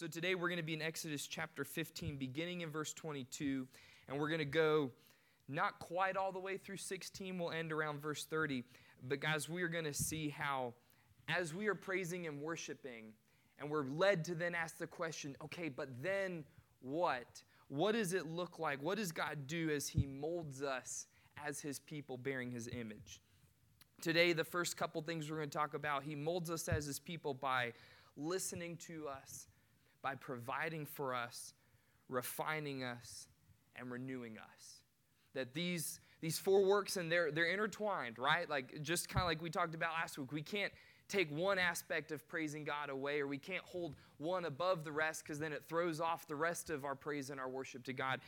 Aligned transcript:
So 0.00 0.06
today 0.06 0.34
we're 0.34 0.48
going 0.48 0.56
to 0.56 0.62
be 0.62 0.72
in 0.72 0.80
Exodus 0.80 1.26
chapter 1.26 1.62
15, 1.62 2.16
beginning 2.16 2.62
in 2.62 2.70
verse 2.70 2.94
22, 2.94 3.68
and 4.08 4.18
we're 4.18 4.28
going 4.28 4.38
to 4.38 4.46
go 4.46 4.90
not 5.46 5.78
quite 5.78 6.16
all 6.16 6.32
the 6.32 6.38
way 6.38 6.56
through 6.56 6.78
16. 6.78 7.38
We'll 7.38 7.50
end 7.50 7.70
around 7.70 8.00
verse 8.00 8.24
30. 8.24 8.64
But 9.06 9.20
guys, 9.20 9.46
we 9.46 9.62
are 9.62 9.68
going 9.68 9.84
to 9.84 9.92
see 9.92 10.30
how, 10.30 10.72
as 11.28 11.52
we 11.52 11.66
are 11.66 11.74
praising 11.74 12.26
and 12.26 12.40
worshiping, 12.40 13.12
and 13.58 13.68
we're 13.68 13.84
led 13.84 14.24
to 14.24 14.34
then 14.34 14.54
ask 14.54 14.78
the 14.78 14.86
question 14.86 15.36
okay, 15.44 15.68
but 15.68 15.90
then 16.02 16.44
what? 16.80 17.42
What 17.68 17.92
does 17.92 18.14
it 18.14 18.26
look 18.26 18.58
like? 18.58 18.82
What 18.82 18.96
does 18.96 19.12
God 19.12 19.46
do 19.46 19.68
as 19.68 19.86
He 19.86 20.06
molds 20.06 20.62
us 20.62 21.08
as 21.46 21.60
His 21.60 21.78
people 21.78 22.16
bearing 22.16 22.50
His 22.50 22.68
image? 22.68 23.20
Today, 24.00 24.32
the 24.32 24.44
first 24.44 24.78
couple 24.78 25.02
things 25.02 25.30
we're 25.30 25.36
going 25.36 25.50
to 25.50 25.58
talk 25.58 25.74
about, 25.74 26.04
He 26.04 26.14
molds 26.14 26.50
us 26.50 26.68
as 26.68 26.86
His 26.86 26.98
people 26.98 27.34
by 27.34 27.74
listening 28.16 28.78
to 28.86 29.06
us 29.06 29.49
by 30.02 30.14
providing 30.14 30.86
for 30.86 31.14
us, 31.14 31.54
refining 32.08 32.82
us, 32.82 33.28
and 33.76 33.90
renewing 33.90 34.36
us. 34.38 34.82
That 35.34 35.54
these, 35.54 36.00
these 36.20 36.38
four 36.38 36.64
works 36.64 36.96
and 36.96 37.10
they're, 37.10 37.30
they're 37.30 37.52
intertwined, 37.52 38.18
right? 38.18 38.48
Like 38.48 38.82
just 38.82 39.08
kind 39.08 39.22
of 39.22 39.28
like 39.28 39.42
we 39.42 39.50
talked 39.50 39.74
about 39.74 39.92
last 39.92 40.18
week. 40.18 40.32
We 40.32 40.42
can't 40.42 40.72
take 41.08 41.30
one 41.30 41.58
aspect 41.58 42.12
of 42.12 42.26
praising 42.28 42.64
God 42.64 42.88
away, 42.88 43.20
or 43.20 43.26
we 43.26 43.38
can't 43.38 43.64
hold 43.64 43.96
one 44.18 44.44
above 44.44 44.84
the 44.84 44.92
rest 44.92 45.24
because 45.24 45.38
then 45.38 45.52
it 45.52 45.64
throws 45.68 46.00
off 46.00 46.26
the 46.26 46.36
rest 46.36 46.70
of 46.70 46.84
our 46.84 46.94
praise 46.94 47.30
and 47.30 47.40
our 47.40 47.48
worship 47.48 47.84
to 47.84 47.92
God. 47.92 48.20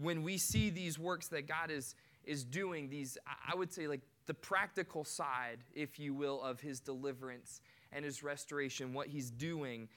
When 0.00 0.22
we 0.22 0.38
see 0.38 0.70
these 0.70 0.98
works 0.98 1.28
that 1.28 1.46
God 1.46 1.70
is, 1.70 1.94
is 2.24 2.42
doing, 2.44 2.88
these, 2.88 3.16
I 3.46 3.54
would 3.54 3.72
say, 3.72 3.86
like 3.86 4.00
the 4.26 4.34
practical 4.34 5.04
side, 5.04 5.58
if 5.74 5.98
you 5.98 6.14
will, 6.14 6.42
of 6.42 6.60
his 6.60 6.80
deliverance 6.80 7.60
and 7.92 8.04
his 8.04 8.22
restoration, 8.22 8.92
what 8.92 9.06
he's 9.06 9.30
doing, 9.30 9.88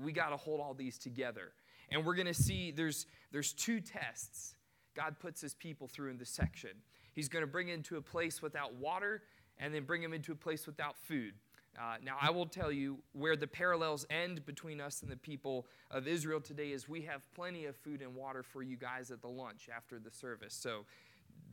we 0.00 0.12
got 0.12 0.30
to 0.30 0.36
hold 0.36 0.60
all 0.60 0.74
these 0.74 0.98
together. 0.98 1.52
And 1.90 2.04
we're 2.04 2.14
going 2.14 2.26
to 2.26 2.34
see 2.34 2.70
there's, 2.70 3.06
there's 3.32 3.52
two 3.52 3.80
tests 3.80 4.54
God 4.94 5.18
puts 5.18 5.40
his 5.40 5.54
people 5.54 5.88
through 5.88 6.10
in 6.10 6.18
this 6.18 6.30
section. 6.30 6.70
He's 7.12 7.28
going 7.28 7.42
to 7.42 7.50
bring 7.50 7.68
into 7.68 7.96
a 7.96 8.02
place 8.02 8.42
without 8.42 8.74
water 8.74 9.22
and 9.58 9.74
then 9.74 9.84
bring 9.84 10.02
them 10.02 10.12
into 10.12 10.32
a 10.32 10.36
place 10.36 10.66
without 10.66 10.96
food. 10.96 11.34
Uh, 11.78 11.96
now, 12.04 12.16
I 12.20 12.30
will 12.30 12.46
tell 12.46 12.70
you 12.70 12.98
where 13.12 13.34
the 13.34 13.46
parallels 13.46 14.06
end 14.10 14.44
between 14.44 14.80
us 14.80 15.00
and 15.00 15.10
the 15.10 15.16
people 15.16 15.66
of 15.90 16.06
Israel 16.06 16.40
today 16.40 16.72
is 16.72 16.88
we 16.88 17.00
have 17.02 17.22
plenty 17.34 17.64
of 17.64 17.76
food 17.76 18.02
and 18.02 18.14
water 18.14 18.42
for 18.42 18.62
you 18.62 18.76
guys 18.76 19.10
at 19.10 19.22
the 19.22 19.28
lunch 19.28 19.70
after 19.74 19.98
the 19.98 20.10
service. 20.10 20.54
So 20.54 20.84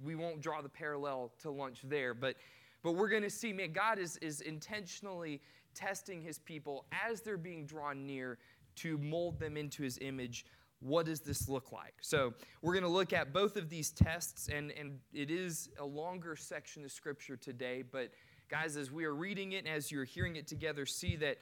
we 0.03 0.15
won't 0.15 0.41
draw 0.41 0.61
the 0.61 0.69
parallel 0.69 1.31
to 1.41 1.51
lunch 1.51 1.79
there. 1.85 2.13
But, 2.13 2.35
but 2.83 2.93
we're 2.93 3.07
going 3.07 3.23
to 3.23 3.29
see, 3.29 3.53
man, 3.53 3.71
God 3.71 3.97
is, 3.97 4.17
is 4.17 4.41
intentionally 4.41 5.41
testing 5.75 6.21
his 6.21 6.39
people 6.39 6.85
as 6.91 7.21
they're 7.21 7.37
being 7.37 7.65
drawn 7.65 8.05
near 8.05 8.37
to 8.77 8.97
mold 8.97 9.39
them 9.39 9.57
into 9.57 9.83
his 9.83 9.97
image. 10.01 10.45
What 10.81 11.05
does 11.07 11.19
this 11.19 11.49
look 11.49 11.71
like? 11.71 11.95
So, 12.01 12.33
we're 12.61 12.73
going 12.73 12.83
to 12.83 12.89
look 12.89 13.11
at 13.11 13.33
both 13.33 13.57
of 13.57 13.69
these 13.69 13.91
tests, 13.91 14.47
and, 14.47 14.71
and 14.71 14.99
it 15.13 15.29
is 15.29 15.69
a 15.77 15.85
longer 15.85 16.37
section 16.37 16.85
of 16.85 16.91
scripture 16.91 17.35
today. 17.35 17.83
But, 17.83 18.11
guys, 18.49 18.77
as 18.77 18.89
we 18.89 19.03
are 19.03 19.13
reading 19.13 19.51
it 19.51 19.65
and 19.65 19.67
as 19.67 19.91
you're 19.91 20.05
hearing 20.05 20.37
it 20.37 20.47
together, 20.47 20.85
see 20.85 21.17
that 21.17 21.39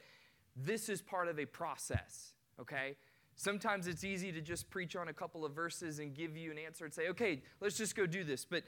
this 0.56 0.88
is 0.88 1.00
part 1.00 1.28
of 1.28 1.38
a 1.38 1.46
process, 1.46 2.32
okay? 2.60 2.96
Sometimes 3.36 3.86
it's 3.86 4.02
easy 4.02 4.32
to 4.32 4.40
just 4.40 4.68
preach 4.68 4.96
on 4.96 5.06
a 5.06 5.12
couple 5.12 5.44
of 5.44 5.52
verses 5.52 6.00
and 6.00 6.12
give 6.12 6.36
you 6.36 6.50
an 6.50 6.58
answer 6.58 6.84
and 6.84 6.92
say, 6.92 7.08
okay, 7.08 7.40
let's 7.60 7.76
just 7.76 7.94
go 7.94 8.04
do 8.04 8.24
this. 8.24 8.44
But 8.44 8.64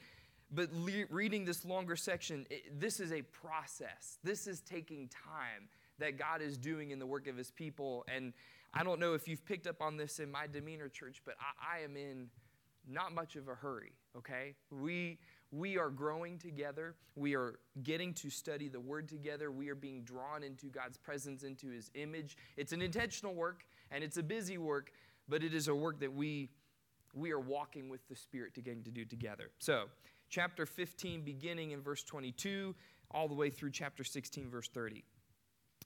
but 0.51 0.73
le- 0.73 1.05
reading 1.09 1.45
this 1.45 1.63
longer 1.65 1.95
section, 1.95 2.45
it, 2.49 2.79
this 2.79 2.99
is 2.99 3.11
a 3.11 3.21
process. 3.21 4.17
This 4.23 4.47
is 4.47 4.61
taking 4.61 5.09
time 5.09 5.69
that 5.99 6.17
God 6.17 6.41
is 6.41 6.57
doing 6.57 6.91
in 6.91 6.99
the 6.99 7.05
work 7.05 7.27
of 7.27 7.37
his 7.37 7.51
people. 7.51 8.05
And 8.13 8.33
I 8.73 8.83
don't 8.83 8.99
know 8.99 9.13
if 9.13 9.27
you've 9.27 9.45
picked 9.45 9.67
up 9.67 9.81
on 9.81 9.97
this 9.97 10.19
in 10.19 10.31
my 10.31 10.47
demeanor 10.47 10.89
church, 10.89 11.21
but 11.25 11.35
I, 11.39 11.77
I 11.77 11.83
am 11.83 11.95
in 11.95 12.27
not 12.87 13.13
much 13.13 13.35
of 13.35 13.47
a 13.47 13.55
hurry, 13.55 13.93
okay? 14.17 14.55
We, 14.71 15.19
we 15.51 15.77
are 15.77 15.89
growing 15.89 16.37
together. 16.37 16.95
We 17.15 17.35
are 17.35 17.59
getting 17.83 18.13
to 18.15 18.29
study 18.29 18.67
the 18.67 18.79
Word 18.79 19.07
together. 19.07 19.51
We 19.51 19.69
are 19.69 19.75
being 19.75 20.03
drawn 20.03 20.43
into 20.43 20.67
God's 20.67 20.97
presence, 20.97 21.43
into 21.43 21.69
His 21.69 21.91
image. 21.93 22.37
It's 22.57 22.73
an 22.73 22.81
intentional 22.81 23.35
work 23.35 23.63
and 23.91 24.03
it's 24.03 24.17
a 24.17 24.23
busy 24.23 24.57
work, 24.57 24.91
but 25.29 25.43
it 25.43 25.53
is 25.53 25.67
a 25.67 25.75
work 25.75 25.99
that 25.99 26.11
we, 26.11 26.49
we 27.13 27.31
are 27.31 27.39
walking 27.39 27.89
with 27.89 28.07
the 28.07 28.15
Spirit 28.15 28.55
to 28.55 28.61
getting 28.61 28.83
to 28.83 28.91
do 28.91 29.05
together. 29.05 29.51
So, 29.59 29.85
chapter 30.31 30.65
15, 30.65 31.21
beginning 31.21 31.71
in 31.71 31.81
verse 31.81 32.03
22, 32.03 32.73
all 33.11 33.27
the 33.27 33.35
way 33.35 33.49
through 33.49 33.69
chapter 33.69 34.03
16, 34.03 34.49
verse 34.49 34.69
30. 34.69 35.03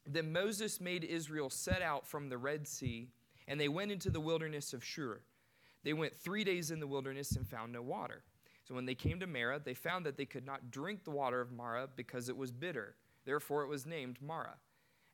Then 0.08 0.32
Moses 0.32 0.80
made 0.80 1.04
Israel 1.04 1.50
set 1.50 1.82
out 1.82 2.08
from 2.08 2.30
the 2.30 2.38
Red 2.38 2.68
Sea, 2.68 3.10
and 3.48 3.60
they 3.60 3.68
went 3.68 3.92
into 3.92 4.12
the 4.12 4.20
wilderness 4.20 4.72
of 4.72 4.84
Shur. 4.84 5.22
They 5.84 5.94
went 5.94 6.16
three 6.16 6.44
days 6.44 6.70
in 6.70 6.80
the 6.80 6.88
wilderness 6.88 7.36
and 7.36 7.48
found 7.48 7.74
no 7.74 7.82
water. 7.82 8.24
So 8.64 8.76
when 8.76 8.86
they 8.86 8.96
came 8.96 9.20
to 9.20 9.28
Marah, 9.28 9.62
they 9.64 9.74
found 9.74 10.06
that 10.06 10.16
they 10.16 10.26
could 10.26 10.46
not 10.46 10.72
drink 10.72 11.04
the 11.04 11.12
water 11.12 11.42
of 11.42 11.52
Marah 11.52 11.90
because 11.96 12.30
it 12.30 12.38
was 12.38 12.52
bitter. 12.52 12.96
Therefore 13.26 13.64
it 13.64 13.68
was 13.68 13.86
named 13.86 14.20
Marah. 14.22 14.58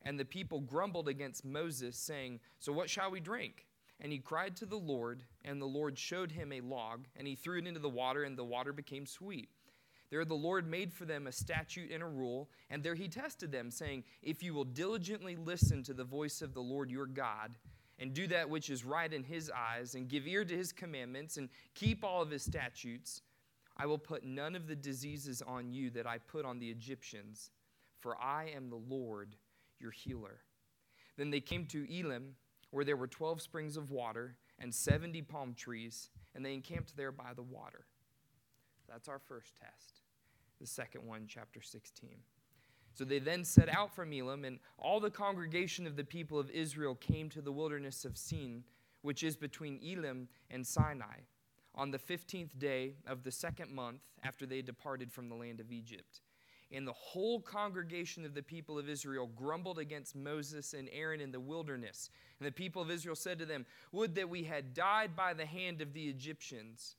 And 0.04 0.20
the 0.20 0.26
people 0.26 0.60
grumbled 0.60 1.08
against 1.08 1.46
Moses, 1.46 1.98
saying, 1.98 2.40
So 2.60 2.74
what 2.74 2.90
shall 2.90 3.12
we 3.12 3.20
drink? 3.20 3.66
And 4.02 4.12
he 4.12 4.18
cried 4.18 4.56
to 4.58 4.66
the 4.66 4.80
Lord, 4.80 5.24
and 5.46 5.62
the 5.62 5.68
Lord 5.68 5.98
showed 5.98 6.32
him 6.32 6.52
a 6.52 6.62
log, 6.62 7.06
and 7.16 7.28
he 7.28 7.36
threw 7.36 7.60
it 7.60 7.68
into 7.68 7.80
the 7.80 7.88
water, 7.88 8.24
and 8.24 8.36
the 8.36 8.44
water 8.44 8.74
became 8.74 9.06
sweet. 9.06 9.50
There 10.10 10.26
the 10.26 10.34
Lord 10.34 10.68
made 10.68 10.92
for 10.92 11.06
them 11.06 11.28
a 11.28 11.32
statute 11.32 11.92
and 11.92 12.02
a 12.02 12.08
rule, 12.08 12.50
and 12.70 12.84
there 12.84 12.96
he 12.96 13.08
tested 13.08 13.52
them, 13.52 13.70
saying, 13.70 14.04
If 14.24 14.42
you 14.42 14.54
will 14.54 14.66
diligently 14.66 15.36
listen 15.36 15.84
to 15.84 15.94
the 15.94 16.04
voice 16.04 16.42
of 16.42 16.54
the 16.54 16.62
Lord 16.62 16.90
your 16.90 17.06
God, 17.06 17.56
and 18.00 18.14
do 18.14 18.28
that 18.28 18.50
which 18.50 18.72
is 18.72 18.84
right 18.84 19.14
in 19.14 19.24
his 19.24 19.52
eyes, 19.56 19.94
and 19.94 20.10
give 20.10 20.28
ear 20.28 20.44
to 20.44 20.58
his 20.58 20.74
commandments, 20.74 21.38
and 21.38 21.48
keep 21.76 22.04
all 22.04 22.24
of 22.24 22.32
his 22.32 22.44
statutes, 22.44 23.22
I 23.78 23.86
will 23.86 24.00
put 24.00 24.26
none 24.26 24.56
of 24.56 24.68
the 24.68 24.76
diseases 24.76 25.42
on 25.42 25.72
you 25.72 25.92
that 25.92 26.08
I 26.08 26.18
put 26.18 26.44
on 26.44 26.60
the 26.60 26.70
Egyptians, 26.70 27.52
for 28.00 28.20
I 28.20 28.52
am 28.56 28.70
the 28.70 28.76
Lord 28.76 29.36
your 29.80 29.92
healer. 29.92 30.40
Then 31.18 31.30
they 31.30 31.40
came 31.40 31.66
to 31.68 31.86
Elim 31.90 32.36
where 32.72 32.86
there 32.86 32.98
were 32.98 33.08
12 33.08 33.42
springs 33.42 33.78
of 33.78 33.92
water 33.92 34.36
and 34.60 34.74
70 34.74 35.22
palm 35.24 35.54
trees, 35.54 36.10
and 36.34 36.46
they 36.46 36.54
encamped 36.54 36.96
there 36.98 37.12
by 37.12 37.34
the 37.36 37.42
water. 37.42 37.86
That's 38.90 39.08
our 39.08 39.20
first 39.20 39.56
test. 39.56 40.02
The 40.60 40.68
second 40.68 41.06
one, 41.06 41.26
chapter 41.28 41.62
16. 41.62 42.10
So 42.94 43.06
they 43.06 43.20
then 43.20 43.46
set 43.46 43.70
out 43.70 43.96
from 43.96 44.12
Elim, 44.12 44.44
and 44.46 44.60
all 44.78 45.00
the 45.00 45.10
congregation 45.10 45.88
of 45.88 45.96
the 45.96 46.04
people 46.04 46.40
of 46.40 46.50
Israel 46.50 46.96
came 46.96 47.30
to 47.30 47.42
the 47.42 47.52
wilderness 47.52 48.06
of 48.06 48.18
Sin, 48.18 48.64
which 49.02 49.24
is 49.24 49.36
between 49.36 49.80
Elim 49.82 50.28
and 50.50 50.66
Sinai, 50.68 51.22
on 51.74 51.92
the 51.92 51.98
15th 51.98 52.60
day 52.60 52.96
of 53.08 53.24
the 53.24 53.32
second 53.32 53.72
month 53.72 54.02
after 54.24 54.46
they 54.46 54.62
departed 54.62 55.12
from 55.12 55.30
the 55.30 55.36
land 55.36 55.60
of 55.60 55.72
Egypt. 55.72 56.22
And 56.74 56.88
the 56.88 56.94
whole 56.94 57.42
congregation 57.42 58.26
of 58.26 58.34
the 58.34 58.42
people 58.42 58.80
of 58.80 58.88
Israel 58.88 59.30
grumbled 59.36 59.78
against 59.78 60.16
Moses 60.16 60.74
and 60.74 60.88
Aaron 60.94 61.20
in 61.20 61.32
the 61.32 61.40
wilderness. 61.40 62.10
And 62.40 62.48
the 62.48 62.52
people 62.52 62.82
of 62.82 62.90
Israel 62.90 63.16
said 63.16 63.40
to 63.40 63.46
them, 63.46 63.66
Would 63.92 64.16
that 64.16 64.30
we 64.30 64.44
had 64.44 64.74
died 64.74 65.16
by 65.16 65.34
the 65.34 65.46
hand 65.46 65.82
of 65.82 65.94
the 65.94 66.08
Egyptians, 66.08 66.96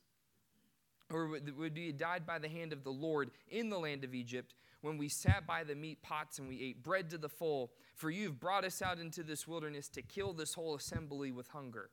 or 1.09 1.27
would 1.27 1.75
we 1.75 1.87
had 1.87 1.97
died 1.97 2.25
by 2.25 2.37
the 2.37 2.49
hand 2.49 2.71
of 2.71 2.83
the 2.83 2.91
Lord 2.91 3.31
in 3.49 3.69
the 3.69 3.79
land 3.79 4.03
of 4.03 4.13
Egypt, 4.13 4.53
when 4.81 4.97
we 4.97 5.09
sat 5.09 5.47
by 5.47 5.63
the 5.63 5.75
meat 5.75 6.03
pots 6.03 6.37
and 6.37 6.47
we 6.47 6.61
ate 6.61 6.83
bread 6.83 7.09
to 7.09 7.17
the 7.17 7.29
full. 7.29 7.71
For 7.95 8.11
you've 8.11 8.39
brought 8.39 8.65
us 8.65 8.81
out 8.81 8.99
into 8.99 9.23
this 9.23 9.47
wilderness 9.47 9.87
to 9.89 10.01
kill 10.03 10.33
this 10.33 10.53
whole 10.53 10.75
assembly 10.75 11.31
with 11.31 11.47
hunger. 11.47 11.89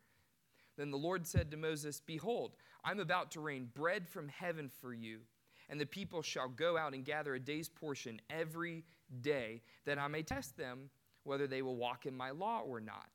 Then 0.77 0.91
the 0.91 0.99
Lord 0.99 1.27
said 1.27 1.51
to 1.51 1.57
Moses, 1.57 2.01
Behold, 2.05 2.53
I'm 2.85 3.01
about 3.01 3.31
to 3.33 3.41
rain 3.41 3.71
bread 3.75 4.09
from 4.09 4.29
heaven 4.29 4.71
for 4.81 4.93
you 4.93 5.21
and 5.71 5.81
the 5.81 5.87
people 5.87 6.21
shall 6.21 6.49
go 6.49 6.77
out 6.77 6.93
and 6.93 7.05
gather 7.05 7.35
a 7.35 7.41
day's 7.41 7.69
portion 7.69 8.21
every 8.29 8.85
day, 9.23 9.63
that 9.87 9.99
I 9.99 10.09
may 10.09 10.23
test 10.23 10.57
them 10.57 10.91
whether 11.23 11.47
they 11.47 11.63
will 11.63 11.77
walk 11.77 12.07
in 12.07 12.17
my 12.17 12.31
law 12.31 12.61
or 12.67 12.81
not. 12.81 13.07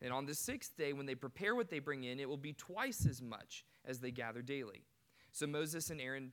And 0.00 0.12
on 0.12 0.26
the 0.26 0.34
sixth 0.34 0.76
day, 0.76 0.92
when 0.92 1.06
they 1.06 1.14
prepare 1.14 1.54
what 1.54 1.68
they 1.68 1.78
bring 1.78 2.04
in, 2.04 2.18
it 2.18 2.28
will 2.28 2.36
be 2.36 2.54
twice 2.54 3.06
as 3.06 3.22
much 3.22 3.64
as 3.84 4.00
they 4.00 4.10
gather 4.10 4.42
daily. 4.42 4.84
So 5.32 5.46
Moses 5.46 5.90
and 5.90 6.00
Aaron 6.00 6.32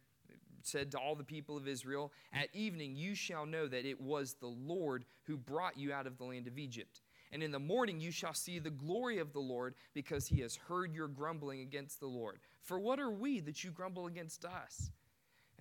said 0.63 0.91
to 0.91 0.99
all 0.99 1.15
the 1.15 1.23
people 1.23 1.57
of 1.57 1.67
Israel, 1.67 2.13
At 2.33 2.53
evening 2.53 2.95
you 2.95 3.13
shall 3.13 3.45
know 3.45 3.67
that 3.67 3.85
it 3.85 3.99
was 3.99 4.35
the 4.35 4.47
Lord 4.47 5.05
who 5.23 5.37
brought 5.37 5.77
you 5.77 5.91
out 5.91 6.07
of 6.07 6.17
the 6.17 6.23
land 6.23 6.47
of 6.47 6.57
Egypt. 6.57 7.01
And 7.31 7.43
in 7.43 7.51
the 7.51 7.59
morning 7.59 7.99
you 7.99 8.11
shall 8.11 8.33
see 8.33 8.59
the 8.59 8.69
glory 8.69 9.19
of 9.19 9.33
the 9.33 9.39
Lord, 9.39 9.75
because 9.93 10.27
he 10.27 10.41
has 10.41 10.55
heard 10.55 10.93
your 10.93 11.07
grumbling 11.07 11.61
against 11.61 11.99
the 11.99 12.07
Lord. 12.07 12.39
For 12.61 12.79
what 12.79 12.99
are 12.99 13.11
we 13.11 13.39
that 13.41 13.63
you 13.63 13.71
grumble 13.71 14.07
against 14.07 14.45
us? 14.45 14.91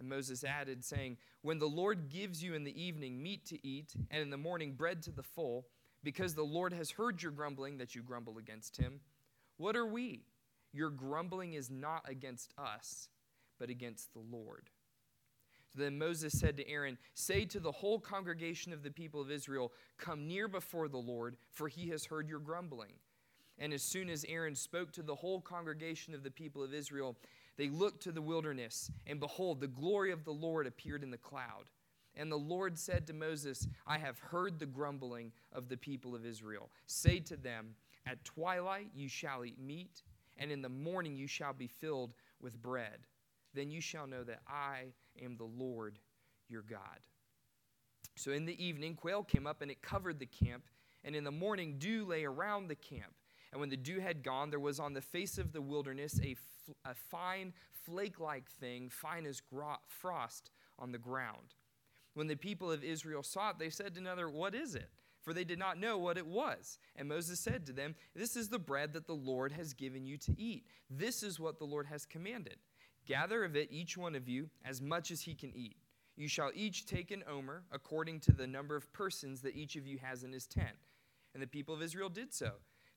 And 0.00 0.08
Moses 0.08 0.42
added, 0.42 0.82
saying, 0.82 1.18
When 1.42 1.58
the 1.58 1.68
Lord 1.68 2.08
gives 2.08 2.42
you 2.42 2.54
in 2.54 2.64
the 2.64 2.82
evening 2.82 3.22
meat 3.22 3.44
to 3.46 3.66
eat, 3.66 3.92
and 4.10 4.22
in 4.22 4.30
the 4.30 4.38
morning 4.38 4.72
bread 4.72 5.02
to 5.02 5.12
the 5.12 5.22
full, 5.22 5.66
because 6.02 6.34
the 6.34 6.42
Lord 6.42 6.72
has 6.72 6.90
heard 6.90 7.22
your 7.22 7.32
grumbling 7.32 7.76
that 7.78 7.94
you 7.94 8.02
grumble 8.02 8.38
against 8.38 8.78
him, 8.78 9.00
what 9.58 9.76
are 9.76 9.86
we? 9.86 10.24
Your 10.72 10.88
grumbling 10.88 11.52
is 11.52 11.70
not 11.70 12.08
against 12.08 12.54
us, 12.56 13.10
but 13.58 13.68
against 13.68 14.12
the 14.14 14.20
Lord. 14.20 14.70
So 15.68 15.82
then 15.82 15.98
Moses 15.98 16.32
said 16.40 16.56
to 16.56 16.68
Aaron, 16.68 16.96
Say 17.14 17.44
to 17.44 17.60
the 17.60 17.70
whole 17.70 18.00
congregation 18.00 18.72
of 18.72 18.82
the 18.82 18.90
people 18.90 19.20
of 19.20 19.30
Israel, 19.30 19.72
Come 19.98 20.26
near 20.26 20.48
before 20.48 20.88
the 20.88 20.96
Lord, 20.96 21.36
for 21.52 21.68
he 21.68 21.90
has 21.90 22.06
heard 22.06 22.28
your 22.28 22.40
grumbling. 22.40 22.94
And 23.58 23.74
as 23.74 23.82
soon 23.82 24.08
as 24.08 24.24
Aaron 24.26 24.54
spoke 24.54 24.90
to 24.92 25.02
the 25.02 25.14
whole 25.14 25.42
congregation 25.42 26.14
of 26.14 26.22
the 26.22 26.30
people 26.30 26.62
of 26.62 26.72
Israel, 26.72 27.16
they 27.56 27.68
looked 27.68 28.02
to 28.04 28.12
the 28.12 28.22
wilderness, 28.22 28.90
and 29.06 29.20
behold, 29.20 29.60
the 29.60 29.66
glory 29.66 30.12
of 30.12 30.24
the 30.24 30.32
Lord 30.32 30.66
appeared 30.66 31.02
in 31.02 31.10
the 31.10 31.18
cloud. 31.18 31.64
And 32.16 32.30
the 32.30 32.36
Lord 32.36 32.78
said 32.78 33.06
to 33.06 33.12
Moses, 33.12 33.68
I 33.86 33.98
have 33.98 34.18
heard 34.18 34.58
the 34.58 34.66
grumbling 34.66 35.32
of 35.52 35.68
the 35.68 35.76
people 35.76 36.14
of 36.14 36.26
Israel. 36.26 36.70
Say 36.86 37.20
to 37.20 37.36
them, 37.36 37.74
At 38.06 38.24
twilight 38.24 38.88
you 38.94 39.08
shall 39.08 39.44
eat 39.44 39.58
meat, 39.58 40.02
and 40.38 40.50
in 40.50 40.62
the 40.62 40.68
morning 40.68 41.16
you 41.16 41.26
shall 41.26 41.52
be 41.52 41.68
filled 41.68 42.14
with 42.40 42.60
bread. 42.60 43.06
Then 43.54 43.70
you 43.70 43.80
shall 43.80 44.06
know 44.06 44.24
that 44.24 44.40
I 44.48 44.92
am 45.22 45.36
the 45.36 45.44
Lord 45.44 45.98
your 46.48 46.62
God. 46.62 47.00
So 48.16 48.32
in 48.32 48.44
the 48.44 48.62
evening, 48.62 48.94
quail 48.94 49.22
came 49.22 49.46
up, 49.46 49.62
and 49.62 49.70
it 49.70 49.82
covered 49.82 50.18
the 50.18 50.26
camp. 50.26 50.64
And 51.04 51.16
in 51.16 51.24
the 51.24 51.30
morning, 51.30 51.76
dew 51.78 52.04
lay 52.04 52.24
around 52.24 52.68
the 52.68 52.74
camp. 52.74 53.14
And 53.52 53.60
when 53.60 53.70
the 53.70 53.76
dew 53.76 54.00
had 54.00 54.22
gone, 54.22 54.50
there 54.50 54.60
was 54.60 54.78
on 54.78 54.92
the 54.92 55.00
face 55.00 55.38
of 55.38 55.52
the 55.52 55.62
wilderness 55.62 56.20
a, 56.22 56.36
fine 56.94 57.52
flake 57.72 58.20
like 58.20 58.48
thing, 58.50 58.88
fine 58.88 59.26
as 59.26 59.40
gro- 59.40 59.80
frost 59.88 60.50
on 60.78 60.92
the 60.92 60.98
ground. 60.98 61.54
When 62.14 62.28
the 62.28 62.36
people 62.36 62.70
of 62.70 62.84
Israel 62.84 63.22
saw 63.22 63.50
it, 63.50 63.58
they 63.58 63.70
said 63.70 63.94
to 63.94 64.00
another, 64.00 64.28
What 64.28 64.54
is 64.54 64.74
it? 64.74 64.90
For 65.22 65.34
they 65.34 65.44
did 65.44 65.58
not 65.58 65.78
know 65.78 65.98
what 65.98 66.16
it 66.16 66.26
was. 66.26 66.78
And 66.96 67.08
Moses 67.08 67.40
said 67.40 67.66
to 67.66 67.72
them, 67.72 67.94
This 68.14 68.36
is 68.36 68.48
the 68.48 68.58
bread 68.58 68.92
that 68.94 69.06
the 69.06 69.14
Lord 69.14 69.52
has 69.52 69.74
given 69.74 70.06
you 70.06 70.16
to 70.18 70.40
eat. 70.40 70.64
This 70.88 71.22
is 71.22 71.38
what 71.38 71.58
the 71.58 71.66
Lord 71.66 71.86
has 71.86 72.06
commanded. 72.06 72.56
Gather 73.06 73.44
of 73.44 73.56
it, 73.56 73.68
each 73.70 73.96
one 73.96 74.14
of 74.14 74.28
you, 74.28 74.48
as 74.64 74.80
much 74.80 75.10
as 75.10 75.22
he 75.22 75.34
can 75.34 75.54
eat. 75.54 75.76
You 76.16 76.28
shall 76.28 76.50
each 76.54 76.86
take 76.86 77.10
an 77.10 77.24
omer, 77.28 77.64
according 77.72 78.20
to 78.20 78.32
the 78.32 78.46
number 78.46 78.76
of 78.76 78.92
persons 78.92 79.40
that 79.42 79.56
each 79.56 79.76
of 79.76 79.86
you 79.86 79.98
has 79.98 80.22
in 80.22 80.32
his 80.32 80.46
tent. 80.46 80.76
And 81.34 81.42
the 81.42 81.46
people 81.46 81.74
of 81.74 81.82
Israel 81.82 82.08
did 82.08 82.32
so. 82.32 82.52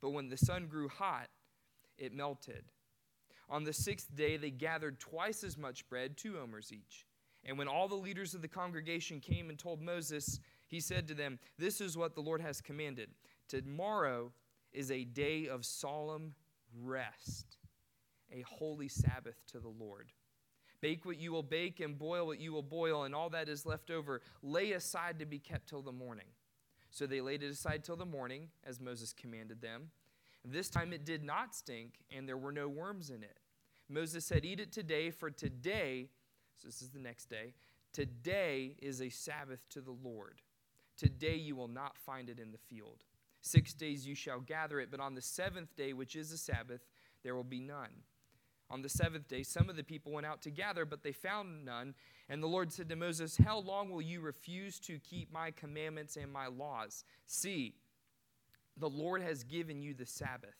But 0.00 0.10
when 0.10 0.28
the 0.28 0.36
sun 0.36 0.66
grew 0.66 0.88
hot, 0.88 1.28
it 1.98 2.14
melted. 2.14 2.64
On 3.48 3.64
the 3.64 3.72
sixth 3.72 4.14
day 4.14 4.36
they 4.36 4.50
gathered 4.50 4.98
twice 4.98 5.44
as 5.44 5.56
much 5.56 5.88
bread, 5.88 6.16
two 6.16 6.38
omers 6.38 6.72
each. 6.72 7.06
And 7.44 7.56
when 7.56 7.68
all 7.68 7.86
the 7.86 7.94
leaders 7.94 8.34
of 8.34 8.42
the 8.42 8.48
congregation 8.48 9.20
came 9.20 9.50
and 9.50 9.58
told 9.58 9.80
Moses, 9.80 10.40
he 10.66 10.80
said 10.80 11.06
to 11.08 11.14
them, 11.14 11.38
This 11.58 11.80
is 11.80 11.96
what 11.96 12.14
the 12.14 12.20
Lord 12.20 12.40
has 12.40 12.60
commanded. 12.60 13.10
Tomorrow 13.48 14.32
is 14.72 14.90
a 14.90 15.04
day 15.04 15.46
of 15.46 15.64
solemn 15.64 16.34
rest, 16.82 17.58
a 18.32 18.42
holy 18.42 18.88
Sabbath 18.88 19.40
to 19.52 19.60
the 19.60 19.68
Lord. 19.68 20.10
Bake 20.80 21.06
what 21.06 21.18
you 21.18 21.32
will 21.32 21.42
bake 21.42 21.80
and 21.80 21.98
boil 21.98 22.26
what 22.26 22.40
you 22.40 22.52
will 22.52 22.62
boil, 22.62 23.04
and 23.04 23.14
all 23.14 23.30
that 23.30 23.48
is 23.48 23.64
left 23.64 23.90
over 23.90 24.20
lay 24.42 24.72
aside 24.72 25.18
to 25.20 25.26
be 25.26 25.38
kept 25.38 25.68
till 25.68 25.82
the 25.82 25.92
morning. 25.92 26.26
So 26.90 27.06
they 27.06 27.20
laid 27.20 27.42
it 27.42 27.50
aside 27.50 27.84
till 27.84 27.96
the 27.96 28.06
morning, 28.06 28.48
as 28.64 28.80
Moses 28.80 29.12
commanded 29.12 29.60
them. 29.60 29.90
This 30.44 30.70
time 30.70 30.92
it 30.92 31.04
did 31.04 31.24
not 31.24 31.54
stink, 31.54 31.98
and 32.10 32.28
there 32.28 32.36
were 32.36 32.52
no 32.52 32.68
worms 32.68 33.10
in 33.10 33.22
it. 33.22 33.38
Moses 33.88 34.24
said, 34.24 34.44
Eat 34.44 34.60
it 34.60 34.72
today, 34.72 35.10
for 35.10 35.30
today, 35.30 36.08
so 36.54 36.68
this 36.68 36.82
is 36.82 36.90
the 36.90 37.00
next 37.00 37.26
day, 37.26 37.54
today 37.92 38.76
is 38.80 39.00
a 39.00 39.08
Sabbath 39.08 39.68
to 39.70 39.80
the 39.80 39.96
Lord. 40.04 40.40
Today 40.96 41.36
you 41.36 41.56
will 41.56 41.68
not 41.68 41.98
find 41.98 42.30
it 42.30 42.38
in 42.38 42.52
the 42.52 42.58
field. 42.58 43.04
Six 43.42 43.74
days 43.74 44.06
you 44.06 44.14
shall 44.14 44.40
gather 44.40 44.80
it, 44.80 44.90
but 44.90 45.00
on 45.00 45.14
the 45.14 45.20
seventh 45.20 45.76
day, 45.76 45.92
which 45.92 46.16
is 46.16 46.32
a 46.32 46.38
Sabbath, 46.38 46.80
there 47.22 47.34
will 47.34 47.44
be 47.44 47.60
none. 47.60 47.90
On 48.68 48.82
the 48.82 48.88
seventh 48.88 49.28
day, 49.28 49.42
some 49.42 49.70
of 49.70 49.76
the 49.76 49.84
people 49.84 50.12
went 50.12 50.26
out 50.26 50.42
to 50.42 50.50
gather, 50.50 50.84
but 50.84 51.02
they 51.02 51.12
found 51.12 51.64
none. 51.64 51.94
And 52.28 52.42
the 52.42 52.48
Lord 52.48 52.72
said 52.72 52.88
to 52.88 52.96
Moses, 52.96 53.36
How 53.36 53.58
long 53.58 53.90
will 53.90 54.02
you 54.02 54.20
refuse 54.20 54.80
to 54.80 54.98
keep 54.98 55.32
my 55.32 55.52
commandments 55.52 56.16
and 56.16 56.32
my 56.32 56.48
laws? 56.48 57.04
See, 57.26 57.74
the 58.76 58.90
Lord 58.90 59.22
has 59.22 59.44
given 59.44 59.80
you 59.82 59.94
the 59.94 60.06
Sabbath. 60.06 60.56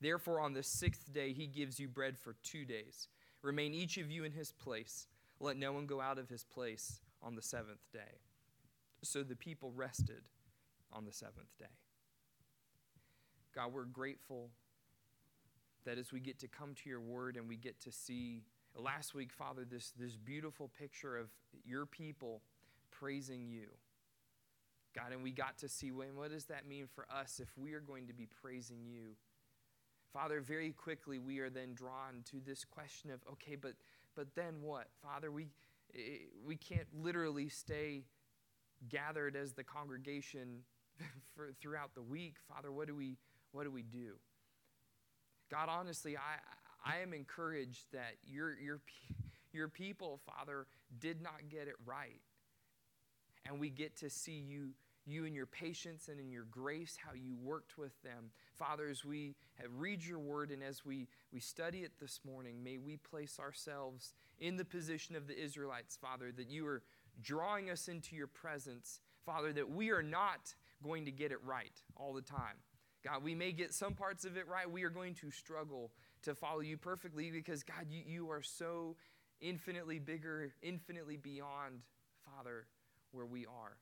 Therefore, 0.00 0.40
on 0.40 0.54
the 0.54 0.62
sixth 0.62 1.12
day, 1.12 1.32
he 1.32 1.46
gives 1.46 1.78
you 1.78 1.86
bread 1.86 2.18
for 2.18 2.34
two 2.42 2.64
days. 2.64 3.08
Remain 3.42 3.74
each 3.74 3.98
of 3.98 4.10
you 4.10 4.24
in 4.24 4.32
his 4.32 4.52
place. 4.52 5.06
Let 5.38 5.56
no 5.56 5.72
one 5.72 5.86
go 5.86 6.00
out 6.00 6.18
of 6.18 6.28
his 6.28 6.44
place 6.44 7.00
on 7.22 7.36
the 7.36 7.42
seventh 7.42 7.90
day. 7.92 8.20
So 9.02 9.22
the 9.22 9.36
people 9.36 9.70
rested 9.74 10.22
on 10.92 11.04
the 11.04 11.12
seventh 11.12 11.56
day. 11.58 11.66
God, 13.54 13.72
we're 13.72 13.84
grateful 13.84 14.48
that 15.84 15.98
as 15.98 16.12
we 16.12 16.20
get 16.20 16.38
to 16.40 16.48
come 16.48 16.74
to 16.74 16.88
your 16.88 17.00
word 17.00 17.36
and 17.36 17.48
we 17.48 17.56
get 17.56 17.80
to 17.82 17.92
see 17.92 18.42
last 18.76 19.14
week, 19.14 19.32
Father, 19.32 19.64
this, 19.64 19.92
this 19.98 20.16
beautiful 20.16 20.70
picture 20.78 21.16
of 21.16 21.28
your 21.64 21.86
people 21.86 22.42
praising 22.90 23.48
you. 23.48 23.66
God, 24.94 25.12
and 25.12 25.22
we 25.22 25.32
got 25.32 25.58
to 25.58 25.68
see 25.68 25.90
when, 25.90 26.16
what 26.16 26.30
does 26.30 26.44
that 26.46 26.68
mean 26.68 26.86
for 26.94 27.06
us 27.12 27.40
if 27.42 27.48
we 27.58 27.74
are 27.74 27.80
going 27.80 28.06
to 28.06 28.14
be 28.14 28.28
praising 28.40 28.84
you? 28.86 29.16
Father, 30.12 30.40
very 30.40 30.70
quickly 30.70 31.18
we 31.18 31.40
are 31.40 31.50
then 31.50 31.74
drawn 31.74 32.22
to 32.30 32.36
this 32.46 32.64
question 32.64 33.10
of, 33.10 33.20
okay, 33.32 33.56
but 33.56 33.72
but 34.14 34.28
then 34.36 34.62
what? 34.62 34.86
Father, 35.02 35.32
we 35.32 35.48
eh, 35.92 36.18
we 36.46 36.56
can't 36.56 36.86
literally 37.02 37.48
stay 37.48 38.04
gathered 38.88 39.34
as 39.34 39.52
the 39.52 39.64
congregation 39.64 40.60
for, 41.34 41.50
throughout 41.60 41.96
the 41.96 42.02
week. 42.02 42.36
Father, 42.48 42.70
what 42.70 42.86
do 42.86 42.94
we 42.94 43.16
what 43.50 43.64
do 43.64 43.72
we 43.72 43.82
do? 43.82 44.12
God, 45.54 45.68
honestly, 45.68 46.16
I, 46.16 46.40
I 46.84 46.98
am 46.98 47.12
encouraged 47.12 47.92
that 47.92 48.14
your, 48.26 48.58
your, 48.58 48.80
your 49.52 49.68
people, 49.68 50.18
Father, 50.26 50.66
did 50.98 51.22
not 51.22 51.48
get 51.48 51.68
it 51.68 51.76
right. 51.86 52.20
And 53.46 53.60
we 53.60 53.70
get 53.70 53.96
to 53.98 54.10
see 54.10 54.32
you, 54.32 54.70
you 55.06 55.26
in 55.26 55.32
your 55.32 55.46
patience 55.46 56.08
and 56.08 56.18
in 56.18 56.32
your 56.32 56.46
grace, 56.50 56.98
how 57.00 57.14
you 57.14 57.36
worked 57.40 57.78
with 57.78 57.92
them. 58.02 58.30
Father, 58.56 58.88
as 58.88 59.04
we 59.04 59.36
read 59.78 60.04
your 60.04 60.18
word 60.18 60.50
and 60.50 60.60
as 60.60 60.84
we, 60.84 61.06
we 61.32 61.38
study 61.38 61.84
it 61.84 61.92
this 62.00 62.18
morning, 62.26 62.64
may 62.64 62.78
we 62.78 62.96
place 62.96 63.38
ourselves 63.38 64.12
in 64.40 64.56
the 64.56 64.64
position 64.64 65.14
of 65.14 65.28
the 65.28 65.40
Israelites, 65.40 65.96
Father, 65.96 66.32
that 66.36 66.50
you 66.50 66.66
are 66.66 66.82
drawing 67.22 67.70
us 67.70 67.86
into 67.86 68.16
your 68.16 68.26
presence, 68.26 68.98
Father, 69.24 69.52
that 69.52 69.70
we 69.70 69.90
are 69.90 70.02
not 70.02 70.52
going 70.82 71.04
to 71.04 71.12
get 71.12 71.30
it 71.30 71.38
right 71.44 71.80
all 71.96 72.12
the 72.12 72.22
time. 72.22 72.56
God, 73.04 73.22
we 73.22 73.34
may 73.34 73.52
get 73.52 73.74
some 73.74 73.94
parts 73.94 74.24
of 74.24 74.36
it 74.36 74.48
right. 74.48 74.70
We 74.70 74.84
are 74.84 74.90
going 74.90 75.14
to 75.16 75.30
struggle 75.30 75.92
to 76.22 76.34
follow 76.34 76.60
you 76.60 76.78
perfectly 76.78 77.30
because, 77.30 77.62
God, 77.62 77.86
you, 77.90 78.02
you 78.06 78.30
are 78.30 78.42
so 78.42 78.96
infinitely 79.40 79.98
bigger, 79.98 80.54
infinitely 80.62 81.18
beyond, 81.18 81.80
Father, 82.24 82.66
where 83.12 83.26
we 83.26 83.44
are. 83.44 83.76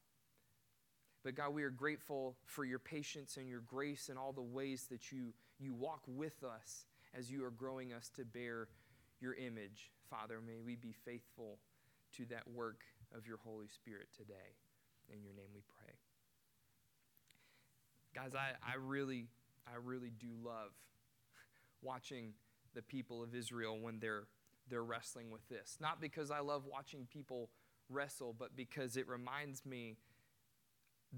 But 1.22 1.36
God, 1.36 1.54
we 1.54 1.62
are 1.62 1.70
grateful 1.70 2.36
for 2.44 2.64
your 2.64 2.80
patience 2.80 3.36
and 3.36 3.48
your 3.48 3.60
grace 3.60 4.08
and 4.08 4.18
all 4.18 4.32
the 4.32 4.42
ways 4.42 4.86
that 4.90 5.12
you, 5.12 5.32
you 5.60 5.72
walk 5.72 6.02
with 6.08 6.42
us 6.42 6.86
as 7.16 7.30
you 7.30 7.44
are 7.44 7.50
growing 7.50 7.92
us 7.92 8.10
to 8.16 8.24
bear 8.24 8.66
your 9.20 9.34
image. 9.34 9.92
Father, 10.10 10.40
may 10.44 10.58
we 10.58 10.74
be 10.74 10.92
faithful 11.04 11.58
to 12.16 12.24
that 12.26 12.48
work 12.52 12.80
of 13.16 13.26
your 13.26 13.38
Holy 13.44 13.68
Spirit 13.68 14.08
today. 14.16 14.56
In 15.12 15.22
your 15.22 15.34
name 15.34 15.50
we 15.54 15.62
pray. 15.78 15.94
Guys, 18.14 18.34
I, 18.34 18.52
I 18.62 18.76
really, 18.76 19.26
I 19.66 19.76
really 19.82 20.12
do 20.18 20.28
love 20.44 20.70
watching 21.82 22.34
the 22.74 22.82
people 22.82 23.22
of 23.22 23.34
Israel 23.34 23.78
when 23.80 23.98
they're 23.98 24.24
they're 24.68 24.84
wrestling 24.84 25.30
with 25.30 25.46
this. 25.48 25.76
Not 25.80 26.00
because 26.00 26.30
I 26.30 26.40
love 26.40 26.64
watching 26.66 27.06
people 27.12 27.50
wrestle, 27.90 28.34
but 28.38 28.56
because 28.56 28.96
it 28.96 29.08
reminds 29.08 29.66
me 29.66 29.96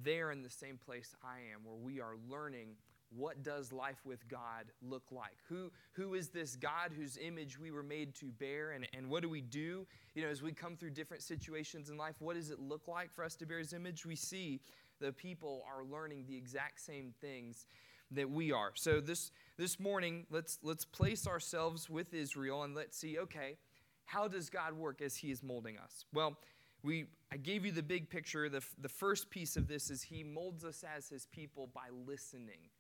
they're 0.02 0.32
in 0.32 0.42
the 0.42 0.50
same 0.50 0.78
place 0.78 1.14
I 1.22 1.38
am, 1.52 1.64
where 1.64 1.76
we 1.76 2.00
are 2.00 2.14
learning 2.28 2.76
what 3.16 3.42
does 3.42 3.72
life 3.72 4.00
with 4.04 4.26
God 4.28 4.66
look 4.82 5.04
like? 5.12 5.36
Who, 5.48 5.70
who 5.92 6.14
is 6.14 6.28
this 6.28 6.56
God 6.56 6.92
whose 6.96 7.16
image 7.16 7.58
we 7.58 7.70
were 7.70 7.82
made 7.82 8.14
to 8.16 8.26
bear? 8.26 8.72
And, 8.72 8.88
and 8.96 9.08
what 9.08 9.22
do 9.22 9.28
we 9.28 9.40
do? 9.40 9.86
You 10.14 10.22
know, 10.22 10.28
as 10.28 10.42
we 10.42 10.52
come 10.52 10.76
through 10.76 10.90
different 10.90 11.22
situations 11.22 11.90
in 11.90 11.96
life, 11.96 12.16
what 12.18 12.34
does 12.34 12.50
it 12.50 12.58
look 12.58 12.88
like 12.88 13.12
for 13.12 13.24
us 13.24 13.36
to 13.36 13.46
bear 13.46 13.58
his 13.58 13.72
image? 13.72 14.04
We 14.04 14.16
see 14.16 14.60
the 15.00 15.12
people 15.12 15.64
are 15.68 15.84
learning 15.84 16.24
the 16.26 16.36
exact 16.36 16.80
same 16.80 17.12
things 17.20 17.66
that 18.10 18.30
we 18.30 18.52
are. 18.52 18.72
So 18.74 19.00
this 19.00 19.30
this 19.56 19.80
morning, 19.80 20.26
let's 20.30 20.58
let's 20.62 20.84
place 20.84 21.26
ourselves 21.26 21.88
with 21.88 22.14
Israel 22.14 22.62
and 22.62 22.74
let's 22.74 22.96
see, 22.96 23.18
okay, 23.18 23.56
how 24.04 24.28
does 24.28 24.50
God 24.50 24.74
work 24.74 25.00
as 25.02 25.16
he 25.16 25.30
is 25.30 25.42
molding 25.42 25.78
us? 25.78 26.04
Well, 26.12 26.38
we 26.82 27.06
I 27.32 27.36
gave 27.36 27.64
you 27.64 27.72
the 27.72 27.82
big 27.82 28.08
picture. 28.08 28.48
The, 28.48 28.62
the 28.80 28.88
first 28.88 29.30
piece 29.30 29.56
of 29.56 29.66
this 29.66 29.90
is 29.90 30.02
he 30.02 30.22
molds 30.22 30.64
us 30.64 30.84
as 30.96 31.08
his 31.08 31.26
people 31.26 31.68
by 31.74 31.88
listening 32.06 32.70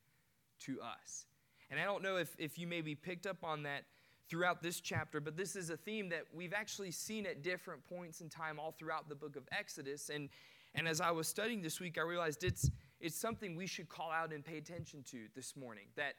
to 0.60 0.80
us. 0.80 1.26
And 1.70 1.80
I 1.80 1.84
don't 1.84 2.02
know 2.02 2.16
if, 2.16 2.36
if 2.38 2.58
you 2.58 2.66
maybe 2.66 2.94
picked 2.94 3.26
up 3.26 3.42
on 3.42 3.64
that 3.64 3.84
throughout 4.28 4.62
this 4.62 4.80
chapter, 4.80 5.20
but 5.20 5.36
this 5.36 5.56
is 5.56 5.70
a 5.70 5.76
theme 5.76 6.08
that 6.10 6.24
we've 6.32 6.52
actually 6.52 6.90
seen 6.90 7.26
at 7.26 7.42
different 7.42 7.84
points 7.86 8.20
in 8.20 8.28
time 8.28 8.60
all 8.60 8.72
throughout 8.72 9.08
the 9.08 9.14
book 9.14 9.36
of 9.36 9.42
Exodus. 9.50 10.08
And, 10.08 10.28
and 10.74 10.88
as 10.88 11.00
I 11.00 11.10
was 11.10 11.28
studying 11.28 11.62
this 11.62 11.80
week, 11.80 11.98
I 11.98 12.02
realized 12.02 12.44
it's, 12.44 12.70
it's 13.00 13.16
something 13.16 13.56
we 13.56 13.66
should 13.66 13.88
call 13.88 14.10
out 14.10 14.32
and 14.32 14.44
pay 14.44 14.58
attention 14.58 15.02
to 15.10 15.26
this 15.34 15.56
morning. 15.56 15.84
That 15.96 16.14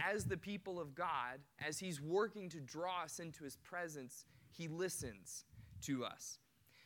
as 0.00 0.24
the 0.24 0.36
people 0.36 0.80
of 0.80 0.94
God, 0.94 1.40
as 1.64 1.78
He's 1.78 2.00
working 2.00 2.48
to 2.50 2.60
draw 2.60 3.04
us 3.04 3.20
into 3.20 3.44
His 3.44 3.56
presence, 3.56 4.24
He 4.50 4.68
listens 4.68 5.44
to 5.82 6.04
us. 6.04 6.38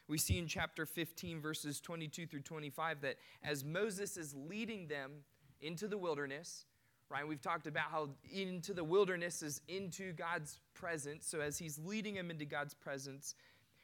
We 0.07 0.19
see 0.19 0.39
in 0.39 0.47
chapter 0.47 0.85
15, 0.85 1.41
verses 1.41 1.81
22 1.81 2.27
through 2.27 2.41
25, 2.41 3.01
that 3.01 3.17
as 3.43 3.65
Moses 3.65 4.17
is 4.19 4.35
leading 4.35 4.87
them 4.87 5.13
into 5.63 5.89
the 5.89 5.97
wilderness, 5.97 6.67
right? 7.09 7.27
We've 7.27 7.41
talked 7.41 7.67
about 7.67 7.91
how 7.91 8.11
into 8.31 8.75
the 8.75 8.85
wilderness 8.85 9.43
is 9.43 9.63
into 9.67 10.13
God's 10.13 10.61
presence. 10.75 11.27
So 11.27 11.41
as 11.41 11.57
he's 11.57 11.79
leading 11.79 12.15
them 12.15 12.31
into 12.31 12.45
God's 12.45 12.75
presence, 12.75 13.35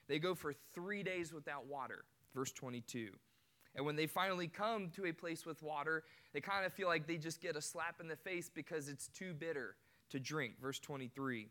they 0.09 0.19
go 0.19 0.35
for 0.35 0.53
three 0.75 1.03
days 1.03 1.33
without 1.33 1.67
water, 1.67 2.05
verse 2.35 2.53
22. 2.53 3.11
And 3.81 3.87
when 3.87 3.97
they 3.97 4.07
finally 4.07 4.47
come 4.47 4.91
to 4.91 5.07
a 5.07 5.13
place 5.13 5.47
with 5.47 5.63
water, 5.63 6.05
they 6.35 6.41
kind 6.43 6.67
of 6.67 6.73
feel 6.75 6.87
like 6.87 7.07
they 7.07 7.17
just 7.17 7.41
get 7.41 7.57
a 7.57 7.63
slap 7.63 7.99
in 7.99 8.09
the 8.09 8.17
face 8.17 8.51
because 8.55 8.91
it's 8.91 9.09
too 9.09 9.33
bitter 9.33 9.75
to 10.11 10.21
drink, 10.21 10.61
verse 10.61 10.79
23. 10.79 11.49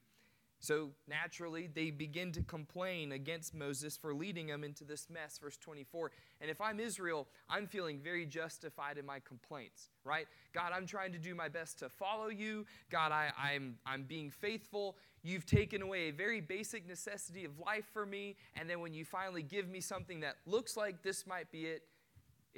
So 0.59 0.91
naturally, 1.07 1.71
they 1.74 1.89
begin 1.89 2.31
to 2.33 2.43
complain 2.43 3.13
against 3.13 3.55
Moses 3.55 3.98
for 3.98 4.13
leading 4.13 4.45
them 4.45 4.63
into 4.63 4.83
this 4.83 5.07
mess. 5.09 5.39
Verse 5.41 5.57
24. 5.57 6.12
And 6.39 6.51
if 6.51 6.62
I'm 6.62 6.79
Israel, 6.79 7.27
I'm 7.50 7.65
feeling 7.65 8.00
very 8.00 8.27
justified 8.27 9.00
in 9.00 9.07
my 9.07 9.21
complaints, 9.21 9.89
right? 10.03 10.27
God, 10.53 10.71
I'm 10.71 10.86
trying 10.86 11.13
to 11.13 11.17
do 11.17 11.33
my 11.33 11.50
best 11.50 11.79
to 11.79 11.89
follow 11.89 12.27
you. 12.27 12.67
God, 12.91 13.12
I, 13.12 13.31
I'm, 13.41 13.79
I'm 13.88 14.03
being 14.03 14.29
faithful. 14.29 14.98
You've 15.24 15.48
taken 15.48 15.81
away 15.81 16.09
a 16.09 16.12
very 16.12 16.41
basic 16.41 16.88
necessity 16.88 17.43
of 17.43 17.57
life 17.57 17.86
for 17.91 18.05
me. 18.05 18.36
And 18.55 18.69
then 18.69 18.81
when 18.81 18.93
you 18.93 19.03
finally 19.03 19.41
give 19.41 19.67
me 19.67 19.81
something 19.81 20.19
that 20.19 20.36
looks 20.45 20.77
like 20.77 21.01
this 21.01 21.25
might 21.25 21.51
be 21.51 21.65
it, 21.65 21.81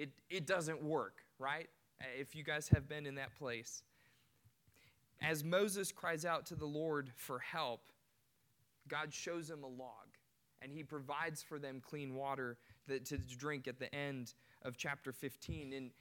it, 0.01 0.09
it 0.29 0.47
doesn't 0.47 0.81
work, 0.81 1.23
right? 1.37 1.69
If 2.17 2.35
you 2.35 2.43
guys 2.43 2.67
have 2.69 2.89
been 2.89 3.05
in 3.05 3.15
that 3.15 3.35
place. 3.37 3.83
As 5.21 5.43
Moses 5.43 5.91
cries 5.91 6.25
out 6.25 6.47
to 6.47 6.55
the 6.55 6.65
Lord 6.65 7.11
for 7.15 7.37
help, 7.37 7.81
God 8.87 9.13
shows 9.13 9.47
him 9.47 9.63
a 9.63 9.67
log 9.67 10.07
and 10.61 10.71
he 10.71 10.83
provides 10.83 11.43
for 11.43 11.59
them 11.59 11.81
clean 11.81 12.15
water 12.15 12.57
that, 12.87 13.05
to 13.05 13.17
drink 13.17 13.67
at 13.67 13.77
the 13.77 13.93
end 13.93 14.33
of 14.63 14.75
chapter 14.75 15.11
15. 15.11 15.73
And, 15.73 15.91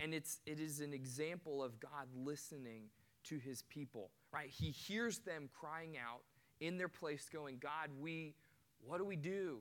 and 0.00 0.12
it's, 0.12 0.40
it 0.44 0.58
is 0.58 0.80
an 0.80 0.92
example 0.92 1.62
of 1.62 1.78
God 1.78 2.08
listening 2.16 2.84
to 3.24 3.38
his 3.38 3.62
people, 3.62 4.10
right? 4.32 4.50
He 4.50 4.70
hears 4.70 5.18
them 5.18 5.48
crying 5.52 5.96
out 5.96 6.22
in 6.60 6.76
their 6.76 6.88
place, 6.88 7.28
going, 7.32 7.58
God, 7.60 7.90
we, 8.00 8.34
what 8.84 8.98
do 8.98 9.04
we 9.04 9.16
do? 9.16 9.58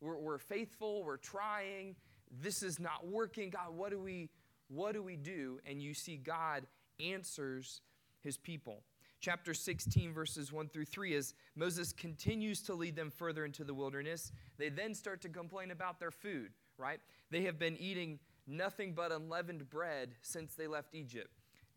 We're, 0.00 0.16
we're 0.16 0.38
faithful, 0.38 1.02
we're 1.02 1.16
trying, 1.16 1.96
this 2.40 2.62
is 2.62 2.78
not 2.78 3.06
working. 3.06 3.50
God, 3.50 3.76
what 3.76 3.90
do 3.90 3.98
we, 3.98 4.30
what 4.68 4.92
do 4.92 5.02
we 5.02 5.16
do? 5.16 5.60
And 5.66 5.82
you 5.82 5.94
see 5.94 6.16
God 6.16 6.66
answers 7.00 7.80
his 8.20 8.36
people. 8.36 8.82
Chapter 9.20 9.54
16, 9.54 10.12
verses 10.12 10.52
1 10.52 10.68
through 10.68 10.84
3, 10.84 11.14
as 11.14 11.34
Moses 11.56 11.92
continues 11.92 12.60
to 12.62 12.74
lead 12.74 12.94
them 12.94 13.10
further 13.10 13.44
into 13.44 13.64
the 13.64 13.72
wilderness, 13.72 14.32
they 14.58 14.68
then 14.68 14.94
start 14.94 15.22
to 15.22 15.28
complain 15.30 15.70
about 15.70 15.98
their 15.98 16.10
food, 16.10 16.52
right? 16.76 17.00
They 17.30 17.42
have 17.44 17.58
been 17.58 17.76
eating 17.78 18.18
nothing 18.46 18.92
but 18.92 19.12
unleavened 19.12 19.70
bread 19.70 20.10
since 20.20 20.54
they 20.54 20.66
left 20.66 20.94
Egypt. 20.94 21.30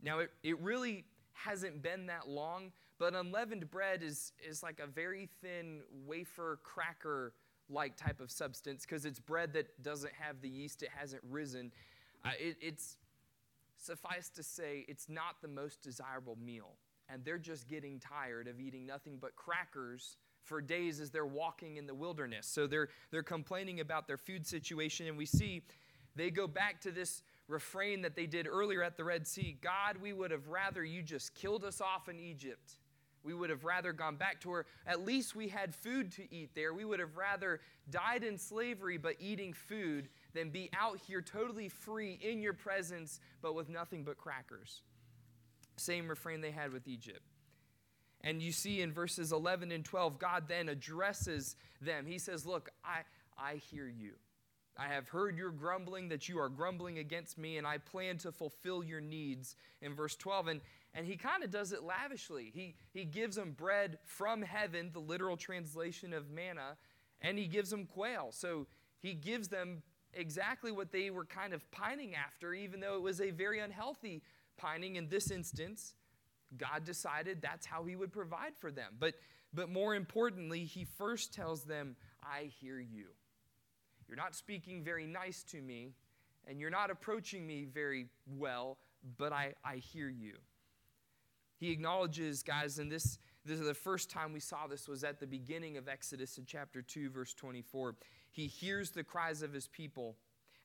Now, 0.03 0.19
it, 0.19 0.31
it 0.43 0.59
really 0.59 1.05
hasn't 1.33 1.81
been 1.81 2.07
that 2.07 2.27
long, 2.27 2.71
but 2.99 3.15
unleavened 3.15 3.69
bread 3.71 4.03
is, 4.03 4.33
is 4.45 4.61
like 4.61 4.81
a 4.83 4.87
very 4.87 5.29
thin 5.41 5.81
wafer 6.05 6.59
cracker 6.63 7.33
like 7.69 7.95
type 7.97 8.19
of 8.19 8.31
substance 8.31 8.85
because 8.85 9.05
it's 9.05 9.19
bread 9.19 9.53
that 9.53 9.81
doesn't 9.83 10.13
have 10.13 10.41
the 10.41 10.49
yeast, 10.49 10.83
it 10.83 10.89
hasn't 10.95 11.21
risen. 11.29 11.71
Uh, 12.25 12.29
it, 12.39 12.57
it's 12.61 12.97
suffice 13.77 14.29
to 14.29 14.43
say, 14.43 14.85
it's 14.87 15.09
not 15.09 15.41
the 15.41 15.47
most 15.47 15.81
desirable 15.81 16.37
meal. 16.43 16.75
And 17.09 17.23
they're 17.23 17.37
just 17.37 17.67
getting 17.67 17.99
tired 17.99 18.47
of 18.47 18.59
eating 18.59 18.85
nothing 18.85 19.17
but 19.19 19.35
crackers 19.35 20.17
for 20.43 20.61
days 20.61 20.99
as 20.99 21.09
they're 21.09 21.25
walking 21.25 21.77
in 21.77 21.87
the 21.87 21.95
wilderness. 21.95 22.47
So 22.47 22.67
they're, 22.67 22.89
they're 23.11 23.23
complaining 23.23 23.79
about 23.79 24.07
their 24.07 24.17
food 24.17 24.45
situation. 24.45 25.07
And 25.07 25.17
we 25.17 25.25
see 25.25 25.63
they 26.15 26.31
go 26.31 26.47
back 26.47 26.81
to 26.81 26.91
this 26.91 27.21
refrain 27.47 28.01
that 28.01 28.15
they 28.15 28.25
did 28.25 28.47
earlier 28.47 28.83
at 28.83 28.97
the 28.97 29.03
Red 29.03 29.25
Sea 29.27 29.57
God, 29.61 29.97
we 30.01 30.13
would 30.13 30.31
have 30.31 30.47
rather 30.47 30.83
you 30.83 31.01
just 31.01 31.33
killed 31.33 31.63
us 31.63 31.79
off 31.79 32.09
in 32.09 32.19
Egypt. 32.19 32.73
We 33.27 33.33
would 33.33 33.49
have 33.49 33.65
rather 33.65 33.91
gone 33.91 34.15
back 34.15 34.39
to 34.41 34.49
where 34.49 34.65
at 34.85 35.05
least 35.05 35.35
we 35.35 35.49
had 35.49 35.75
food 35.75 36.13
to 36.13 36.33
eat 36.33 36.51
there. 36.55 36.73
We 36.73 36.85
would 36.85 37.01
have 37.01 37.17
rather 37.17 37.59
died 37.89 38.23
in 38.23 38.37
slavery 38.37 38.97
but 38.97 39.15
eating 39.19 39.51
food 39.51 40.07
than 40.33 40.49
be 40.49 40.69
out 40.73 40.97
here 40.97 41.21
totally 41.21 41.67
free 41.67 42.17
in 42.21 42.41
your 42.41 42.53
presence 42.53 43.19
but 43.41 43.53
with 43.53 43.67
nothing 43.67 44.05
but 44.05 44.15
crackers. 44.17 44.81
Same 45.75 46.07
refrain 46.07 46.39
they 46.39 46.51
had 46.51 46.71
with 46.71 46.87
Egypt. 46.87 47.19
And 48.21 48.41
you 48.41 48.53
see 48.53 48.81
in 48.81 48.93
verses 48.93 49.33
11 49.33 49.73
and 49.73 49.83
12, 49.83 50.19
God 50.19 50.45
then 50.47 50.69
addresses 50.69 51.57
them. 51.81 52.05
He 52.05 52.19
says, 52.19 52.45
Look, 52.45 52.69
I, 52.85 53.01
I 53.37 53.55
hear 53.55 53.89
you. 53.89 54.13
I 54.77 54.87
have 54.93 55.09
heard 55.09 55.37
your 55.37 55.49
grumbling 55.49 56.07
that 56.09 56.29
you 56.29 56.39
are 56.39 56.49
grumbling 56.49 56.99
against 56.99 57.37
me, 57.37 57.57
and 57.57 57.67
I 57.67 57.79
plan 57.79 58.17
to 58.19 58.31
fulfill 58.31 58.83
your 58.83 59.01
needs. 59.01 59.55
In 59.81 59.93
verse 59.95 60.15
12, 60.15 60.47
and, 60.47 60.61
and 60.93 61.05
he 61.05 61.15
kind 61.15 61.43
of 61.43 61.51
does 61.51 61.73
it 61.73 61.83
lavishly. 61.83 62.51
He, 62.53 62.75
he 62.91 63.05
gives 63.05 63.35
them 63.35 63.51
bread 63.51 63.99
from 64.05 64.41
heaven, 64.41 64.89
the 64.93 64.99
literal 64.99 65.37
translation 65.37 66.13
of 66.13 66.29
manna, 66.29 66.77
and 67.21 67.37
he 67.37 67.47
gives 67.47 67.69
them 67.69 67.85
quail. 67.85 68.29
So 68.31 68.67
he 68.99 69.13
gives 69.13 69.47
them 69.47 69.83
exactly 70.13 70.71
what 70.71 70.91
they 70.91 71.09
were 71.09 71.25
kind 71.25 71.53
of 71.53 71.69
pining 71.71 72.15
after, 72.15 72.53
even 72.53 72.79
though 72.79 72.95
it 72.95 73.01
was 73.01 73.21
a 73.21 73.31
very 73.31 73.59
unhealthy 73.59 74.23
pining 74.57 74.95
in 74.95 75.07
this 75.07 75.29
instance, 75.29 75.93
God 76.57 76.83
decided 76.83 77.41
that's 77.41 77.65
how 77.65 77.83
he 77.83 77.95
would 77.95 78.11
provide 78.11 78.53
for 78.57 78.71
them. 78.71 78.93
But, 78.99 79.15
but 79.53 79.69
more 79.69 79.95
importantly, 79.95 80.63
he 80.63 80.85
first 80.85 81.33
tells 81.33 81.63
them, 81.63 81.95
I 82.23 82.49
hear 82.59 82.79
you. 82.79 83.07
You're 84.07 84.17
not 84.17 84.35
speaking 84.35 84.83
very 84.83 85.05
nice 85.05 85.43
to 85.51 85.61
me, 85.61 85.91
and 86.47 86.59
you're 86.59 86.69
not 86.69 86.89
approaching 86.89 87.45
me 87.45 87.65
very 87.65 88.07
well, 88.25 88.77
but 89.17 89.33
I, 89.33 89.53
I 89.63 89.75
hear 89.75 90.09
you. 90.09 90.35
He 91.57 91.71
acknowledges, 91.71 92.43
guys, 92.43 92.79
and 92.79 92.91
this, 92.91 93.17
this 93.45 93.59
is 93.59 93.65
the 93.65 93.73
first 93.73 94.09
time 94.09 94.31
we 94.31 94.39
saw 94.39 94.67
this 94.67 94.87
was 94.87 95.03
at 95.03 95.19
the 95.19 95.27
beginning 95.27 95.77
of 95.77 95.87
Exodus 95.87 96.37
in 96.37 96.45
chapter 96.45 96.81
2, 96.81 97.09
verse 97.09 97.33
24. 97.33 97.95
He 98.29 98.47
hears 98.47 98.91
the 98.91 99.03
cries 99.03 99.41
of 99.41 99.53
his 99.53 99.67
people 99.67 100.15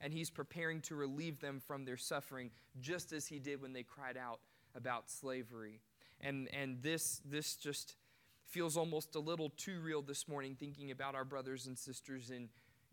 and 0.03 0.13
he's 0.13 0.31
preparing 0.31 0.81
to 0.83 0.97
relieve 0.97 1.41
them 1.41 1.63
from 1.65 1.85
their 1.85 1.97
suffering, 1.97 2.51
just 2.81 3.13
as 3.13 3.27
he 3.27 3.39
did 3.39 3.63
when 3.63 3.73
they 3.73 3.85
cried 3.85 4.17
out 4.17 4.41
about 4.75 5.09
slavery. 5.09 5.81
And, 6.21 6.49
and 6.53 6.83
this, 6.83 7.23
this 7.25 7.55
just 7.55 7.95
feels 8.45 8.77
almost 8.77 9.15
a 9.15 9.21
little 9.21 9.51
too 9.57 9.81
real 9.81 10.03
this 10.03 10.27
morning, 10.27 10.57
thinking 10.59 10.91
about 10.91 11.15
our 11.15 11.25
brothers 11.25 11.67
and 11.67 11.79
sisters 11.79 12.31
in 12.31 12.49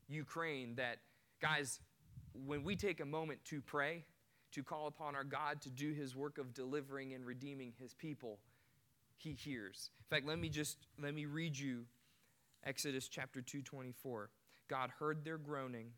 Ukraine. 0.07 0.75
That, 0.75 0.99
guys, 1.41 1.79
when 2.45 2.63
we 2.63 2.75
take 2.75 2.99
a 2.99 3.05
moment 3.05 3.43
to 3.45 3.59
pray, 3.59 4.05
to 4.51 4.63
call 4.63 4.87
upon 4.87 5.15
our 5.15 5.23
God 5.23 5.61
to 5.61 5.69
do 5.69 5.93
his 5.93 6.15
work 6.15 6.37
of 6.37 6.53
delivering 6.53 7.13
and 7.13 7.25
redeeming 7.25 7.73
his 7.77 7.93
people, 7.93 8.39
he 9.15 9.33
hears. 9.33 9.91
In 9.99 10.15
fact, 10.15 10.27
let 10.27 10.39
me 10.39 10.49
just 10.49 10.77
let 11.01 11.13
me 11.13 11.25
read 11.25 11.57
you 11.57 11.85
Exodus 12.63 13.07
chapter 13.07 13.41
224. 13.41 14.29
God 14.67 14.91
heard 14.99 15.23
their 15.23 15.37
groaning 15.37 15.91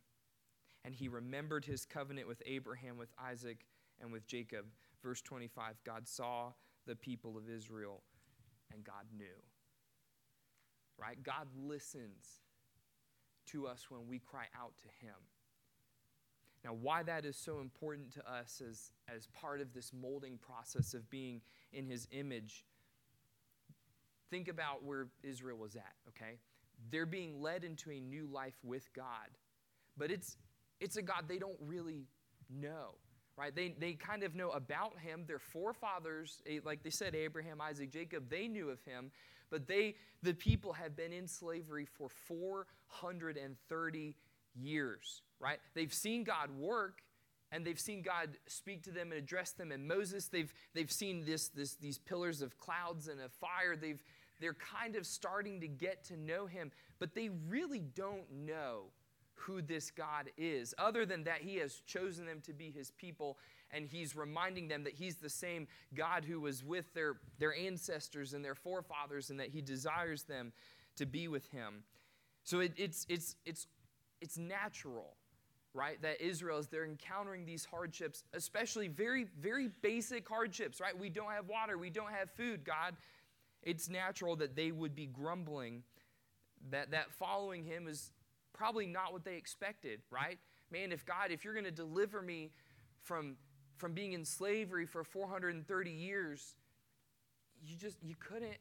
and 0.84 0.96
he 0.96 1.08
remembered 1.08 1.66
his 1.66 1.86
covenant 1.86 2.28
with 2.28 2.42
Abraham, 2.46 2.98
with 2.98 3.10
Isaac, 3.20 3.66
and 4.02 4.12
with 4.12 4.26
Jacob. 4.26 4.66
Verse 5.04 5.22
25 5.22 5.76
God 5.84 6.08
saw 6.08 6.52
the 6.88 6.96
people 6.96 7.38
of 7.38 7.50
Israel, 7.50 8.02
and 8.74 8.84
God 8.84 9.06
knew. 9.16 9.26
Right? 10.98 11.22
God 11.24 11.48
listens 11.56 12.42
to 13.48 13.68
us 13.68 13.86
when 13.90 14.08
we 14.08 14.20
cry 14.20 14.46
out 14.60 14.74
to 14.82 15.06
him. 15.06 15.16
Now, 16.64 16.74
why 16.74 17.02
that 17.04 17.26
is 17.26 17.36
so 17.36 17.60
important 17.60 18.14
to 18.14 18.32
us 18.32 18.62
as, 18.68 18.92
as 19.14 19.28
part 19.34 19.62
of 19.62 19.74
this 19.74 19.92
molding 19.94 20.38
process 20.38 20.94
of 20.94 21.10
being 21.10 21.42
in 21.74 21.88
his 21.88 22.08
image, 22.12 22.66
think 24.30 24.48
about 24.48 24.84
where 24.84 25.08
Israel 25.24 25.58
was 25.58 25.76
at, 25.76 25.96
okay? 26.10 26.38
They're 26.92 27.08
being 27.08 27.42
led 27.42 27.64
into 27.64 27.90
a 27.92 28.00
new 28.00 28.28
life 28.28 28.58
with 28.64 28.94
God. 28.94 29.30
But 29.98 30.12
it's, 30.12 30.38
it's 30.80 30.98
a 30.98 31.02
God 31.02 31.26
they 31.28 31.40
don't 31.40 31.58
really 31.60 32.06
know, 32.50 32.96
right? 33.38 33.56
They, 33.56 33.76
they 33.80 33.94
kind 33.94 34.24
of 34.24 34.36
know 34.36 34.52
about 34.52 35.00
him. 35.00 35.24
Their 35.28 35.40
forefathers, 35.40 36.42
eh, 36.48 36.60
like 36.64 36.84
they 36.84 36.90
said, 36.92 37.16
Abraham, 37.16 37.60
Isaac, 37.60 37.92
Jacob, 37.92 38.30
they 38.30 38.48
knew 38.48 38.70
of 38.70 38.84
him, 38.84 39.12
but 39.50 39.68
they, 39.68 39.96
the 40.22 40.34
people 40.34 40.74
have 40.74 40.96
been 40.96 41.12
in 41.12 41.28
slavery 41.28 41.86
for 41.86 42.08
430 42.10 44.16
years, 44.56 45.22
right? 45.40 45.60
They've 45.74 45.94
seen 45.94 46.24
God 46.24 46.52
work 46.52 47.02
and 47.52 47.66
they've 47.66 47.80
seen 47.80 48.02
God 48.02 48.30
speak 48.48 48.84
to 48.84 48.92
them 48.92 49.12
and 49.12 49.20
address 49.20 49.52
them. 49.52 49.72
And 49.72 49.88
Moses, 49.88 50.28
they've, 50.28 50.54
they've 50.74 50.92
seen 50.92 51.26
this, 51.26 51.50
this, 51.50 51.76
these 51.76 51.98
pillars 51.98 52.42
of 52.42 52.58
clouds 52.58 53.08
and 53.08 53.20
of 53.20 53.32
fire. 53.34 53.76
They've, 53.76 54.02
they're 54.40 54.54
kind 54.54 54.96
of 54.96 55.06
starting 55.06 55.60
to 55.62 55.68
get 55.68 56.06
to 56.06 56.18
know 56.18 56.46
him, 56.46 56.72
but 57.00 57.14
they 57.14 57.30
really 57.48 57.80
don't 57.80 58.32
know 58.32 58.86
who 59.36 59.62
this 59.62 59.92
God 59.92 60.30
is, 60.38 60.74
other 60.78 61.06
than 61.06 61.24
that 61.24 61.42
he 61.42 61.58
has 61.58 61.82
chosen 61.88 62.26
them 62.26 62.42
to 62.46 62.54
be 62.54 62.72
his 62.72 62.92
people 62.92 63.38
and 63.74 63.88
he's 63.88 64.16
reminding 64.16 64.68
them 64.68 64.84
that 64.84 64.94
he's 64.94 65.16
the 65.16 65.30
same 65.30 65.68
God 65.96 66.26
who 66.26 66.42
was 66.42 66.64
with 66.64 66.94
their, 66.94 67.16
their 67.40 67.56
ancestors 67.56 68.34
and 68.34 68.44
their 68.44 68.56
forefathers 68.56 69.30
and 69.30 69.40
that 69.40 69.50
he 69.50 69.62
desires 69.62 70.24
them 70.24 70.52
to 70.98 71.06
be 71.06 71.28
with 71.28 71.50
him. 71.52 71.84
So 72.44 72.60
it, 72.60 72.74
it's, 72.76 73.06
it's, 73.10 73.36
it's, 73.46 73.68
it's 74.22 74.38
natural, 74.38 75.16
right, 75.74 76.02
that 76.02 76.22
Israel, 76.22 76.58
as 76.58 76.68
they're 76.68 76.86
encountering 76.86 77.46
these 77.46 77.66
hardships, 77.66 78.24
especially 78.34 78.88
very, 78.88 79.28
very 79.40 79.70
basic 79.82 80.28
hardships, 80.28 80.80
right? 80.80 80.98
We 80.98 81.10
don't 81.10 81.32
have 81.32 81.48
water, 81.48 81.78
we 81.78 81.90
don't 81.90 82.12
have 82.12 82.30
food, 82.32 82.64
God. 82.64 82.96
It's 83.64 83.90
natural 83.90 84.36
that 84.38 84.56
they 84.56 84.72
would 84.72 84.96
be 84.96 85.06
grumbling, 85.06 85.84
that, 86.72 86.92
that 86.92 87.12
following 87.12 87.64
him 87.64 87.88
is 87.88 88.12
probably 88.54 88.86
not 88.86 89.14
what 89.14 89.24
they 89.24 89.36
expected, 89.36 90.02
right? 90.10 90.40
Man, 90.72 90.92
if 90.92 91.06
God, 91.06 91.32
if 91.32 91.44
you're 91.44 91.54
going 91.54 91.66
to 91.66 91.72
deliver 91.72 92.22
me 92.22 92.52
from 93.02 93.36
from 93.78 93.94
being 93.94 94.14
in 94.14 94.24
slavery 94.24 94.86
for 94.86 95.04
430 95.04 95.90
years, 95.90 96.56
you 97.66 97.76
just 97.76 97.98
you 98.04 98.16
couldn't 98.20 98.58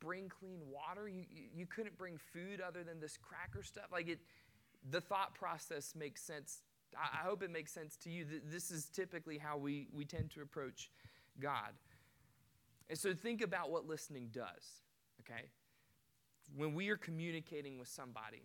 bring 0.00 0.28
clean 0.28 0.58
water. 0.68 1.08
You, 1.08 1.24
you 1.54 1.66
couldn't 1.66 1.96
bring 1.96 2.18
food 2.32 2.60
other 2.60 2.82
than 2.82 3.00
this 3.00 3.16
cracker 3.16 3.62
stuff. 3.62 3.86
Like 3.92 4.08
it, 4.08 4.18
the 4.90 5.00
thought 5.00 5.34
process 5.34 5.94
makes 5.96 6.22
sense. 6.22 6.62
I, 6.96 7.26
hope 7.26 7.42
it 7.42 7.50
makes 7.50 7.72
sense 7.72 7.96
to 8.04 8.10
you. 8.10 8.24
This 8.50 8.70
is 8.70 8.86
typically 8.86 9.38
how 9.38 9.56
we, 9.56 9.88
we 9.92 10.04
tend 10.04 10.30
to 10.32 10.42
approach 10.42 10.90
God. 11.40 11.72
And 12.88 12.98
so 12.98 13.14
think 13.14 13.42
about 13.42 13.70
what 13.70 13.86
listening 13.86 14.28
does, 14.32 14.82
okay? 15.20 15.46
When 16.54 16.74
we 16.74 16.90
are 16.90 16.96
communicating 16.96 17.78
with 17.78 17.88
somebody 17.88 18.42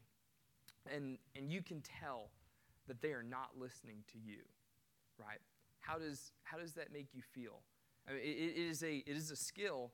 and, 0.92 1.18
and 1.36 1.52
you 1.52 1.62
can 1.62 1.82
tell 1.82 2.30
that 2.88 3.02
they 3.02 3.12
are 3.12 3.22
not 3.22 3.50
listening 3.60 3.98
to 4.14 4.18
you, 4.18 4.40
right? 5.20 5.40
how 5.80 5.98
does, 5.98 6.32
how 6.44 6.58
does 6.58 6.74
that 6.74 6.94
make 6.94 7.08
you 7.14 7.22
feel? 7.22 7.62
I 8.08 8.14
mean, 8.14 8.22
it, 8.22 8.58
it, 8.58 8.70
is 8.70 8.84
a, 8.84 8.98
it 8.98 9.18
is 9.18 9.32
a 9.32 9.36
skill, 9.36 9.92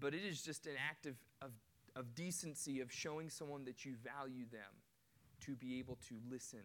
but 0.00 0.14
it 0.14 0.22
is 0.24 0.42
just 0.42 0.66
an 0.66 0.74
act 0.90 1.06
of, 1.06 1.14
of, 1.40 1.50
of 1.94 2.14
decency 2.14 2.80
of 2.80 2.90
showing 2.92 3.30
someone 3.30 3.64
that 3.64 3.84
you 3.84 3.94
value 4.02 4.44
them 4.50 4.81
to 5.46 5.52
be 5.52 5.78
able 5.78 5.98
to 6.08 6.14
listen 6.30 6.62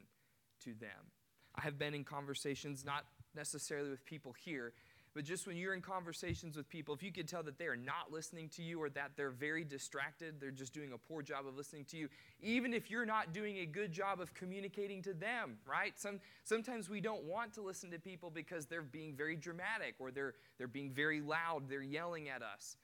to 0.64 0.74
them. 0.74 1.12
I 1.56 1.62
have 1.62 1.80
been 1.80 1.94
in 1.94 2.04
conversations, 2.04 2.86
not 2.86 3.06
necessarily 3.36 3.90
with 3.90 4.06
people 4.06 4.34
here, 4.34 4.74
but 5.18 5.26
just 5.26 5.48
when 5.48 5.58
you're 5.58 5.74
in 5.74 5.82
conversations 5.82 6.56
with 6.56 6.70
people, 6.70 6.94
if 6.94 7.02
you 7.02 7.12
could 7.12 7.28
tell 7.28 7.42
that 7.42 7.58
they 7.58 7.66
are 7.66 7.76
not 7.76 8.12
listening 8.12 8.50
to 8.50 8.62
you 8.62 8.80
or 8.80 8.88
that 8.92 9.14
they're 9.16 9.32
very 9.32 9.64
distracted, 9.64 10.36
they're 10.40 10.52
just 10.52 10.74
doing 10.74 10.92
a 10.94 10.98
poor 10.98 11.24
job 11.24 11.48
of 11.48 11.56
listening 11.56 11.86
to 11.86 11.98
you, 11.98 12.08
even 12.40 12.72
if 12.72 12.92
you're 12.92 13.04
not 13.04 13.34
doing 13.34 13.58
a 13.58 13.66
good 13.66 13.92
job 13.92 14.22
of 14.22 14.36
communicating 14.36 15.02
to 15.02 15.16
them, 15.16 15.58
right? 15.68 15.98
Some, 15.98 16.20
sometimes 16.44 16.88
we 16.88 17.02
don't 17.02 17.24
want 17.24 17.52
to 17.54 17.62
listen 17.62 17.90
to 17.90 18.00
people 18.00 18.30
because 18.30 18.68
they're 18.68 18.84
being 18.84 19.16
very 19.16 19.36
dramatic 19.36 19.96
or 19.98 20.12
they're, 20.12 20.36
they're 20.60 20.68
being 20.68 20.92
very 20.92 21.20
loud, 21.20 21.68
they're 21.68 21.82
yelling 21.82 22.30
at 22.30 22.44
us. 22.44 22.78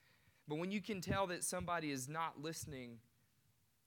But 0.48 0.58
when 0.58 0.72
you 0.72 0.80
can 0.80 1.00
tell 1.00 1.28
that 1.28 1.44
somebody 1.44 1.92
is 1.92 2.08
not 2.08 2.42
listening, 2.42 2.98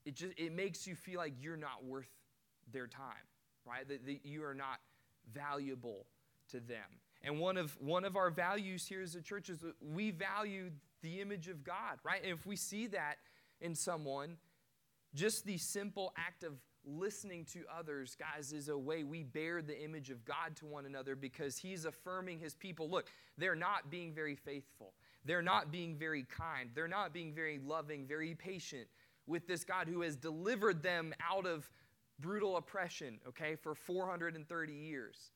it 0.07 0.15
just 0.15 0.33
it 0.37 0.53
makes 0.53 0.87
you 0.87 0.95
feel 0.95 1.19
like 1.19 1.33
you're 1.41 1.57
not 1.57 1.83
worth 1.83 2.09
their 2.71 2.87
time, 2.87 3.27
right? 3.65 3.85
That, 3.85 4.05
that 4.05 4.25
you 4.25 4.45
are 4.45 4.53
not 4.55 4.79
valuable 5.33 6.05
to 6.51 6.61
them. 6.61 6.85
And 7.23 7.39
one 7.39 7.57
of, 7.57 7.77
one 7.81 8.05
of 8.05 8.15
our 8.15 8.29
values 8.29 8.87
here 8.87 9.01
as 9.01 9.15
a 9.15 9.21
church 9.21 9.49
is 9.49 9.59
that 9.59 9.73
we 9.81 10.11
value 10.11 10.71
the 11.01 11.19
image 11.19 11.49
of 11.49 11.63
God, 11.63 11.99
right? 12.05 12.21
And 12.23 12.31
if 12.31 12.45
we 12.45 12.55
see 12.55 12.87
that 12.87 13.15
in 13.59 13.75
someone, 13.75 14.37
just 15.13 15.45
the 15.45 15.57
simple 15.57 16.13
act 16.17 16.43
of 16.43 16.53
listening 16.85 17.43
to 17.51 17.63
others, 17.77 18.15
guys, 18.15 18.53
is 18.53 18.69
a 18.69 18.77
way 18.77 19.03
we 19.03 19.23
bear 19.23 19.61
the 19.61 19.77
image 19.83 20.09
of 20.09 20.23
God 20.23 20.55
to 20.57 20.65
one 20.65 20.85
another 20.85 21.17
because 21.17 21.57
He's 21.57 21.83
affirming 21.83 22.39
His 22.39 22.53
people. 22.53 22.89
Look, 22.89 23.09
they're 23.37 23.55
not 23.55 23.91
being 23.91 24.13
very 24.13 24.35
faithful, 24.35 24.93
they're 25.25 25.41
not 25.41 25.69
being 25.69 25.97
very 25.97 26.23
kind, 26.23 26.69
they're 26.73 26.87
not 26.87 27.11
being 27.13 27.33
very 27.33 27.59
loving, 27.59 28.05
very 28.07 28.35
patient 28.35 28.87
with 29.27 29.47
this 29.47 29.63
God 29.63 29.87
who 29.87 30.01
has 30.01 30.15
delivered 30.15 30.81
them 30.81 31.13
out 31.29 31.45
of 31.45 31.69
brutal 32.19 32.57
oppression, 32.57 33.19
okay, 33.27 33.55
for 33.55 33.75
430 33.75 34.73
years. 34.73 35.31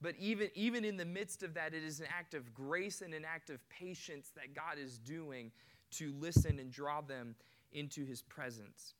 But 0.00 0.14
even, 0.18 0.50
even 0.54 0.84
in 0.84 0.96
the 0.96 1.04
midst 1.04 1.42
of 1.42 1.54
that, 1.54 1.72
it 1.72 1.82
is 1.82 2.00
an 2.00 2.06
act 2.16 2.34
of 2.34 2.52
grace 2.52 3.00
and 3.00 3.14
an 3.14 3.24
act 3.24 3.48
of 3.48 3.66
patience 3.70 4.30
that 4.36 4.54
God 4.54 4.78
is 4.78 4.98
doing 4.98 5.52
to 5.92 6.12
listen 6.18 6.58
and 6.58 6.70
draw 6.70 7.00
them 7.00 7.34
into 7.72 8.04
his 8.04 8.22
presence. 8.22 8.94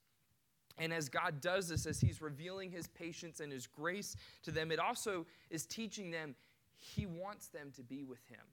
And 0.78 0.92
as 0.92 1.08
God 1.08 1.40
does 1.40 1.68
this, 1.68 1.86
as 1.86 2.00
he's 2.00 2.20
revealing 2.20 2.70
his 2.70 2.86
patience 2.86 3.40
and 3.40 3.52
his 3.52 3.66
grace 3.66 4.16
to 4.42 4.50
them, 4.50 4.70
it 4.70 4.78
also 4.78 5.26
is 5.50 5.66
teaching 5.66 6.10
them 6.10 6.34
he 6.76 7.06
wants 7.06 7.48
them 7.48 7.72
to 7.76 7.82
be 7.82 8.04
with 8.04 8.24
him, 8.28 8.44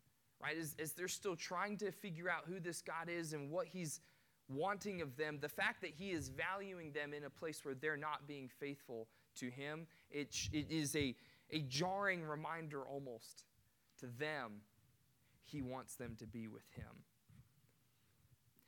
right? 0.41 0.57
As, 0.57 0.75
as 0.79 0.93
they're 0.93 1.09
still 1.09 1.35
trying 1.35 1.77
to 1.77 1.91
figure 1.91 2.29
out 2.29 2.43
who 2.47 2.59
this 2.59 2.81
God 2.81 3.09
is 3.09 3.33
and 3.33 3.51
what 3.51 3.67
he's 3.67 3.99
wanting 4.49 5.01
of 5.01 5.15
them, 5.17 5.39
the 5.41 5.49
fact 5.49 5.81
that 5.81 5.91
he 5.91 6.11
is 6.11 6.29
valuing 6.29 6.91
them 6.91 7.13
in 7.13 7.23
a 7.23 7.29
place 7.29 7.63
where 7.63 7.75
they're 7.75 7.97
not 7.97 8.27
being 8.27 8.49
faithful 8.59 9.07
to 9.35 9.49
him, 9.49 9.87
it, 10.11 10.35
it 10.51 10.67
is 10.69 10.95
a 10.95 11.15
a 11.53 11.61
jarring 11.61 12.23
reminder 12.23 12.81
almost 12.81 13.45
to 13.99 14.07
them. 14.07 14.61
He 15.45 15.61
wants 15.61 15.95
them 15.95 16.15
to 16.19 16.25
be 16.25 16.47
with 16.47 16.67
Him. 16.75 17.05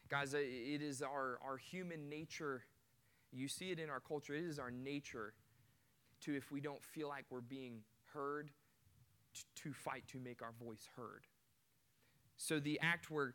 Guys, 0.07 0.33
it 0.33 0.81
is 0.81 1.01
our, 1.01 1.39
our 1.43 1.57
human 1.57 2.09
nature. 2.09 2.63
You 3.31 3.47
see 3.47 3.71
it 3.71 3.79
in 3.79 3.89
our 3.89 3.99
culture. 3.99 4.35
It 4.35 4.43
is 4.43 4.59
our 4.59 4.69
nature 4.69 5.33
to, 6.21 6.35
if 6.35 6.51
we 6.51 6.61
don't 6.61 6.83
feel 6.83 7.09
like 7.09 7.25
we're 7.31 7.41
being 7.41 7.79
heard, 8.13 8.51
to 9.55 9.73
fight 9.73 10.03
to 10.09 10.19
make 10.19 10.41
our 10.41 10.53
voice 10.63 10.87
heard. 10.95 11.25
So 12.37 12.59
the 12.59 12.79
act 12.81 13.09
where 13.09 13.33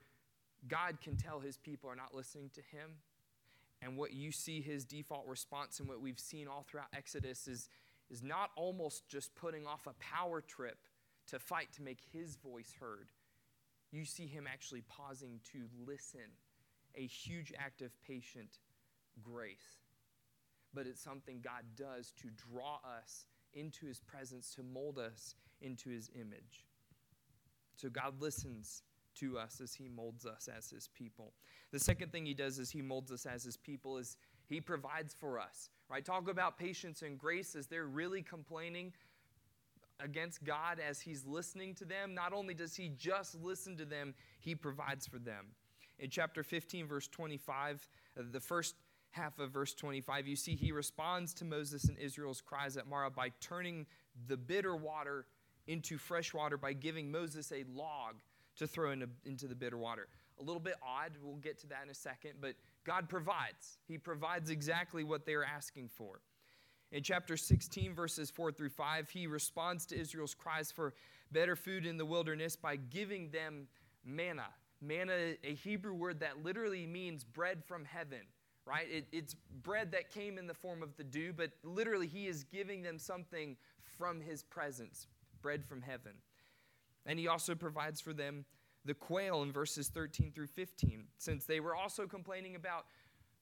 God 0.68 1.00
can 1.02 1.16
tell 1.16 1.40
his 1.40 1.56
people 1.56 1.90
are 1.90 1.96
not 1.96 2.14
listening 2.14 2.50
to 2.54 2.60
him, 2.60 2.90
and 3.82 3.96
what 3.96 4.12
you 4.12 4.30
see 4.30 4.60
his 4.60 4.84
default 4.84 5.26
response 5.26 5.80
and 5.80 5.88
what 5.88 6.00
we've 6.00 6.18
seen 6.18 6.48
all 6.48 6.64
throughout 6.68 6.88
Exodus 6.94 7.48
is 7.48 7.68
is 8.10 8.22
not 8.22 8.50
almost 8.56 9.08
just 9.08 9.34
putting 9.36 9.66
off 9.66 9.86
a 9.86 9.94
power 10.02 10.40
trip 10.40 10.78
to 11.28 11.38
fight 11.38 11.68
to 11.72 11.82
make 11.82 12.00
his 12.12 12.36
voice 12.36 12.74
heard. 12.80 13.08
You 13.92 14.04
see 14.04 14.26
him 14.26 14.46
actually 14.52 14.82
pausing 14.82 15.40
to 15.52 15.66
listen, 15.86 16.28
a 16.96 17.06
huge 17.06 17.52
act 17.56 17.82
of 17.82 17.90
patient 18.02 18.58
grace. 19.22 19.78
But 20.74 20.86
it's 20.86 21.00
something 21.00 21.40
God 21.42 21.62
does 21.76 22.12
to 22.20 22.28
draw 22.30 22.80
us 22.84 23.26
into 23.54 23.86
his 23.86 24.00
presence, 24.00 24.54
to 24.54 24.62
mold 24.62 24.98
us 24.98 25.34
into 25.60 25.90
his 25.90 26.10
image. 26.14 26.66
So 27.76 27.88
God 27.88 28.20
listens 28.20 28.82
to 29.20 29.38
us 29.38 29.60
as 29.62 29.74
he 29.74 29.88
molds 29.88 30.26
us 30.26 30.48
as 30.54 30.70
his 30.70 30.88
people. 30.88 31.32
The 31.72 31.78
second 31.78 32.12
thing 32.12 32.26
he 32.26 32.34
does 32.34 32.58
as 32.58 32.70
he 32.70 32.82
molds 32.82 33.12
us 33.12 33.26
as 33.26 33.44
his 33.44 33.56
people 33.56 33.98
is 33.98 34.16
he 34.46 34.60
provides 34.60 35.14
for 35.14 35.38
us, 35.38 35.70
right? 35.88 36.04
Talk 36.04 36.28
about 36.28 36.58
patience 36.58 37.02
and 37.02 37.18
grace 37.18 37.54
as 37.54 37.68
they're 37.68 37.86
really 37.86 38.22
complaining 38.22 38.92
against 40.02 40.44
God 40.44 40.78
as 40.80 41.00
He's 41.00 41.24
listening 41.24 41.74
to 41.76 41.84
them. 41.84 42.14
Not 42.14 42.32
only 42.32 42.54
does 42.54 42.74
He 42.74 42.90
just 42.96 43.34
listen 43.40 43.76
to 43.76 43.84
them, 43.84 44.14
He 44.40 44.54
provides 44.54 45.06
for 45.06 45.18
them. 45.18 45.46
In 45.98 46.10
chapter 46.10 46.42
15, 46.42 46.86
verse 46.86 47.08
25, 47.08 47.88
uh, 48.18 48.22
the 48.32 48.40
first 48.40 48.74
half 49.10 49.38
of 49.38 49.50
verse 49.50 49.74
25, 49.74 50.26
you 50.26 50.36
see 50.36 50.54
He 50.54 50.72
responds 50.72 51.34
to 51.34 51.44
Moses 51.44 51.84
and 51.84 51.98
Israel's 51.98 52.40
cries 52.40 52.76
at 52.76 52.88
Marah 52.88 53.10
by 53.10 53.30
turning 53.40 53.86
the 54.26 54.36
bitter 54.36 54.74
water 54.74 55.26
into 55.66 55.98
fresh 55.98 56.34
water 56.34 56.56
by 56.56 56.72
giving 56.72 57.10
Moses 57.10 57.52
a 57.52 57.64
log 57.72 58.16
to 58.60 58.66
throw 58.66 58.92
into, 58.92 59.08
into 59.24 59.48
the 59.48 59.54
bitter 59.54 59.76
water. 59.76 60.06
A 60.38 60.42
little 60.42 60.60
bit 60.60 60.74
odd, 60.82 61.12
we'll 61.22 61.36
get 61.36 61.58
to 61.60 61.66
that 61.68 61.80
in 61.82 61.90
a 61.90 61.94
second, 61.94 62.34
but 62.40 62.54
God 62.84 63.08
provides. 63.08 63.78
He 63.88 63.98
provides 63.98 64.50
exactly 64.50 65.02
what 65.02 65.26
they 65.26 65.34
are 65.34 65.44
asking 65.44 65.88
for. 65.88 66.20
In 66.92 67.02
chapter 67.02 67.36
16, 67.36 67.94
verses 67.94 68.30
4 68.30 68.52
through 68.52 68.70
5, 68.70 69.10
he 69.10 69.26
responds 69.26 69.86
to 69.86 69.98
Israel's 69.98 70.34
cries 70.34 70.70
for 70.70 70.94
better 71.32 71.56
food 71.56 71.86
in 71.86 71.96
the 71.96 72.04
wilderness 72.04 72.56
by 72.56 72.76
giving 72.76 73.30
them 73.30 73.66
manna. 74.04 74.46
Manna, 74.82 75.34
a 75.44 75.54
Hebrew 75.54 75.94
word 75.94 76.20
that 76.20 76.42
literally 76.42 76.86
means 76.86 77.24
bread 77.24 77.62
from 77.64 77.84
heaven, 77.84 78.22
right? 78.66 78.86
It, 78.90 79.06
it's 79.12 79.34
bread 79.62 79.92
that 79.92 80.10
came 80.10 80.36
in 80.36 80.46
the 80.46 80.54
form 80.54 80.82
of 80.82 80.96
the 80.96 81.04
dew, 81.04 81.32
but 81.34 81.50
literally 81.62 82.06
he 82.06 82.26
is 82.26 82.44
giving 82.44 82.82
them 82.82 82.98
something 82.98 83.56
from 83.96 84.20
his 84.20 84.42
presence, 84.42 85.06
bread 85.42 85.64
from 85.64 85.82
heaven. 85.82 86.12
And 87.10 87.18
he 87.18 87.26
also 87.26 87.56
provides 87.56 88.00
for 88.00 88.12
them 88.12 88.44
the 88.84 88.94
quail 88.94 89.42
in 89.42 89.50
verses 89.50 89.88
13 89.88 90.30
through 90.30 90.46
15, 90.46 91.06
since 91.18 91.44
they 91.44 91.58
were 91.58 91.74
also 91.74 92.06
complaining 92.06 92.54
about 92.54 92.86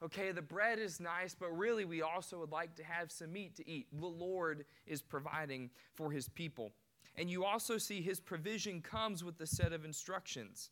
okay, 0.02 0.32
the 0.32 0.40
bread 0.40 0.78
is 0.78 1.00
nice, 1.00 1.34
but 1.34 1.50
really 1.50 1.84
we 1.84 2.00
also 2.00 2.38
would 2.38 2.50
like 2.52 2.74
to 2.76 2.84
have 2.84 3.12
some 3.12 3.30
meat 3.30 3.56
to 3.56 3.68
eat. 3.68 3.88
The 3.92 4.06
Lord 4.06 4.64
is 4.86 5.02
providing 5.02 5.68
for 5.96 6.10
his 6.10 6.30
people. 6.30 6.70
And 7.16 7.28
you 7.28 7.44
also 7.44 7.76
see 7.76 8.00
his 8.00 8.20
provision 8.20 8.80
comes 8.80 9.22
with 9.22 9.36
the 9.36 9.46
set 9.46 9.72
of 9.72 9.84
instructions 9.84 10.70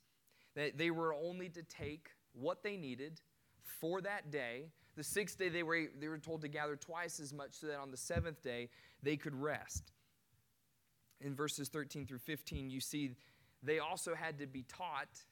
that 0.54 0.78
they 0.78 0.90
were 0.90 1.12
only 1.12 1.50
to 1.50 1.62
take 1.64 2.10
what 2.32 2.62
they 2.62 2.78
needed 2.78 3.20
for 3.80 4.00
that 4.00 4.30
day. 4.30 4.68
The 4.96 5.04
sixth 5.04 5.36
day, 5.38 5.50
they 5.50 5.64
were, 5.64 5.86
they 6.00 6.08
were 6.08 6.18
told 6.18 6.40
to 6.42 6.48
gather 6.48 6.76
twice 6.76 7.20
as 7.20 7.34
much 7.34 7.54
so 7.54 7.66
that 7.66 7.78
on 7.78 7.90
the 7.90 7.96
seventh 7.98 8.42
day 8.42 8.70
they 9.02 9.16
could 9.16 9.34
rest. 9.34 9.92
In 11.20 11.34
verses 11.34 11.68
13 11.68 12.06
through 12.06 12.18
15, 12.18 12.70
you 12.70 12.80
see 12.80 13.12
they 13.62 13.78
also 13.78 14.14
had 14.14 14.38
to 14.38 14.46
be 14.46 14.62
taught. 14.62 15.24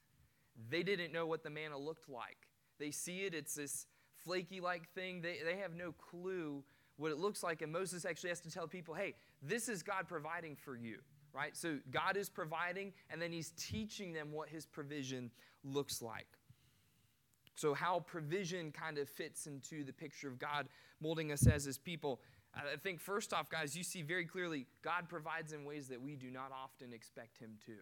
They 0.71 0.83
didn't 0.83 1.13
know 1.13 1.27
what 1.27 1.43
the 1.43 1.51
manna 1.51 1.79
looked 1.79 2.09
like. 2.09 2.49
They 2.79 2.91
see 2.91 3.21
it, 3.21 3.35
it's 3.35 3.55
this 3.55 3.87
flaky 4.25 4.61
like 4.61 4.89
thing. 4.95 5.21
They, 5.21 5.39
they 5.45 5.57
have 5.59 5.75
no 5.75 5.93
clue 5.93 6.65
what 6.97 7.11
it 7.11 7.19
looks 7.19 7.43
like. 7.43 7.63
And 7.63 7.73
Moses 7.73 8.05
actually 8.05 8.31
has 8.31 8.41
to 8.41 8.51
tell 8.51 8.67
people, 8.67 8.95
hey, 8.95 9.15
this 9.43 9.69
is 9.69 9.83
God 9.83 10.09
providing 10.09 10.57
for 10.57 10.77
you, 10.77 10.99
right? 11.33 11.57
So 11.57 11.79
God 11.91 12.17
is 12.17 12.29
providing, 12.29 12.93
and 13.11 13.21
then 13.21 13.33
He's 13.33 13.53
teaching 13.57 14.13
them 14.13 14.33
what 14.33 14.49
His 14.49 14.67
provision 14.67 15.31
looks 15.63 16.01
like. 16.03 16.29
So, 17.57 17.73
how 17.73 18.01
provision 18.01 18.73
kind 18.73 18.99
of 18.99 19.09
fits 19.09 19.47
into 19.47 19.85
the 19.85 19.93
picture 19.93 20.27
of 20.27 20.39
God 20.39 20.69
molding 21.01 21.31
us 21.31 21.47
as 21.47 21.65
His 21.65 21.79
people. 21.79 22.21
I 22.57 22.77
think, 22.77 23.01
first 23.01 23.33
off, 23.33 23.51
guys, 23.51 23.77
you 23.77 23.83
see 23.83 24.03
very 24.03 24.25
clearly 24.25 24.67
God 24.83 25.09
provides 25.09 25.53
in 25.53 25.65
ways 25.65 25.89
that 25.89 26.01
we 26.01 26.17
do 26.17 26.31
not 26.31 26.53
often 26.53 26.93
expect 26.93 27.39
Him 27.39 27.59
to. 27.67 27.73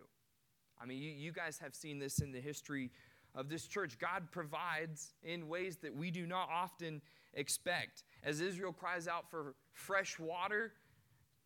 I 0.81 0.87
mean, 0.87 0.99
you, 0.99 1.11
you 1.11 1.33
guys 1.33 1.59
have 1.59 1.75
seen 1.75 1.99
this 1.99 2.21
in 2.21 2.33
the 2.33 2.41
history 2.41 2.91
of 3.35 3.49
this 3.49 3.67
church. 3.67 3.99
God 3.99 4.31
provides 4.31 5.13
in 5.23 5.49
ways 5.49 5.77
that 5.83 5.95
we 5.95 6.11
do 6.11 6.27
not 6.27 6.49
often 6.51 7.03
expect. 7.35 8.05
As 8.23 8.41
Israel 8.41 8.73
cries 8.73 9.09
out 9.09 9.31
for 9.31 9.55
fresh 9.73 10.19
water, 10.19 10.73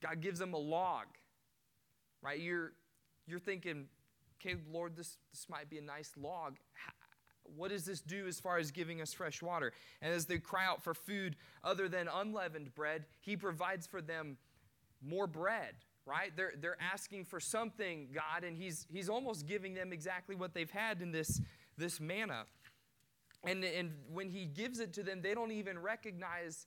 God 0.03 0.21
gives 0.21 0.39
them 0.39 0.55
a 0.55 0.59
log. 0.59 1.07
Right? 2.23 2.41
You're, 2.41 2.73
you're 3.27 3.41
thinking, 3.41 3.87
okay, 4.41 4.57
Lord, 4.71 4.97
this, 4.97 5.19
this 5.33 5.47
might 5.49 5.69
be 5.69 5.79
a 5.79 5.83
nice 5.83 6.13
log. 6.17 6.57
What 7.55 7.71
does 7.71 7.85
this 7.85 8.01
do 8.01 8.27
as 8.27 8.41
far 8.41 8.59
as 8.59 8.71
giving 8.71 9.01
us 9.01 9.13
fresh 9.13 9.43
water? 9.43 9.73
And 10.03 10.13
as 10.13 10.27
they 10.27 10.39
cry 10.39 10.67
out 10.67 10.83
for 10.83 10.95
food 10.95 11.37
other 11.63 11.89
than 11.89 12.09
unleavened 12.09 12.75
bread, 12.75 13.05
He 13.21 13.37
provides 13.37 13.87
for 13.87 14.01
them 14.01 14.39
more 15.03 15.27
bread, 15.27 15.75
right? 16.05 16.33
They're, 16.37 16.55
they're 16.61 16.79
asking 16.81 17.25
for 17.25 17.41
something, 17.41 18.09
God, 18.13 18.45
and 18.45 18.57
he's, 18.57 18.87
he's 18.91 19.09
almost 19.09 19.47
giving 19.47 19.75
them 19.75 19.93
exactly 19.93 20.35
what 20.35 20.55
they've 20.55 20.71
had 20.71 21.03
in 21.03 21.13
this, 21.13 21.41
this 21.77 22.01
manna. 22.01 22.45
And, 23.45 23.65
and 23.65 23.93
when 24.13 24.31
He 24.31 24.47
gives 24.47 24.81
it 24.81 24.93
to 24.95 25.03
them, 25.03 25.23
they 25.23 25.35
don't 25.35 25.53
even 25.53 25.79
recognize 25.79 26.67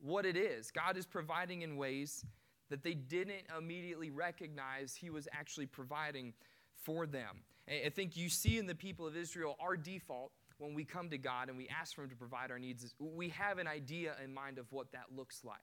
what 0.00 0.26
it 0.26 0.36
is. 0.36 0.70
God 0.70 0.96
is 0.96 1.06
providing 1.06 1.62
in 1.62 1.76
ways 1.76 2.24
that 2.70 2.82
they 2.82 2.94
didn't 2.94 3.44
immediately 3.56 4.10
recognize 4.10 4.94
He 4.94 5.10
was 5.10 5.26
actually 5.32 5.66
providing 5.66 6.34
for 6.82 7.06
them. 7.06 7.40
I 7.68 7.90
think 7.90 8.16
you 8.16 8.28
see 8.28 8.58
in 8.58 8.66
the 8.66 8.74
people 8.74 9.06
of 9.06 9.16
Israel 9.16 9.56
our 9.60 9.76
default 9.76 10.32
when 10.58 10.74
we 10.74 10.84
come 10.84 11.08
to 11.10 11.18
God 11.18 11.48
and 11.48 11.56
we 11.56 11.68
ask 11.68 11.94
for 11.94 12.02
Him 12.02 12.10
to 12.10 12.16
provide 12.16 12.50
our 12.50 12.58
needs, 12.58 12.94
we 12.98 13.28
have 13.30 13.58
an 13.58 13.66
idea 13.66 14.14
in 14.22 14.34
mind 14.34 14.58
of 14.58 14.66
what 14.72 14.92
that 14.92 15.04
looks 15.14 15.44
like, 15.44 15.56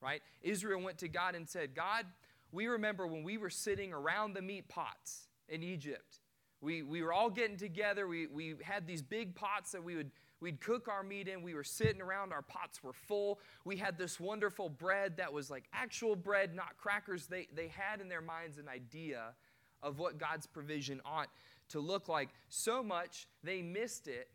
right? 0.00 0.22
Israel 0.42 0.82
went 0.82 0.98
to 0.98 1.08
God 1.08 1.34
and 1.34 1.48
said, 1.48 1.74
God, 1.74 2.04
we 2.52 2.66
remember 2.66 3.06
when 3.06 3.22
we 3.22 3.38
were 3.38 3.50
sitting 3.50 3.92
around 3.92 4.34
the 4.34 4.42
meat 4.42 4.68
pots 4.68 5.28
in 5.48 5.62
Egypt. 5.62 6.20
We, 6.60 6.82
we 6.82 7.02
were 7.02 7.12
all 7.12 7.30
getting 7.30 7.56
together. 7.56 8.06
We, 8.06 8.26
we 8.26 8.54
had 8.62 8.86
these 8.86 9.02
big 9.02 9.34
pots 9.34 9.72
that 9.72 9.82
we 9.82 9.96
would 9.96 10.10
we'd 10.40 10.60
cook 10.60 10.88
our 10.88 11.02
meat 11.02 11.28
in. 11.28 11.42
We 11.42 11.54
were 11.54 11.64
sitting 11.64 12.02
around. 12.02 12.32
Our 12.32 12.42
pots 12.42 12.82
were 12.82 12.92
full. 12.92 13.40
We 13.64 13.76
had 13.76 13.96
this 13.96 14.20
wonderful 14.20 14.68
bread 14.68 15.16
that 15.16 15.32
was 15.32 15.50
like 15.50 15.64
actual 15.72 16.14
bread, 16.14 16.54
not 16.54 16.76
crackers. 16.76 17.26
They, 17.26 17.48
they 17.54 17.68
had 17.68 18.00
in 18.00 18.08
their 18.08 18.20
minds 18.20 18.58
an 18.58 18.68
idea 18.68 19.34
of 19.82 19.98
what 19.98 20.18
God's 20.18 20.46
provision 20.46 21.00
ought 21.04 21.28
to 21.70 21.80
look 21.80 22.08
like. 22.08 22.28
So 22.48 22.82
much 22.82 23.26
they 23.42 23.62
missed 23.62 24.08
it 24.08 24.28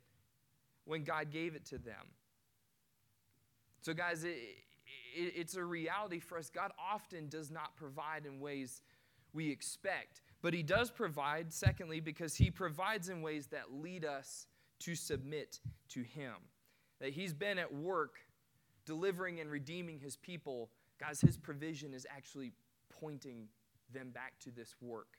when 0.86 1.04
God 1.04 1.32
gave 1.32 1.56
it 1.56 1.66
to 1.66 1.78
them. 1.78 2.08
So, 3.82 3.94
guys, 3.94 4.24
it, 4.24 4.38
it, 5.16 5.34
it's 5.36 5.56
a 5.56 5.64
reality 5.64 6.20
for 6.20 6.38
us. 6.38 6.50
God 6.50 6.72
often 6.80 7.30
does 7.30 7.50
not 7.50 7.76
provide 7.76 8.26
in 8.26 8.40
ways 8.40 8.82
we 9.34 9.50
expect, 9.50 10.22
but 10.42 10.54
He 10.54 10.64
does 10.64 10.92
provide, 10.92 11.52
secondly, 11.52 12.00
because 12.00 12.36
He 12.36 12.52
provides 12.52 13.10
in 13.10 13.22
ways 13.22 13.48
that 13.48 13.74
lead 13.74 14.06
us 14.06 14.48
to 14.82 14.96
submit 14.96 15.60
to 15.90 16.02
Him. 16.02 16.36
That 17.00 17.10
He's 17.10 17.34
been 17.34 17.58
at 17.58 17.74
work 17.74 18.20
delivering 18.86 19.40
and 19.40 19.50
redeeming 19.50 20.00
His 20.00 20.16
people. 20.16 20.70
Guys, 21.00 21.22
His 21.22 21.38
provision 21.38 21.94
is 21.94 22.06
actually 22.10 22.52
pointing 23.00 23.48
them 23.92 24.12
back 24.12 24.34
to 24.42 24.52
this 24.52 24.76
work 24.80 25.18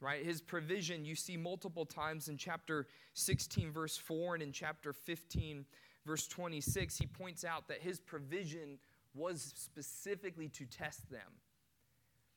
right? 0.00 0.24
His 0.24 0.40
provision 0.40 1.04
you 1.04 1.14
see 1.14 1.36
multiple 1.36 1.84
times 1.84 2.28
in 2.28 2.36
chapter 2.36 2.86
16, 3.14 3.72
verse 3.72 3.96
4, 3.96 4.34
and 4.34 4.42
in 4.42 4.52
chapter 4.52 4.92
15, 4.92 5.64
verse 6.06 6.26
26. 6.28 6.98
He 6.98 7.06
points 7.06 7.44
out 7.44 7.68
that 7.68 7.80
his 7.80 8.00
provision 8.00 8.78
was 9.14 9.52
specifically 9.56 10.48
to 10.48 10.64
test 10.66 11.10
them. 11.10 11.32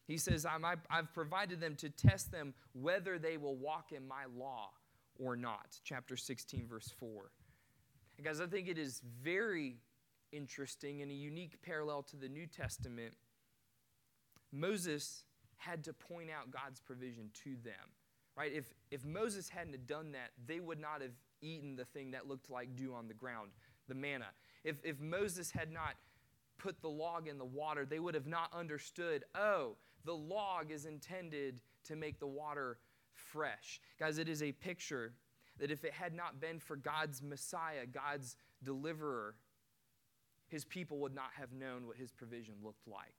He 0.07 0.17
says, 0.17 0.45
i 0.45 0.57
have 0.89 1.13
provided 1.13 1.61
them 1.61 1.75
to 1.75 1.89
test 1.89 2.31
them 2.31 2.53
whether 2.73 3.17
they 3.17 3.37
will 3.37 3.55
walk 3.55 3.91
in 3.91 4.07
my 4.07 4.25
law 4.37 4.71
or 5.17 5.35
not. 5.35 5.79
Chapter 5.83 6.17
16, 6.17 6.67
verse 6.67 6.91
4. 6.99 7.31
And 8.17 8.25
guys, 8.25 8.41
I 8.41 8.47
think 8.47 8.67
it 8.67 8.77
is 8.77 9.01
very 9.23 9.77
interesting 10.31 11.01
and 11.01 11.11
a 11.11 11.13
unique 11.13 11.61
parallel 11.61 12.03
to 12.03 12.17
the 12.17 12.27
New 12.27 12.47
Testament. 12.47 13.13
Moses 14.51 15.23
had 15.61 15.83
to 15.83 15.93
point 15.93 16.29
out 16.29 16.49
God's 16.51 16.79
provision 16.79 17.29
to 17.43 17.51
them. 17.63 17.93
Right? 18.35 18.51
If, 18.53 18.73
if 18.89 19.05
Moses 19.05 19.49
hadn't 19.49 19.85
done 19.85 20.13
that, 20.13 20.31
they 20.47 20.59
would 20.59 20.79
not 20.79 21.01
have 21.01 21.11
eaten 21.41 21.75
the 21.75 21.85
thing 21.85 22.11
that 22.11 22.27
looked 22.27 22.49
like 22.49 22.75
dew 22.75 22.93
on 22.93 23.07
the 23.07 23.13
ground, 23.13 23.51
the 23.87 23.93
manna. 23.95 24.27
If, 24.63 24.77
if 24.83 24.99
Moses 24.99 25.51
had 25.51 25.71
not 25.71 25.95
put 26.57 26.81
the 26.81 26.89
log 26.89 27.27
in 27.27 27.37
the 27.37 27.45
water, 27.45 27.85
they 27.85 27.99
would 27.99 28.15
have 28.15 28.27
not 28.27 28.51
understood, 28.53 29.25
oh, 29.35 29.75
the 30.05 30.13
log 30.13 30.71
is 30.71 30.85
intended 30.85 31.59
to 31.85 31.95
make 31.95 32.19
the 32.19 32.27
water 32.27 32.79
fresh. 33.13 33.79
Guys, 33.99 34.17
it 34.17 34.29
is 34.29 34.41
a 34.41 34.51
picture 34.51 35.13
that 35.59 35.69
if 35.69 35.83
it 35.83 35.93
had 35.93 36.13
not 36.13 36.39
been 36.39 36.59
for 36.59 36.75
God's 36.75 37.21
Messiah, 37.21 37.85
God's 37.85 38.35
deliverer, 38.63 39.35
his 40.47 40.65
people 40.65 40.97
would 40.99 41.13
not 41.13 41.31
have 41.37 41.51
known 41.51 41.85
what 41.85 41.97
his 41.97 42.11
provision 42.11 42.55
looked 42.63 42.87
like. 42.87 43.13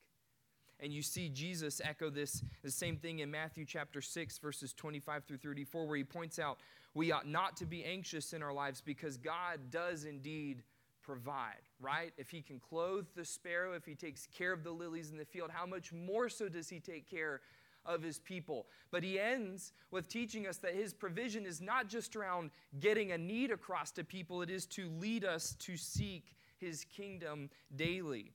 And 0.82 0.92
you 0.92 1.00
see 1.00 1.28
Jesus 1.28 1.80
echo 1.82 2.10
this, 2.10 2.42
the 2.64 2.70
same 2.70 2.96
thing 2.96 3.20
in 3.20 3.30
Matthew 3.30 3.64
chapter 3.64 4.02
6, 4.02 4.38
verses 4.38 4.72
25 4.72 5.24
through 5.24 5.36
34, 5.38 5.86
where 5.86 5.96
he 5.96 6.02
points 6.02 6.40
out 6.40 6.58
we 6.92 7.12
ought 7.12 7.28
not 7.28 7.56
to 7.58 7.66
be 7.66 7.84
anxious 7.84 8.32
in 8.32 8.42
our 8.42 8.52
lives 8.52 8.80
because 8.80 9.16
God 9.16 9.70
does 9.70 10.04
indeed 10.04 10.64
provide, 11.00 11.62
right? 11.80 12.12
If 12.18 12.30
he 12.30 12.42
can 12.42 12.58
clothe 12.58 13.06
the 13.14 13.24
sparrow, 13.24 13.74
if 13.74 13.86
he 13.86 13.94
takes 13.94 14.26
care 14.26 14.52
of 14.52 14.64
the 14.64 14.72
lilies 14.72 15.10
in 15.10 15.16
the 15.16 15.24
field, 15.24 15.50
how 15.52 15.66
much 15.66 15.92
more 15.92 16.28
so 16.28 16.48
does 16.48 16.68
he 16.68 16.80
take 16.80 17.08
care 17.08 17.40
of 17.86 18.02
his 18.02 18.18
people? 18.18 18.66
But 18.90 19.04
he 19.04 19.20
ends 19.20 19.72
with 19.92 20.08
teaching 20.08 20.48
us 20.48 20.56
that 20.58 20.74
his 20.74 20.92
provision 20.92 21.46
is 21.46 21.60
not 21.60 21.88
just 21.88 22.16
around 22.16 22.50
getting 22.80 23.12
a 23.12 23.18
need 23.18 23.52
across 23.52 23.92
to 23.92 24.04
people, 24.04 24.42
it 24.42 24.50
is 24.50 24.66
to 24.66 24.90
lead 24.98 25.24
us 25.24 25.54
to 25.60 25.76
seek 25.76 26.34
his 26.58 26.84
kingdom 26.84 27.50
daily. 27.76 28.32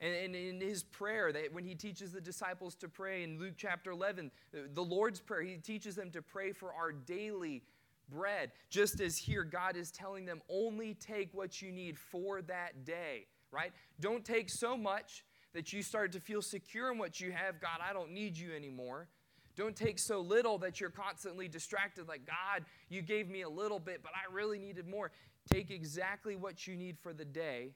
And, 0.00 0.36
in 0.36 0.60
his 0.60 0.84
prayer, 0.84 1.32
that 1.32 1.52
when 1.52 1.64
he 1.64 1.74
teaches 1.74 2.12
the 2.12 2.20
disciples 2.20 2.76
to 2.76 2.88
pray 2.88 3.24
in 3.24 3.38
Luke 3.38 3.54
chapter 3.56 3.90
11, 3.90 4.30
the 4.72 4.84
Lord's 4.84 5.20
Prayer, 5.20 5.42
he 5.42 5.56
teaches 5.56 5.96
them 5.96 6.12
to 6.12 6.22
pray 6.22 6.52
for 6.52 6.72
our 6.72 6.92
daily 6.92 7.64
bread. 8.08 8.52
Just 8.70 9.00
as 9.00 9.18
here, 9.18 9.42
God 9.42 9.76
is 9.76 9.90
telling 9.90 10.24
them, 10.24 10.40
only 10.48 10.94
take 10.94 11.34
what 11.34 11.60
you 11.60 11.72
need 11.72 11.98
for 11.98 12.42
that 12.42 12.84
day, 12.84 13.26
right? 13.50 13.72
Don't 13.98 14.24
take 14.24 14.50
so 14.50 14.76
much 14.76 15.24
that 15.52 15.72
you 15.72 15.82
start 15.82 16.12
to 16.12 16.20
feel 16.20 16.42
secure 16.42 16.92
in 16.92 16.98
what 16.98 17.20
you 17.20 17.32
have. 17.32 17.60
God, 17.60 17.80
I 17.82 17.92
don't 17.92 18.12
need 18.12 18.36
you 18.36 18.54
anymore. 18.54 19.08
Don't 19.56 19.74
take 19.74 19.98
so 19.98 20.20
little 20.20 20.58
that 20.58 20.80
you're 20.80 20.90
constantly 20.90 21.48
distracted, 21.48 22.06
like, 22.06 22.24
God, 22.24 22.64
you 22.88 23.02
gave 23.02 23.28
me 23.28 23.42
a 23.42 23.48
little 23.48 23.80
bit, 23.80 24.04
but 24.04 24.12
I 24.14 24.32
really 24.32 24.60
needed 24.60 24.86
more. 24.86 25.10
Take 25.50 25.72
exactly 25.72 26.36
what 26.36 26.68
you 26.68 26.76
need 26.76 26.96
for 27.00 27.12
the 27.12 27.24
day 27.24 27.72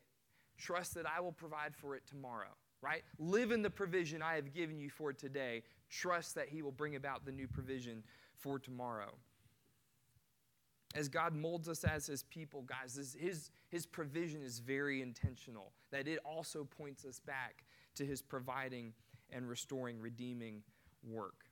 Trust 0.59 0.95
that 0.95 1.05
I 1.07 1.21
will 1.21 1.33
provide 1.33 1.75
for 1.75 1.97
it 1.97 2.03
tomorrow, 2.07 2.55
right? 2.81 3.03
Live 3.19 3.51
in 3.53 3.63
the 3.63 3.71
provision 3.71 4.23
I 4.23 4.35
have 4.35 4.53
given 4.53 4.79
you 4.79 4.91
for 4.91 5.13
today. 5.13 5.63
Trust 5.91 6.35
that 6.35 6.49
He 6.49 6.63
will 6.63 6.73
bring 6.73 6.97
about 6.97 7.25
the 7.25 7.33
new 7.33 7.49
provision 7.49 8.03
for 8.39 8.59
tomorrow. 8.59 9.13
As 10.95 11.09
God 11.09 11.35
molds 11.35 11.69
us 11.69 11.85
as 11.85 12.07
His 12.07 12.23
people, 12.25 12.63
guys, 12.63 12.95
his, 12.95 13.17
his, 13.19 13.51
his 13.71 13.87
provision 13.87 14.43
is 14.43 14.59
very 14.59 15.01
intentional, 15.01 15.73
that 15.91 16.07
it 16.07 16.19
also 16.25 16.65
points 16.65 17.05
us 17.05 17.19
back 17.21 17.65
to 17.97 18.05
His 18.05 18.23
providing 18.23 18.93
and 19.31 19.49
restoring, 19.49 20.01
redeeming 20.01 20.63
work. 21.03 21.47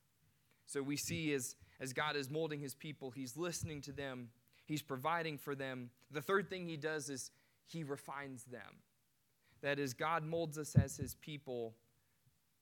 So 0.66 0.82
we 0.82 0.96
see 0.96 1.32
as, 1.32 1.56
as 1.80 1.92
God 1.92 2.16
is 2.16 2.30
molding 2.30 2.60
His 2.60 2.74
people, 2.74 3.10
He's 3.10 3.36
listening 3.36 3.80
to 3.82 3.92
them 3.92 4.28
He's 4.70 4.82
providing 4.82 5.36
for 5.36 5.56
them. 5.56 5.90
The 6.12 6.22
third 6.22 6.48
thing 6.48 6.68
he 6.68 6.76
does 6.76 7.10
is 7.10 7.32
he 7.66 7.82
refines 7.82 8.44
them. 8.44 8.78
That 9.62 9.78
is, 9.78 9.92
God 9.94 10.24
molds 10.24 10.58
us 10.58 10.74
as 10.74 10.96
his 10.96 11.14
people. 11.14 11.74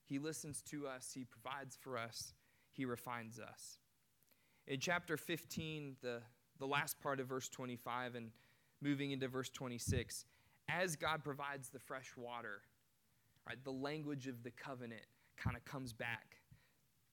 He 0.05 0.19
listens 0.19 0.63
to 0.63 0.87
us, 0.87 1.13
he 1.15 1.25
provides 1.25 1.77
for 1.77 1.97
us, 1.99 2.33
he 2.73 2.85
refines 2.85 3.39
us. 3.39 3.79
In 4.67 4.81
chapter 4.81 5.17
15, 5.17 5.97
the, 6.03 6.21
the 6.59 6.67
last 6.67 7.01
part 7.01 7.21
of 7.21 7.29
verse 7.29 7.49
25 7.49 8.15
and 8.15 8.31
moving 8.83 9.13
into 9.13 9.29
verse 9.29 9.49
26, 9.51 10.25
as 10.69 10.97
God 10.97 11.25
provides 11.25 11.69
the 11.69 11.79
fresh 11.79 12.13
water, 12.17 12.63
right, 13.47 13.63
the 13.65 13.71
language 13.71 14.27
of 14.27 14.43
the 14.43 14.51
covenant 14.51 15.07
kind 15.37 15.57
of 15.57 15.65
comes 15.65 15.93
back, 15.93 16.37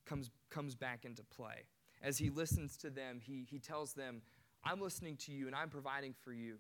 comes, 0.05 0.31
comes 0.49 0.75
back 0.75 1.05
into 1.05 1.23
play. 1.23 1.67
As 2.01 2.17
he 2.17 2.29
listens 2.29 2.77
to 2.77 2.89
them, 2.89 3.19
he, 3.21 3.45
he 3.49 3.59
tells 3.59 3.93
them, 3.93 4.21
I'm 4.63 4.81
listening 4.81 5.17
to 5.17 5.31
you 5.31 5.47
and 5.47 5.55
I'm 5.55 5.69
providing 5.69 6.13
for 6.23 6.33
you, 6.33 6.57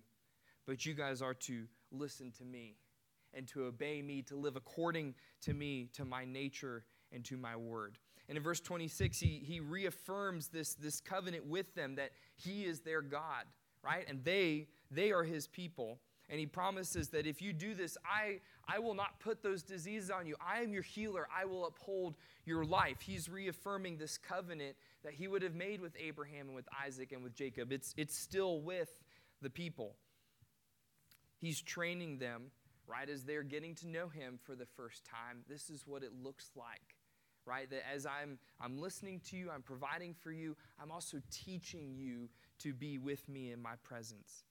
but 0.65 0.85
you 0.85 0.93
guys 0.93 1.21
are 1.21 1.33
to 1.33 1.63
listen 1.91 2.31
to 2.37 2.45
me 2.45 2.75
and 3.35 3.47
to 3.49 3.65
obey 3.65 4.01
me, 4.01 4.21
to 4.23 4.35
live 4.35 4.55
according 4.55 5.13
to 5.41 5.53
me, 5.53 5.89
to 5.93 6.05
my 6.05 6.25
nature, 6.25 6.83
and 7.11 7.23
to 7.25 7.37
my 7.37 7.55
word. 7.55 7.97
And 8.27 8.37
in 8.37 8.43
verse 8.43 8.59
26, 8.59 9.19
he, 9.19 9.43
he 9.45 9.59
reaffirms 9.59 10.47
this, 10.47 10.73
this 10.73 10.99
covenant 10.99 11.45
with 11.45 11.75
them 11.75 11.95
that 11.95 12.11
he 12.35 12.65
is 12.65 12.79
their 12.79 13.01
God, 13.01 13.45
right? 13.83 14.05
And 14.07 14.23
they, 14.23 14.67
they 14.89 15.11
are 15.11 15.23
his 15.23 15.47
people. 15.47 15.99
And 16.27 16.39
he 16.39 16.47
promises 16.47 17.09
that 17.09 17.27
if 17.27 17.39
you 17.39 17.53
do 17.53 17.75
this, 17.75 17.97
I, 18.03 18.39
I 18.67 18.79
will 18.79 18.95
not 18.95 19.19
put 19.19 19.43
those 19.43 19.61
diseases 19.61 20.09
on 20.09 20.25
you. 20.25 20.35
I 20.45 20.61
am 20.61 20.73
your 20.73 20.81
healer. 20.81 21.27
I 21.35 21.45
will 21.45 21.67
uphold 21.67 22.15
your 22.45 22.65
life. 22.65 23.01
He's 23.01 23.29
reaffirming 23.29 23.97
this 23.97 24.17
covenant 24.17 24.75
that 25.03 25.13
he 25.13 25.27
would 25.27 25.43
have 25.43 25.53
made 25.53 25.81
with 25.81 25.95
Abraham 25.99 26.47
and 26.47 26.55
with 26.55 26.67
Isaac 26.83 27.11
and 27.11 27.23
with 27.23 27.35
Jacob. 27.35 27.71
It's, 27.71 27.93
it's 27.95 28.17
still 28.17 28.59
with 28.59 28.89
the 29.43 29.51
people. 29.51 29.95
He's 31.39 31.61
training 31.61 32.17
them, 32.17 32.45
right, 32.87 33.09
as 33.09 33.23
they're 33.23 33.43
getting 33.43 33.75
to 33.75 33.87
know 33.87 34.07
him 34.07 34.39
for 34.43 34.55
the 34.55 34.65
first 34.65 35.03
time. 35.05 35.43
This 35.47 35.69
is 35.69 35.85
what 35.85 36.03
it 36.03 36.11
looks 36.23 36.51
like, 36.55 36.95
right? 37.45 37.69
That 37.69 37.83
as 37.93 38.05
I'm, 38.05 38.37
I'm 38.61 38.77
listening 38.77 39.21
to 39.29 39.37
you, 39.37 39.49
I'm 39.49 39.61
providing 39.61 40.13
for 40.13 40.31
you, 40.31 40.55
I'm 40.81 40.91
also 40.91 41.17
teaching 41.31 41.95
you 41.95 42.29
to 42.59 42.73
be 42.73 42.97
with 42.97 43.27
me 43.27 43.51
in 43.51 43.61
my 43.61 43.75
presence. 43.83 44.43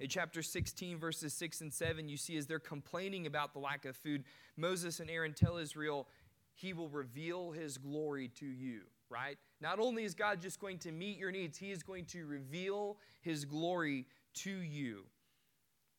In 0.00 0.08
chapter 0.08 0.42
16, 0.42 0.98
verses 0.98 1.34
6 1.34 1.60
and 1.60 1.72
7, 1.72 2.08
you 2.08 2.16
see 2.16 2.36
as 2.36 2.46
they're 2.46 2.60
complaining 2.60 3.26
about 3.26 3.52
the 3.52 3.58
lack 3.58 3.84
of 3.84 3.96
food, 3.96 4.24
Moses 4.56 5.00
and 5.00 5.10
Aaron 5.10 5.34
tell 5.34 5.56
Israel, 5.56 6.06
He 6.54 6.72
will 6.72 6.88
reveal 6.88 7.50
His 7.50 7.78
glory 7.78 8.28
to 8.38 8.46
you, 8.46 8.82
right? 9.10 9.36
Not 9.60 9.80
only 9.80 10.04
is 10.04 10.14
God 10.14 10.40
just 10.40 10.60
going 10.60 10.78
to 10.78 10.92
meet 10.92 11.18
your 11.18 11.32
needs, 11.32 11.58
He 11.58 11.72
is 11.72 11.82
going 11.82 12.04
to 12.06 12.26
reveal 12.26 12.96
His 13.22 13.44
glory 13.44 14.06
to 14.34 14.50
you. 14.50 15.04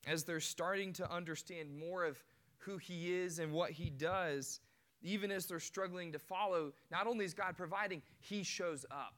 As 0.07 0.23
they're 0.23 0.39
starting 0.39 0.93
to 0.93 1.11
understand 1.11 1.77
more 1.77 2.05
of 2.05 2.21
who 2.57 2.77
He 2.77 3.13
is 3.13 3.39
and 3.39 3.51
what 3.51 3.71
He 3.71 3.89
does, 3.89 4.59
even 5.01 5.31
as 5.31 5.45
they're 5.45 5.59
struggling 5.59 6.11
to 6.11 6.19
follow, 6.19 6.73
not 6.91 7.07
only 7.07 7.25
is 7.25 7.33
God 7.33 7.55
providing, 7.57 8.01
He 8.19 8.43
shows 8.43 8.85
up 8.91 9.15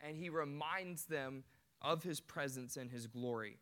and 0.00 0.16
He 0.16 0.28
reminds 0.28 1.04
them 1.04 1.44
of 1.82 2.02
His 2.02 2.20
presence 2.20 2.76
and 2.76 2.90
His 2.90 3.06
glory. 3.06 3.58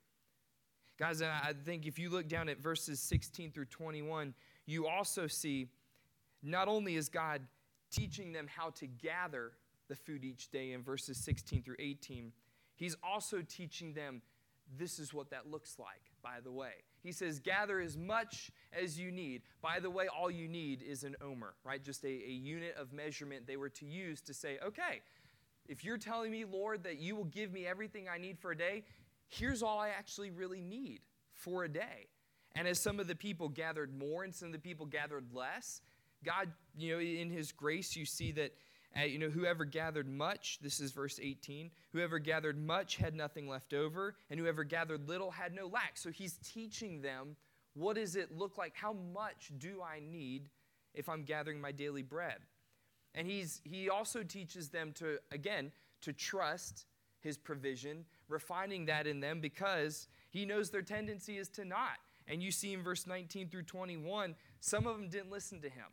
Guys, 0.99 1.23
I 1.23 1.55
think 1.65 1.87
if 1.87 1.99
you 1.99 2.11
look 2.11 2.29
down 2.29 2.49
at 2.49 2.61
verses 2.61 3.01
16 3.01 3.51
through 3.53 3.65
21, 3.67 4.35
you 4.67 4.87
also 4.87 5.27
see 5.27 5.69
not 6.43 6.69
only 6.69 6.97
is 6.97 7.09
God 7.09 7.43
teaching 7.91 8.33
them 8.33 8.47
how 8.47 8.71
to 8.71 8.87
gather 8.87 9.53
the 9.89 9.97
food 9.97 10.25
each 10.25 10.51
day 10.51 10.73
in 10.73 10.83
verses 10.83 11.17
16 11.19 11.63
through 11.63 11.77
18, 11.79 12.33
He's 12.75 12.97
also 13.03 13.43
teaching 13.43 13.95
them 13.95 14.23
this 14.79 14.99
is 14.99 15.13
what 15.13 15.31
that 15.31 15.51
looks 15.51 15.79
like, 15.79 16.12
by 16.23 16.41
the 16.43 16.53
way. 16.53 16.73
He 17.03 17.13
says, 17.13 17.41
gather 17.41 17.81
as 17.81 17.97
much 17.97 18.51
as 18.73 18.99
you 18.99 19.11
need. 19.11 19.43
By 19.61 19.81
the 19.81 19.91
way, 19.91 20.07
all 20.09 20.31
you 20.31 20.49
need 20.49 20.83
is 20.83 21.03
an 21.03 21.17
omer, 21.21 21.55
right? 21.65 21.83
Just 21.83 22.05
a, 22.05 22.09
a 22.09 22.33
unit 22.33 22.77
of 22.79 22.93
measurement 22.93 23.47
they 23.47 23.57
were 23.57 23.71
to 23.71 23.87
use 23.87 24.21
to 24.23 24.35
say, 24.35 24.59
okay, 24.65 25.01
if 25.69 25.85
you're 25.85 25.99
telling 25.99 26.31
me, 26.31 26.45
Lord, 26.45 26.85
that 26.85 26.99
you 26.99 27.17
will 27.17 27.25
give 27.25 27.53
me 27.53 27.67
everything 27.67 28.09
I 28.09 28.19
need 28.19 28.39
for 28.39 28.53
a 28.53 28.57
day, 28.57 28.85
here's 29.29 29.63
all 29.63 29.79
I 29.79 29.89
actually 29.89 30.31
really 30.31 30.61
need 30.61 31.01
for 31.33 31.65
a 31.65 31.69
day. 31.69 32.09
And 32.55 32.69
as 32.69 32.79
some 32.79 33.01
of 33.01 33.09
the 33.09 33.15
people 33.15 33.49
gathered 33.49 33.97
more 33.97 34.25
and 34.25 34.35
some 34.35 34.47
of 34.47 34.53
the 34.53 34.59
people 34.59 34.87
gathered 34.87 35.25
less, 35.33 35.81
God, 36.25 36.53
you 36.77 36.93
know, 36.93 37.01
in 37.01 37.31
his 37.31 37.51
grace, 37.51 37.97
you 37.97 38.05
see 38.05 38.33
that, 38.33 38.53
uh, 38.99 39.05
you 39.05 39.19
know, 39.19 39.31
whoever 39.31 39.65
gathered 39.65 40.09
much, 40.09 40.59
this 40.61 40.81
is 40.81 40.93
verse 40.93 41.19
18, 41.23 41.71
whoever 41.93 42.19
gathered 42.19 42.59
much 42.59 42.97
had 42.97 43.15
nothing 43.15 43.49
left 43.49 43.73
over, 43.73 44.17
and 44.31 44.39
whoever 44.39 44.65
gathered 44.65 45.09
little 45.09 45.31
had 45.31 45.55
no 45.55 45.67
lack. 45.67 45.97
So 45.97 46.11
he's 46.11 46.39
teaching 46.43 47.01
them 47.03 47.37
what 47.75 47.97
does 47.97 48.17
it 48.17 48.37
look 48.37 48.59
like? 48.59 48.75
How 48.77 48.93
much 48.93 49.51
do 49.59 49.81
I 49.83 50.01
need 50.01 50.51
if 50.95 51.09
I'm 51.09 51.23
gathering 51.23 51.61
my 51.61 51.73
daily 51.73 52.03
bread? 52.03 52.39
And 53.15 53.27
he's, 53.27 53.61
he 53.65 53.89
also 53.89 54.23
teaches 54.23 54.69
them 54.69 54.93
to, 54.97 55.19
again, 55.31 55.73
to 56.03 56.13
trust 56.13 56.87
his 57.21 57.39
provision, 57.39 58.05
refining 58.29 58.87
that 58.87 59.07
in 59.07 59.21
them 59.21 59.41
because 59.41 60.09
he 60.31 60.45
knows 60.45 60.71
their 60.71 60.83
tendency 60.83 61.39
is 61.39 61.49
to 61.51 61.65
not. 61.65 61.99
And 62.27 62.43
you 62.43 62.51
see 62.51 62.73
in 62.73 62.83
verse 62.83 63.07
19 63.07 63.49
through 63.49 63.63
21, 63.63 64.35
some 64.61 64.87
of 64.87 64.97
them 64.97 65.09
didn't 65.09 65.31
listen 65.31 65.61
to 65.63 65.69
him. 65.69 65.87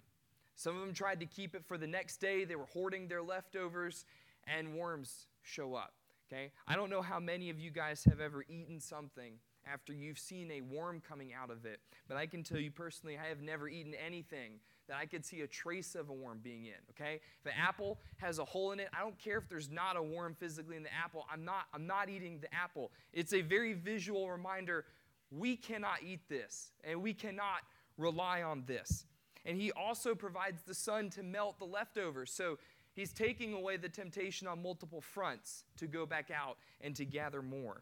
Some 0.60 0.76
of 0.76 0.82
them 0.82 0.93
tried 0.93 1.22
to 1.22 1.26
keep 1.26 1.56
it 1.56 1.63
for 1.65 1.78
the 1.78 1.88
next 1.88 2.17
day. 2.17 2.43
They 2.43 2.58
were 2.58 2.65
hoarding 2.65 3.08
their 3.08 3.22
leftovers, 3.22 4.04
and 4.45 4.76
worms 4.76 5.28
show 5.41 5.74
up. 5.74 5.93
Okay? 6.28 6.52
I 6.67 6.76
don't 6.76 6.89
know 6.89 7.02
how 7.02 7.17
many 7.17 7.50
of 7.50 7.58
you 7.58 7.72
guys 7.72 8.04
have 8.04 8.19
ever 8.19 8.43
eaten 8.50 8.82
something 8.82 9.36
after 9.65 9.93
you've 9.93 10.19
seen 10.19 10.52
a 10.52 10.60
worm 10.60 11.02
coming 11.08 11.32
out 11.34 11.50
of 11.50 11.65
it, 11.65 11.80
but 12.10 12.17
I 12.17 12.26
can 12.26 12.43
tell 12.43 12.60
you 12.60 12.72
personally, 12.72 13.17
I 13.17 13.30
have 13.30 13.41
never 13.41 13.69
eaten 13.69 13.93
anything 14.06 14.60
that 14.89 14.98
I 14.98 15.06
could 15.06 15.24
see 15.24 15.41
a 15.41 15.48
trace 15.48 15.95
of 15.95 16.10
a 16.10 16.13
worm 16.13 16.41
being 16.43 16.65
in, 16.65 16.74
okay? 16.89 17.22
If 17.39 17.45
an 17.45 17.58
apple 17.58 17.98
has 18.17 18.39
a 18.39 18.45
hole 18.45 18.74
in 18.74 18.82
it, 18.82 18.89
I 18.93 19.00
don't 19.00 19.17
care 19.17 19.38
if 19.38 19.48
there's 19.48 19.69
not 19.69 19.95
a 19.95 20.04
worm 20.04 20.36
physically 20.38 20.76
in 20.76 20.84
the 20.84 20.93
apple. 20.93 21.26
I'm 21.32 21.45
not 21.45 21.67
I'm 21.74 21.88
not 21.88 22.10
eating 22.10 22.39
the 22.41 22.54
apple. 22.54 22.91
It's 23.13 23.34
a 23.34 23.41
very 23.41 23.74
visual 23.74 24.30
reminder 24.30 24.84
we 25.32 25.56
cannot 25.56 26.04
eat 26.06 26.28
this 26.28 26.72
and 26.84 27.02
we 27.02 27.13
cannot 27.13 27.62
rely 27.98 28.41
on 28.41 28.63
this. 28.65 29.06
And 29.45 29.58
he 29.58 29.71
also 29.71 30.15
provides 30.15 30.62
the 30.63 30.73
sun 30.73 31.10
to 31.12 31.23
melt 31.23 31.60
the 31.60 31.65
leftovers. 31.65 32.32
So 32.32 32.58
he's 32.93 33.13
taking 33.13 33.54
away 33.54 33.78
the 33.78 33.89
temptation 33.89 34.47
on 34.47 34.62
multiple 34.62 35.02
fronts 35.02 35.63
to 35.78 35.88
go 35.88 36.06
back 36.06 36.30
out 36.32 36.58
and 36.82 36.95
to 36.95 37.06
gather 37.06 37.41
more. 37.41 37.82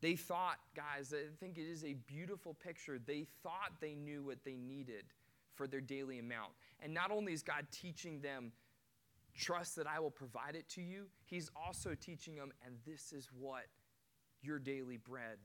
They 0.00 0.16
thought, 0.16 0.56
guys, 0.74 1.12
I 1.12 1.28
think 1.38 1.58
it 1.58 1.70
is 1.70 1.84
a 1.84 1.94
beautiful 2.06 2.54
picture. 2.54 2.98
They 2.98 3.26
thought 3.42 3.72
they 3.80 3.94
knew 3.94 4.22
what 4.22 4.44
they 4.44 4.56
needed 4.56 5.04
for 5.54 5.66
their 5.66 5.80
daily 5.82 6.18
amount. 6.18 6.52
And 6.80 6.94
not 6.94 7.10
only 7.10 7.34
is 7.34 7.42
God 7.42 7.66
teaching 7.70 8.20
them, 8.20 8.52
trust 9.36 9.76
that 9.76 9.86
I 9.86 10.00
will 10.00 10.10
provide 10.10 10.56
it 10.56 10.68
to 10.70 10.80
you, 10.80 11.04
He's 11.26 11.50
also 11.54 11.94
teaching 11.94 12.34
them, 12.34 12.52
and 12.64 12.76
this 12.86 13.12
is 13.12 13.28
what 13.38 13.66
your 14.42 14.58
daily 14.58 14.96
bread 14.96 15.38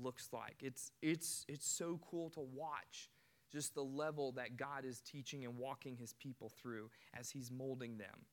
looks 0.00 0.28
like. 0.32 0.56
It's, 0.60 0.92
it's, 1.00 1.46
it's 1.48 1.66
so 1.66 1.98
cool 2.10 2.28
to 2.30 2.40
watch 2.40 3.08
just 3.52 3.74
the 3.74 3.82
level 3.82 4.32
that 4.32 4.56
God 4.56 4.84
is 4.84 5.00
teaching 5.00 5.44
and 5.44 5.56
walking 5.56 5.96
His 5.96 6.12
people 6.14 6.50
through 6.60 6.90
as 7.18 7.30
He's 7.30 7.50
molding 7.50 7.98
them. 7.98 8.26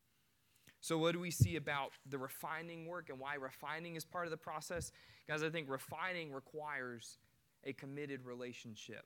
So, 0.82 0.98
what 0.98 1.14
do 1.14 1.20
we 1.20 1.32
see 1.32 1.56
about 1.56 1.92
the 2.10 2.18
refining 2.18 2.86
work 2.86 3.10
and 3.10 3.18
why 3.20 3.36
refining 3.36 3.96
is 3.96 4.04
part 4.04 4.26
of 4.26 4.32
the 4.32 4.38
process? 4.38 4.92
Guys, 5.28 5.42
I 5.42 5.50
think 5.50 5.70
refining 5.70 6.32
requires 6.34 7.18
a 7.64 7.72
committed 7.72 8.26
relationship. 8.26 9.06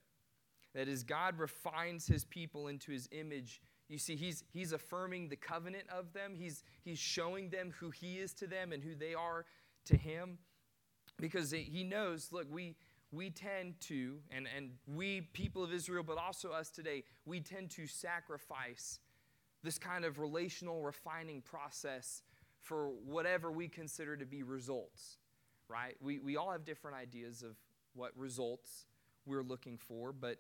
That 0.73 0.87
as 0.87 1.03
God 1.03 1.37
refines 1.37 2.07
his 2.07 2.25
people 2.25 2.67
into 2.67 2.91
his 2.91 3.07
image, 3.11 3.61
you 3.89 3.97
see, 3.97 4.15
he's, 4.15 4.43
he's 4.51 4.73
affirming 4.73 5.29
the 5.29 5.35
covenant 5.35 5.85
of 5.89 6.13
them. 6.13 6.33
He's, 6.35 6.63
he's 6.83 6.99
showing 6.99 7.49
them 7.49 7.73
who 7.79 7.89
he 7.89 8.17
is 8.17 8.33
to 8.33 8.47
them 8.47 8.73
and 8.73 8.83
who 8.83 8.95
they 8.95 9.13
are 9.13 9.45
to 9.85 9.95
him. 9.95 10.39
Because 11.19 11.51
he 11.51 11.83
knows, 11.83 12.29
look, 12.31 12.47
we, 12.51 12.75
we 13.11 13.29
tend 13.29 13.79
to, 13.81 14.17
and, 14.31 14.47
and 14.55 14.71
we, 14.93 15.21
people 15.21 15.63
of 15.63 15.73
Israel, 15.73 16.03
but 16.03 16.17
also 16.17 16.51
us 16.51 16.69
today, 16.69 17.03
we 17.25 17.39
tend 17.39 17.69
to 17.71 17.87
sacrifice 17.87 18.99
this 19.63 19.79
kind 19.79 20.05
of 20.05 20.19
relational 20.19 20.81
refining 20.81 21.41
process 21.41 22.21
for 22.59 22.89
whatever 23.05 23.51
we 23.51 23.67
consider 23.67 24.17
to 24.17 24.25
be 24.25 24.43
results, 24.43 25.17
right? 25.69 25.95
We, 26.01 26.19
we 26.19 26.35
all 26.37 26.51
have 26.51 26.65
different 26.65 26.97
ideas 26.97 27.43
of 27.43 27.55
what 27.93 28.11
results 28.17 28.85
we're 29.25 29.43
looking 29.43 29.77
for, 29.77 30.11
but 30.11 30.37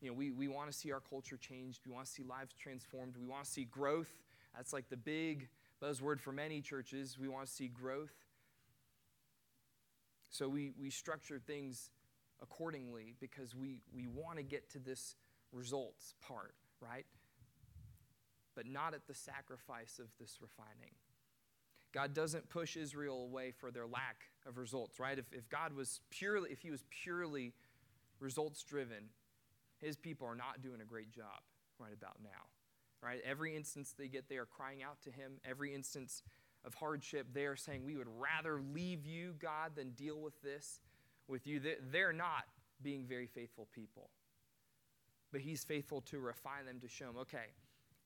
you 0.00 0.08
know, 0.08 0.14
we, 0.14 0.30
we 0.30 0.48
want 0.48 0.70
to 0.70 0.76
see 0.76 0.92
our 0.92 1.00
culture 1.00 1.36
changed. 1.36 1.80
We 1.86 1.92
want 1.92 2.06
to 2.06 2.12
see 2.12 2.22
lives 2.22 2.52
transformed. 2.52 3.14
We 3.16 3.26
want 3.26 3.44
to 3.44 3.50
see 3.50 3.64
growth. 3.64 4.12
That's 4.54 4.72
like 4.72 4.88
the 4.88 4.96
big 4.96 5.48
buzzword 5.82 6.20
for 6.20 6.32
many 6.32 6.60
churches. 6.60 7.18
We 7.18 7.28
want 7.28 7.46
to 7.46 7.52
see 7.52 7.68
growth. 7.68 8.12
So 10.30 10.48
we, 10.48 10.72
we 10.78 10.90
structure 10.90 11.40
things 11.44 11.90
accordingly 12.44 13.14
because 13.20 13.54
we, 13.54 13.80
we 13.92 14.06
want 14.06 14.36
to 14.36 14.44
get 14.44 14.70
to 14.70 14.78
this 14.78 15.16
results 15.50 16.14
part, 16.20 16.54
right? 16.80 17.06
But 18.54 18.66
not 18.66 18.94
at 18.94 19.06
the 19.06 19.14
sacrifice 19.14 19.98
of 19.98 20.06
this 20.20 20.38
refining. 20.40 20.92
God 21.92 22.12
doesn't 22.12 22.50
push 22.50 22.76
Israel 22.76 23.22
away 23.22 23.52
for 23.52 23.70
their 23.70 23.86
lack 23.86 24.24
of 24.46 24.58
results, 24.58 25.00
right? 25.00 25.18
If, 25.18 25.32
if 25.32 25.48
God 25.48 25.72
was 25.72 26.00
purely, 26.10 26.50
if 26.50 26.60
he 26.60 26.70
was 26.70 26.84
purely 26.90 27.54
results 28.20 28.62
driven, 28.62 29.10
his 29.80 29.96
people 29.96 30.26
are 30.26 30.36
not 30.36 30.60
doing 30.60 30.80
a 30.80 30.84
great 30.84 31.10
job 31.10 31.40
right 31.78 31.94
about 31.96 32.16
now, 32.22 32.28
right? 33.02 33.20
Every 33.24 33.56
instance 33.56 33.94
they 33.96 34.08
get, 34.08 34.28
they 34.28 34.36
are 34.36 34.46
crying 34.46 34.82
out 34.82 35.00
to 35.02 35.10
him. 35.10 35.32
Every 35.48 35.74
instance 35.74 36.22
of 36.64 36.74
hardship, 36.74 37.28
they 37.32 37.46
are 37.46 37.56
saying, 37.56 37.84
We 37.84 37.96
would 37.96 38.08
rather 38.18 38.60
leave 38.60 39.06
you, 39.06 39.34
God, 39.38 39.72
than 39.76 39.90
deal 39.90 40.20
with 40.20 40.40
this 40.42 40.80
with 41.28 41.46
you. 41.46 41.60
They're 41.90 42.12
not 42.12 42.44
being 42.82 43.06
very 43.06 43.26
faithful 43.26 43.68
people. 43.74 44.10
But 45.32 45.40
he's 45.40 45.64
faithful 45.64 46.00
to 46.02 46.20
refine 46.20 46.66
them 46.66 46.80
to 46.80 46.88
show 46.88 47.06
them, 47.06 47.16
okay, 47.18 47.52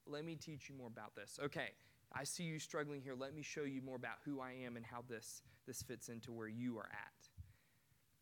let 0.07 0.25
me 0.25 0.35
teach 0.35 0.69
you 0.69 0.75
more 0.75 0.87
about 0.87 1.15
this. 1.15 1.39
Okay, 1.43 1.71
I 2.13 2.25
see 2.25 2.45
you 2.45 2.59
struggling 2.59 3.03
here. 3.03 3.15
Let 3.15 3.35
me 3.35 3.43
show 3.43 3.65
you 3.65 3.83
more 3.83 3.97
about 3.97 4.17
who 4.25 4.41
I 4.41 4.53
am 4.65 4.77
and 4.77 4.87
how 4.87 5.05
this, 5.09 5.43
this 5.67 5.83
fits 5.83 6.09
into 6.09 6.33
where 6.33 6.49
you 6.49 6.79
are 6.79 6.89
at. 6.91 7.29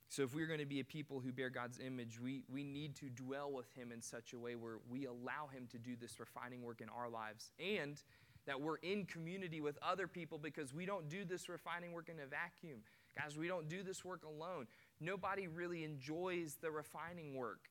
So, 0.08 0.22
if 0.22 0.34
we're 0.34 0.46
going 0.46 0.60
to 0.60 0.66
be 0.66 0.80
a 0.80 0.84
people 0.84 1.20
who 1.20 1.32
bear 1.32 1.50
God's 1.50 1.80
image, 1.80 2.20
we, 2.20 2.44
we 2.48 2.62
need 2.62 2.94
to 2.96 3.06
dwell 3.10 3.50
with 3.52 3.72
Him 3.74 3.90
in 3.92 4.00
such 4.00 4.32
a 4.32 4.38
way 4.38 4.54
where 4.54 4.78
we 4.88 5.06
allow 5.06 5.48
Him 5.52 5.66
to 5.72 5.78
do 5.78 5.96
this 6.00 6.18
refining 6.20 6.62
work 6.62 6.80
in 6.80 6.88
our 6.88 7.08
lives 7.08 7.50
and 7.58 8.02
that 8.46 8.60
we're 8.60 8.76
in 8.76 9.04
community 9.04 9.60
with 9.60 9.76
other 9.82 10.06
people 10.06 10.38
because 10.38 10.72
we 10.72 10.86
don't 10.86 11.08
do 11.08 11.24
this 11.24 11.48
refining 11.48 11.92
work 11.92 12.08
in 12.08 12.20
a 12.20 12.26
vacuum. 12.26 12.78
Guys, 13.20 13.36
we 13.36 13.48
don't 13.48 13.68
do 13.68 13.82
this 13.82 14.04
work 14.04 14.22
alone. 14.24 14.66
Nobody 15.00 15.46
really 15.46 15.84
enjoys 15.84 16.56
the 16.60 16.70
refining 16.70 17.34
work. 17.34 17.68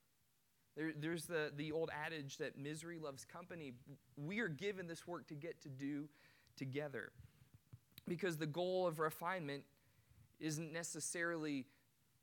There, 0.76 0.92
there's 0.98 1.26
the, 1.26 1.52
the 1.56 1.72
old 1.72 1.90
adage 1.94 2.38
that 2.38 2.58
misery 2.58 3.00
loves 3.00 3.26
company. 3.26 3.74
We 4.18 4.40
are 4.40 4.48
given 4.48 4.88
this 4.88 5.08
work 5.08 5.28
to 5.28 5.36
get 5.36 5.62
to 5.62 5.70
do 5.70 6.08
together. 6.56 7.12
Because 8.08 8.38
the 8.38 8.46
goal 8.46 8.86
of 8.86 9.00
refinement 9.00 9.64
isn't 10.40 10.72
necessarily 10.72 11.66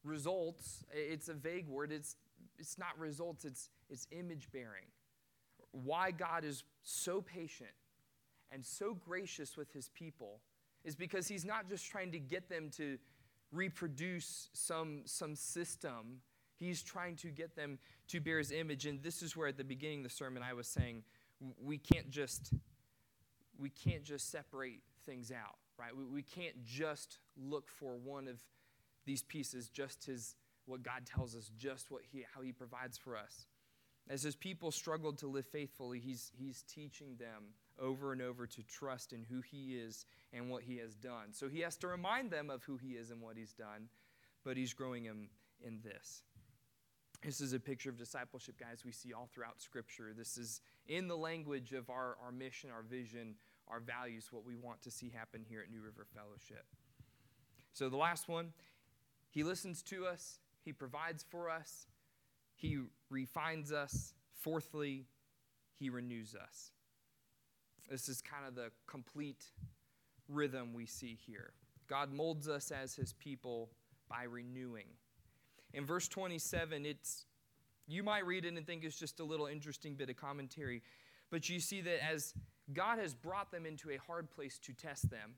results, 0.05 0.85
it's 0.93 1.29
a 1.29 1.35
vague 1.35 1.67
word. 1.67 1.93
It's, 1.93 2.17
it's 2.59 2.79
not 2.79 2.99
results, 2.99 3.45
it's, 3.45 3.71
it's 3.88 4.07
image 4.11 4.49
bearing. 4.53 4.87
Why 5.73 6.11
God 6.11 6.45
is 6.45 6.65
so 6.83 7.23
patient 7.23 7.71
and 8.51 8.65
so 8.65 8.95
gracious 8.95 9.57
with 9.57 9.73
his 9.73 9.88
people 9.88 10.41
is 10.85 10.95
because 10.95 11.29
he's 11.29 11.45
not 11.45 11.69
just 11.69 11.91
trying 11.91 12.12
to 12.12 12.19
get 12.19 12.49
them 12.49 12.69
to 12.77 12.99
reproduce 13.53 14.49
some, 14.53 15.03
some 15.05 15.37
system 15.37 16.23
He's 16.62 16.83
trying 16.83 17.17
to 17.17 17.29
get 17.29 17.57
them 17.57 17.79
to 18.09 18.21
bear 18.21 18.38
his 18.38 18.53
image. 18.53 18.87
And 18.87 19.03
this 19.03 19.21
is 19.21 19.37
where 19.37 19.49
at 19.49 19.57
the 19.57 19.65
beginning 19.65 19.99
of 19.99 20.05
the 20.05 20.11
sermon 20.11 20.45
I 20.49 20.53
was 20.53 20.69
saying 20.69 21.03
we 21.61 21.77
can't 21.77 22.09
just 22.09 22.53
we 23.59 23.69
can't 23.69 24.05
just 24.05 24.31
separate 24.31 24.81
things 25.05 25.33
out, 25.33 25.57
right? 25.77 25.95
We, 25.97 26.05
we 26.05 26.23
can't 26.23 26.65
just 26.65 27.19
look 27.37 27.69
for 27.69 27.97
one 27.97 28.29
of 28.29 28.38
these 29.05 29.23
pieces, 29.23 29.69
just 29.69 30.05
his 30.05 30.37
what 30.67 30.85
God 30.85 31.05
tells 31.05 31.35
us, 31.35 31.51
just 31.59 31.91
what 31.91 32.03
he 32.12 32.25
how 32.33 32.43
he 32.43 32.53
provides 32.53 32.97
for 32.97 33.17
us. 33.17 33.47
As 34.09 34.23
his 34.23 34.37
people 34.37 34.71
struggled 34.71 35.19
to 35.19 35.27
live 35.27 35.47
faithfully, 35.47 35.99
he's 35.99 36.31
he's 36.38 36.62
teaching 36.62 37.17
them 37.19 37.55
over 37.80 38.12
and 38.12 38.22
over 38.22 38.46
to 38.46 38.62
trust 38.62 39.12
in 39.12 39.24
who 39.28 39.40
he 39.40 39.76
is 39.76 40.04
and 40.32 40.50
what 40.50 40.62
he 40.62 40.78
has 40.78 40.94
done. 40.94 41.32
So 41.32 41.48
he 41.48 41.61
has 41.61 41.76
to 41.78 41.88
remind 41.88 42.30
them 42.30 42.50
of 42.50 42.62
who 42.64 42.76
he 42.76 42.92
is 42.92 43.11
and 43.11 43.20
what 43.20 43.37
he's 43.37 43.52
done, 43.52 43.88
but 44.44 44.56
he's 44.56 44.72
growing 44.72 45.04
them 45.04 45.28
in 45.64 45.80
this. 45.82 46.22
This 47.24 47.40
is 47.40 47.52
a 47.52 47.61
picture 47.61 47.88
of 47.88 47.96
discipleship, 47.96 48.58
guys, 48.58 48.85
we 48.85 48.90
see 48.90 49.12
all 49.12 49.28
throughout 49.32 49.61
Scripture. 49.61 50.12
This 50.16 50.37
is 50.37 50.61
in 50.88 51.06
the 51.06 51.16
language 51.16 51.72
of 51.72 51.88
our, 51.88 52.16
our 52.24 52.32
mission, 52.32 52.68
our 52.70 52.82
vision, 52.82 53.37
our 53.68 53.78
values, 53.78 54.28
what 54.32 54.44
we 54.44 54.56
want 54.56 54.82
to 54.82 54.90
see 54.90 55.08
happen 55.08 55.44
here 55.48 55.61
at 55.61 55.70
New 55.70 55.80
River 55.80 56.04
Fellowship. 56.12 56.64
So, 57.72 57.88
the 57.88 57.96
last 57.96 58.28
one, 58.28 58.52
He 59.30 59.44
listens 59.44 59.82
to 59.85 60.04
us, 60.04 60.40
He 60.64 60.72
provides 60.72 61.24
for 61.30 61.48
us, 61.48 61.87
He 62.56 62.80
refines 63.08 63.70
us. 63.70 64.14
Fourthly, 64.35 65.06
He 65.78 65.90
renews 65.90 66.35
us. 66.35 66.72
This 67.92 68.09
is 68.09 68.22
kind 68.22 68.46
of 68.48 68.55
the 68.55 68.70
complete 68.87 69.44
rhythm 70.26 70.72
we 70.72 70.87
see 70.87 71.18
here. 71.26 71.52
God 71.90 72.11
molds 72.11 72.48
us 72.48 72.70
as 72.70 72.94
His 72.94 73.12
people 73.12 73.68
by 74.09 74.22
renewing. 74.22 74.87
In 75.74 75.85
verse 75.85 76.09
27, 76.09 76.87
it's 76.87 77.26
you 77.87 78.02
might 78.02 78.24
read 78.24 78.46
it 78.46 78.55
and 78.55 78.66
think 78.66 78.83
it's 78.83 78.98
just 78.98 79.20
a 79.20 79.24
little 79.24 79.44
interesting 79.44 79.94
bit 79.94 80.09
of 80.09 80.16
commentary, 80.16 80.83
but 81.31 81.50
you 81.50 81.61
see 81.61 81.83
that 81.83 82.02
as 82.02 82.33
God 82.72 82.98
has 82.98 83.12
brought 83.12 83.50
them 83.50 83.66
into 83.66 83.90
a 83.90 83.98
hard 83.98 84.31
place 84.31 84.59
to 84.61 84.72
test 84.72 85.11
them, 85.11 85.35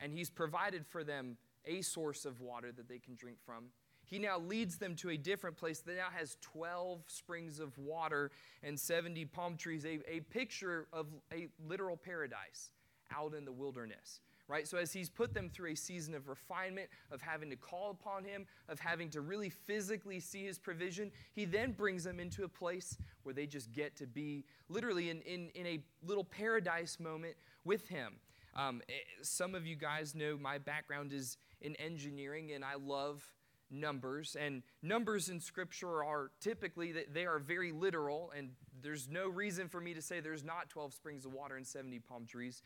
and 0.00 0.14
He's 0.14 0.30
provided 0.30 0.86
for 0.86 1.04
them 1.04 1.36
a 1.66 1.82
source 1.82 2.24
of 2.24 2.40
water 2.40 2.72
that 2.72 2.88
they 2.88 3.00
can 3.00 3.16
drink 3.16 3.36
from. 3.44 3.64
He 4.12 4.18
now 4.18 4.38
leads 4.38 4.76
them 4.76 4.94
to 4.96 5.08
a 5.08 5.16
different 5.16 5.56
place 5.56 5.80
that 5.80 5.96
now 5.96 6.08
has 6.14 6.36
12 6.42 7.00
springs 7.06 7.58
of 7.58 7.78
water 7.78 8.30
and 8.62 8.78
70 8.78 9.24
palm 9.24 9.56
trees, 9.56 9.86
a, 9.86 10.00
a 10.06 10.20
picture 10.20 10.86
of 10.92 11.06
a 11.32 11.48
literal 11.66 11.96
paradise 11.96 12.72
out 13.16 13.32
in 13.32 13.46
the 13.46 13.52
wilderness 13.52 14.20
right? 14.48 14.68
So, 14.68 14.76
as 14.76 14.92
he's 14.92 15.08
put 15.08 15.32
them 15.32 15.48
through 15.48 15.70
a 15.70 15.74
season 15.74 16.14
of 16.14 16.28
refinement, 16.28 16.90
of 17.10 17.22
having 17.22 17.48
to 17.48 17.56
call 17.56 17.90
upon 17.90 18.22
him, 18.22 18.44
of 18.68 18.78
having 18.78 19.08
to 19.10 19.22
really 19.22 19.48
physically 19.48 20.20
see 20.20 20.44
his 20.44 20.58
provision, 20.58 21.10
he 21.32 21.46
then 21.46 21.72
brings 21.72 22.04
them 22.04 22.20
into 22.20 22.44
a 22.44 22.48
place 22.48 22.98
where 23.22 23.34
they 23.34 23.46
just 23.46 23.72
get 23.72 23.96
to 23.96 24.06
be 24.06 24.44
literally 24.68 25.08
in, 25.08 25.22
in, 25.22 25.48
in 25.54 25.66
a 25.66 25.82
little 26.04 26.24
paradise 26.24 27.00
moment 27.00 27.34
with 27.64 27.88
him. 27.88 28.16
Um, 28.54 28.82
eh, 28.90 28.92
some 29.22 29.54
of 29.54 29.64
you 29.64 29.76
guys 29.76 30.14
know 30.14 30.36
my 30.36 30.58
background 30.58 31.14
is 31.14 31.38
in 31.62 31.74
engineering, 31.76 32.52
and 32.52 32.62
I 32.62 32.74
love 32.74 33.24
numbers 33.72 34.36
and 34.38 34.62
numbers 34.82 35.28
in 35.28 35.40
scripture 35.40 36.04
are 36.04 36.30
typically 36.40 36.92
that 36.92 37.14
they 37.14 37.24
are 37.24 37.38
very 37.38 37.72
literal 37.72 38.32
and 38.36 38.50
there's 38.82 39.08
no 39.08 39.28
reason 39.28 39.68
for 39.68 39.80
me 39.80 39.94
to 39.94 40.02
say 40.02 40.20
there's 40.20 40.44
not 40.44 40.68
12 40.68 40.92
springs 40.92 41.24
of 41.24 41.32
water 41.32 41.56
and 41.56 41.66
70 41.66 41.98
palm 42.00 42.26
trees 42.26 42.62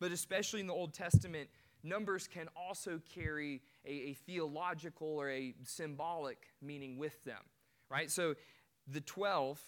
but 0.00 0.12
especially 0.12 0.60
in 0.60 0.66
the 0.66 0.74
Old 0.74 0.94
Testament, 0.94 1.48
numbers 1.82 2.26
can 2.26 2.48
also 2.56 3.00
carry 3.14 3.62
a, 3.84 3.90
a 3.90 4.12
theological 4.14 5.08
or 5.08 5.30
a 5.30 5.54
symbolic 5.64 6.38
meaning 6.62 6.98
with 6.98 7.22
them, 7.24 7.42
right? 7.90 8.10
So 8.10 8.34
the 8.86 9.00
12, 9.00 9.60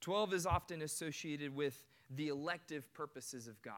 12 0.00 0.34
is 0.34 0.46
often 0.46 0.82
associated 0.82 1.54
with 1.54 1.84
the 2.10 2.28
elective 2.28 2.92
purposes 2.94 3.48
of 3.48 3.60
God, 3.62 3.74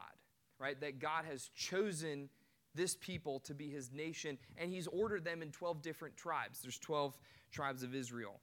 right? 0.58 0.80
That 0.80 0.98
God 0.98 1.24
has 1.24 1.50
chosen 1.56 2.28
this 2.74 2.96
people 2.96 3.40
to 3.40 3.54
be 3.54 3.68
his 3.70 3.92
nation, 3.92 4.38
and 4.56 4.72
he's 4.72 4.86
ordered 4.86 5.24
them 5.24 5.42
in 5.42 5.50
12 5.50 5.82
different 5.82 6.16
tribes. 6.16 6.60
There's 6.60 6.78
12 6.78 7.16
tribes 7.50 7.82
of 7.82 7.94
Israel. 7.94 8.40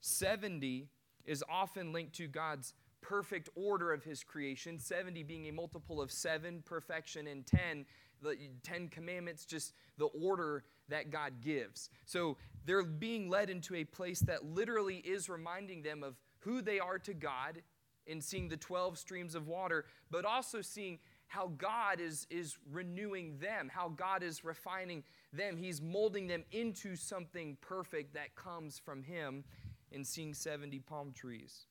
70 0.00 0.88
is 1.24 1.44
often 1.48 1.92
linked 1.92 2.14
to 2.16 2.26
God's 2.26 2.74
perfect 3.00 3.48
order 3.54 3.92
of 3.92 4.04
his 4.04 4.22
creation, 4.22 4.78
70 4.78 5.22
being 5.24 5.48
a 5.48 5.52
multiple 5.52 6.00
of 6.00 6.10
7, 6.10 6.62
perfection, 6.64 7.26
and 7.26 7.46
10, 7.46 7.84
the 8.22 8.36
10 8.62 8.88
commandments, 8.88 9.44
just 9.44 9.74
the 9.98 10.06
order 10.06 10.64
that 10.88 11.10
God 11.10 11.40
gives. 11.40 11.90
So 12.06 12.36
they're 12.64 12.84
being 12.84 13.28
led 13.28 13.50
into 13.50 13.74
a 13.74 13.84
place 13.84 14.20
that 14.20 14.44
literally 14.44 14.96
is 14.96 15.28
reminding 15.28 15.82
them 15.82 16.02
of 16.02 16.16
who 16.38 16.62
they 16.62 16.78
are 16.80 16.98
to 17.00 17.14
God 17.14 17.62
in 18.06 18.20
seeing 18.20 18.48
the 18.48 18.56
12 18.56 18.98
streams 18.98 19.34
of 19.34 19.46
water, 19.46 19.84
but 20.10 20.24
also 20.24 20.60
seeing 20.60 20.98
how 21.32 21.52
God 21.58 22.00
is, 22.00 22.26
is 22.30 22.56
renewing 22.70 23.38
them, 23.38 23.70
how 23.72 23.88
God 23.88 24.22
is 24.22 24.44
refining 24.44 25.02
them. 25.32 25.56
He's 25.56 25.80
molding 25.80 26.26
them 26.26 26.44
into 26.52 26.94
something 26.94 27.56
perfect 27.60 28.14
that 28.14 28.34
comes 28.34 28.78
from 28.78 29.02
Him 29.02 29.44
in 29.90 30.04
seeing 30.04 30.34
70 30.34 30.78
palm 30.80 31.12
trees 31.12 31.66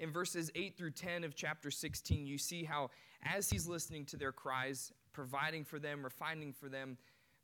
in 0.00 0.10
verses 0.10 0.50
8 0.54 0.76
through 0.76 0.92
10 0.92 1.24
of 1.24 1.36
chapter 1.36 1.70
16, 1.70 2.26
you 2.26 2.38
see 2.38 2.64
how, 2.64 2.90
as 3.22 3.50
he's 3.50 3.68
listening 3.68 4.06
to 4.06 4.16
their 4.16 4.32
cries, 4.32 4.92
providing 5.12 5.62
for 5.62 5.78
them, 5.78 6.02
refining 6.02 6.52
for 6.52 6.68
them, 6.68 6.96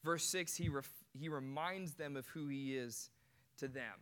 verse 0.03 0.25
6, 0.25 0.57
he, 0.57 0.71
ref- 0.71 1.05
he 1.13 1.29
reminds 1.29 1.95
them 1.95 2.17
of 2.17 2.27
who 2.29 2.49
he 2.49 2.75
is 2.75 3.11
to 3.59 3.69
them. 3.69 3.93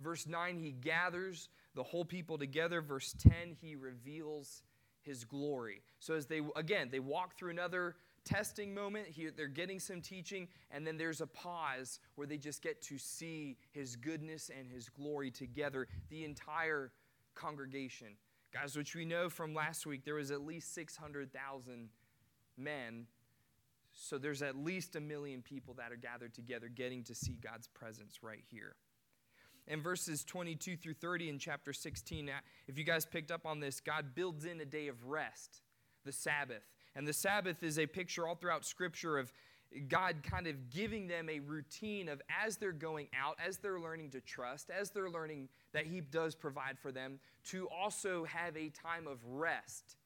Verse 0.00 0.26
9, 0.26 0.58
he 0.58 0.72
gathers 0.72 1.48
the 1.74 1.82
whole 1.82 2.04
people 2.04 2.36
together. 2.36 2.82
Verse 2.82 3.14
10, 3.18 3.56
he 3.62 3.74
reveals 3.74 4.62
his 5.06 5.24
glory. 5.24 5.80
So, 6.00 6.14
as 6.14 6.26
they, 6.26 6.42
again, 6.56 6.88
they 6.90 7.00
walk 7.00 7.38
through 7.38 7.50
another 7.50 7.96
testing 8.26 8.74
moment, 8.74 9.06
he, 9.06 9.28
they're 9.28 9.46
getting 9.46 9.78
some 9.78 10.02
teaching, 10.02 10.48
and 10.70 10.86
then 10.86 10.98
there's 10.98 11.20
a 11.20 11.26
pause 11.26 12.00
where 12.16 12.26
they 12.26 12.36
just 12.36 12.60
get 12.60 12.82
to 12.82 12.98
see 12.98 13.56
his 13.70 13.96
goodness 13.96 14.50
and 14.56 14.68
his 14.68 14.88
glory 14.88 15.30
together 15.30 15.86
the 16.10 16.24
entire 16.24 16.90
congregation. 17.34 18.08
Guys, 18.52 18.76
which 18.76 18.94
we 18.94 19.04
know 19.04 19.30
from 19.30 19.54
last 19.54 19.86
week, 19.86 20.04
there 20.04 20.14
was 20.14 20.30
at 20.30 20.40
least 20.40 20.74
600,000 20.74 21.88
men. 22.56 23.06
So 23.92 24.18
there's 24.18 24.42
at 24.42 24.56
least 24.56 24.96
a 24.96 25.00
million 25.00 25.40
people 25.40 25.74
that 25.74 25.92
are 25.92 25.96
gathered 25.96 26.34
together 26.34 26.68
getting 26.68 27.02
to 27.04 27.14
see 27.14 27.38
God's 27.40 27.68
presence 27.68 28.22
right 28.22 28.42
here. 28.50 28.74
In 29.68 29.82
verses 29.82 30.22
22 30.24 30.76
through 30.76 30.94
30 30.94 31.28
in 31.28 31.38
chapter 31.38 31.72
16, 31.72 32.30
if 32.68 32.78
you 32.78 32.84
guys 32.84 33.04
picked 33.04 33.32
up 33.32 33.46
on 33.46 33.58
this, 33.58 33.80
God 33.80 34.14
builds 34.14 34.44
in 34.44 34.60
a 34.60 34.64
day 34.64 34.86
of 34.86 35.06
rest, 35.06 35.60
the 36.04 36.12
Sabbath. 36.12 36.62
And 36.94 37.06
the 37.06 37.12
Sabbath 37.12 37.62
is 37.62 37.78
a 37.78 37.86
picture 37.86 38.26
all 38.26 38.36
throughout 38.36 38.64
Scripture 38.64 39.18
of 39.18 39.32
God 39.88 40.22
kind 40.22 40.46
of 40.46 40.70
giving 40.70 41.08
them 41.08 41.28
a 41.28 41.40
routine 41.40 42.08
of 42.08 42.22
as 42.44 42.56
they're 42.56 42.72
going 42.72 43.08
out, 43.18 43.36
as 43.44 43.58
they're 43.58 43.80
learning 43.80 44.10
to 44.10 44.20
trust, 44.20 44.70
as 44.70 44.90
they're 44.90 45.10
learning 45.10 45.48
that 45.72 45.86
He 45.86 46.00
does 46.00 46.34
provide 46.34 46.78
for 46.78 46.92
them, 46.92 47.18
to 47.46 47.68
also 47.68 48.24
have 48.24 48.56
a 48.56 48.70
time 48.70 49.06
of 49.06 49.18
rest 49.26 49.96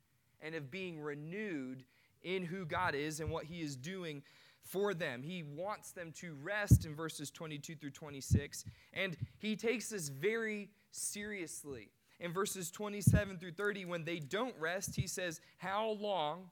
and 0.41 0.55
of 0.55 0.71
being 0.71 1.01
renewed 1.01 1.85
in 2.23 2.45
who 2.45 2.65
God 2.65 2.95
is 2.95 3.21
and 3.21 3.31
what 3.31 3.45
He 3.45 3.61
is 3.61 3.77
doing 3.77 4.23
for 4.71 4.95
them. 4.95 5.23
He 5.23 5.43
wants 5.43 5.91
them 5.91 6.13
to 6.19 6.35
rest 6.43 6.87
in 6.87 6.95
verses 6.95 7.31
22 7.31 7.75
through 7.77 7.91
26, 7.91 8.65
and 8.93 9.17
He 9.39 9.57
takes 9.57 9.89
this 9.89 10.09
very 10.09 10.71
seriously. 10.93 11.91
In 12.21 12.33
verses 12.33 12.71
27 12.71 13.39
through 13.39 13.53
30, 13.53 13.87
when 13.87 14.05
they 14.05 14.19
don't 14.19 14.55
rest, 14.59 14.95
He 14.95 15.07
says, 15.07 15.41
How 15.59 15.91
long? 16.01 16.51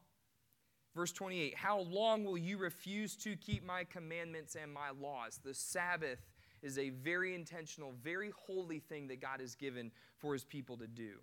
Verse 0.94 1.12
28 1.12 1.54
How 1.54 1.80
long 1.80 2.24
will 2.24 2.38
you 2.38 2.58
refuse 2.58 3.14
to 3.16 3.36
keep 3.36 3.64
my 3.64 3.84
commandments 3.84 4.56
and 4.60 4.72
my 4.72 4.90
laws? 5.00 5.38
The 5.44 5.54
Sabbath 5.54 6.18
is 6.60 6.76
a 6.76 6.90
very 6.90 7.34
intentional, 7.36 7.94
very 8.02 8.32
holy 8.46 8.80
thing 8.80 9.06
that 9.08 9.20
God 9.20 9.40
has 9.40 9.54
given 9.54 9.92
for 10.18 10.32
his 10.32 10.42
people 10.42 10.76
to 10.78 10.88
do. 10.88 11.18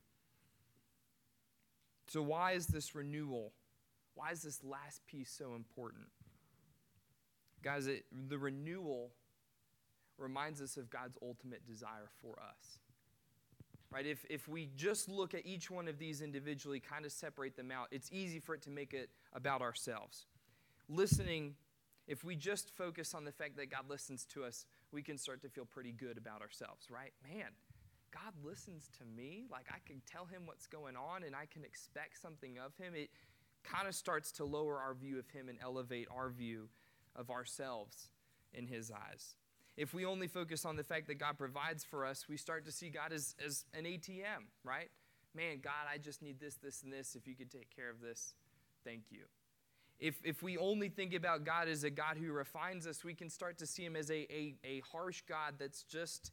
So, 2.08 2.22
why 2.22 2.54
is 2.54 2.68
this 2.68 2.96
renewal? 2.96 3.52
Why 4.14 4.32
is 4.32 4.44
this 4.44 4.64
last 4.64 5.06
piece 5.08 5.30
so 5.30 5.56
important? 5.56 6.06
Guys, 7.66 7.88
it, 7.88 8.06
the 8.30 8.38
renewal 8.38 9.10
reminds 10.20 10.62
us 10.62 10.78
of 10.78 10.88
God's 10.92 11.18
ultimate 11.22 11.66
desire 11.66 12.10
for 12.22 12.38
us. 12.40 12.78
Right? 13.92 14.06
If, 14.06 14.24
if 14.30 14.48
we 14.48 14.70
just 14.76 15.10
look 15.10 15.34
at 15.34 15.48
each 15.48 15.72
one 15.72 15.88
of 15.88 15.98
these 15.98 16.22
individually, 16.22 16.80
kind 16.80 17.06
of 17.06 17.12
separate 17.12 17.58
them 17.58 17.72
out, 17.72 17.88
it's 17.90 18.12
easy 18.12 18.40
for 18.40 18.54
it 18.54 18.62
to 18.64 18.70
make 18.70 18.94
it 18.94 19.10
about 19.34 19.64
ourselves. 19.64 20.28
Listening, 20.90 21.56
if 22.08 22.24
we 22.24 22.36
just 22.36 22.70
focus 22.70 23.16
on 23.16 23.26
the 23.26 23.32
fact 23.32 23.58
that 23.58 23.72
God 23.72 23.90
listens 23.90 24.26
to 24.26 24.44
us, 24.44 24.68
we 24.92 25.02
can 25.02 25.18
start 25.18 25.42
to 25.42 25.50
feel 25.50 25.66
pretty 25.66 25.92
good 25.92 26.20
about 26.20 26.42
ourselves, 26.42 26.92
right? 26.92 27.14
Man, 27.28 27.48
God 28.12 28.34
listens 28.44 28.92
to 29.00 29.06
me. 29.06 29.46
Like 29.52 29.66
I 29.72 29.80
can 29.88 30.04
tell 30.06 30.26
him 30.26 30.44
what's 30.46 30.68
going 30.68 30.96
on 30.96 31.24
and 31.24 31.36
I 31.36 31.48
can 31.52 31.64
expect 31.64 32.22
something 32.22 32.60
of 32.64 32.76
him. 32.78 32.94
It 32.96 33.10
kind 33.64 33.88
of 33.88 33.96
starts 33.96 34.32
to 34.34 34.46
lower 34.46 34.78
our 34.78 34.94
view 34.94 35.18
of 35.18 35.28
him 35.30 35.50
and 35.50 35.58
elevate 35.64 36.08
our 36.16 36.30
view 36.30 36.70
of 37.16 37.30
ourselves 37.30 38.10
in 38.54 38.68
his 38.68 38.92
eyes. 38.92 39.36
If 39.78 39.94
we 39.94 40.06
only 40.06 40.28
focus 40.28 40.66
on 40.66 40.78
the 40.78 40.84
fact 40.84 41.08
that 41.08 41.20
God 41.20 41.38
provides 41.38 41.84
for 41.84 42.06
us, 42.06 42.28
we 42.30 42.38
start 42.38 42.66
to 42.66 42.72
see 42.72 42.90
God 42.90 43.12
as, 43.12 43.36
as 43.46 43.66
an 43.74 43.84
ATM, 43.84 44.48
right? 44.64 44.90
Man, 45.36 45.60
God, 45.62 45.88
I 45.92 45.98
just 45.98 46.22
need 46.22 46.40
this, 46.40 46.56
this, 46.56 46.82
and 46.84 46.94
this. 46.94 47.16
If 47.16 47.28
you 47.28 47.36
could 47.36 47.52
take 47.52 47.76
care 47.76 47.90
of 47.90 48.00
this, 48.00 48.36
thank 48.86 49.04
you. 49.10 49.24
If, 50.00 50.16
if 50.24 50.44
we 50.44 50.58
only 50.58 50.90
think 50.90 51.14
about 51.14 51.44
God 51.44 51.68
as 51.68 51.84
a 51.84 51.90
God 51.90 52.18
who 52.18 52.32
refines 52.32 52.88
us, 52.88 53.04
we 53.04 53.14
can 53.14 53.30
start 53.30 53.58
to 53.60 53.66
see 53.66 53.84
him 53.84 53.96
as 53.96 54.10
a, 54.10 54.28
a, 54.34 54.56
a 54.64 54.82
harsh 54.92 55.24
God 55.28 55.56
that's 55.58 55.84
just, 55.84 56.32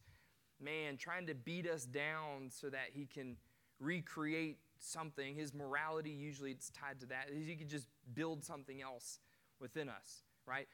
man, 0.61 0.97
trying 0.97 1.27
to 1.27 1.35
beat 1.35 1.69
us 1.69 1.85
down 1.85 2.49
so 2.49 2.71
that 2.71 2.91
he 2.93 3.07
can 3.07 3.37
recreate 3.81 4.59
something. 4.79 5.35
His 5.35 5.55
morality, 5.55 6.11
usually 6.11 6.51
it's 6.51 6.71
tied 6.71 7.01
to 7.01 7.07
that. 7.07 7.29
He 7.33 7.55
could 7.55 7.69
just 7.69 7.87
build 8.15 8.45
something 8.45 8.83
else 8.83 9.21
within 9.61 9.89
us, 9.89 10.23
right? 10.47 10.69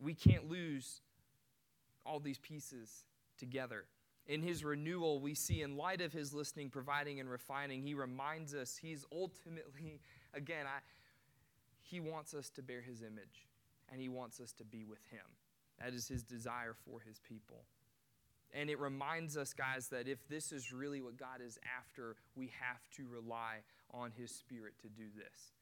We 0.00 0.14
can't 0.14 0.48
lose 0.48 1.02
all 2.04 2.20
these 2.20 2.38
pieces 2.38 3.04
together. 3.38 3.84
In 4.26 4.42
his 4.42 4.64
renewal, 4.64 5.20
we 5.20 5.34
see 5.34 5.62
in 5.62 5.76
light 5.76 6.00
of 6.00 6.12
his 6.12 6.32
listening, 6.32 6.70
providing, 6.70 7.20
and 7.20 7.28
refining, 7.28 7.82
he 7.82 7.94
reminds 7.94 8.54
us 8.54 8.76
he's 8.76 9.04
ultimately, 9.12 10.00
again, 10.34 10.66
I, 10.66 10.80
he 11.82 12.00
wants 12.00 12.34
us 12.34 12.50
to 12.50 12.62
bear 12.62 12.80
his 12.80 13.02
image 13.02 13.48
and 13.90 14.00
he 14.00 14.08
wants 14.08 14.40
us 14.40 14.52
to 14.52 14.64
be 14.64 14.84
with 14.84 15.04
him. 15.10 15.26
That 15.80 15.94
is 15.94 16.06
his 16.06 16.22
desire 16.22 16.74
for 16.84 17.00
his 17.00 17.18
people. 17.18 17.64
And 18.52 18.68
it 18.68 18.78
reminds 18.80 19.36
us, 19.36 19.52
guys, 19.52 19.88
that 19.88 20.08
if 20.08 20.26
this 20.28 20.52
is 20.52 20.72
really 20.72 21.00
what 21.00 21.16
God 21.16 21.40
is 21.44 21.58
after, 21.78 22.16
we 22.34 22.50
have 22.60 22.88
to 22.96 23.06
rely 23.08 23.58
on 23.92 24.10
his 24.16 24.30
spirit 24.30 24.74
to 24.82 24.88
do 24.88 25.04
this. 25.16 25.52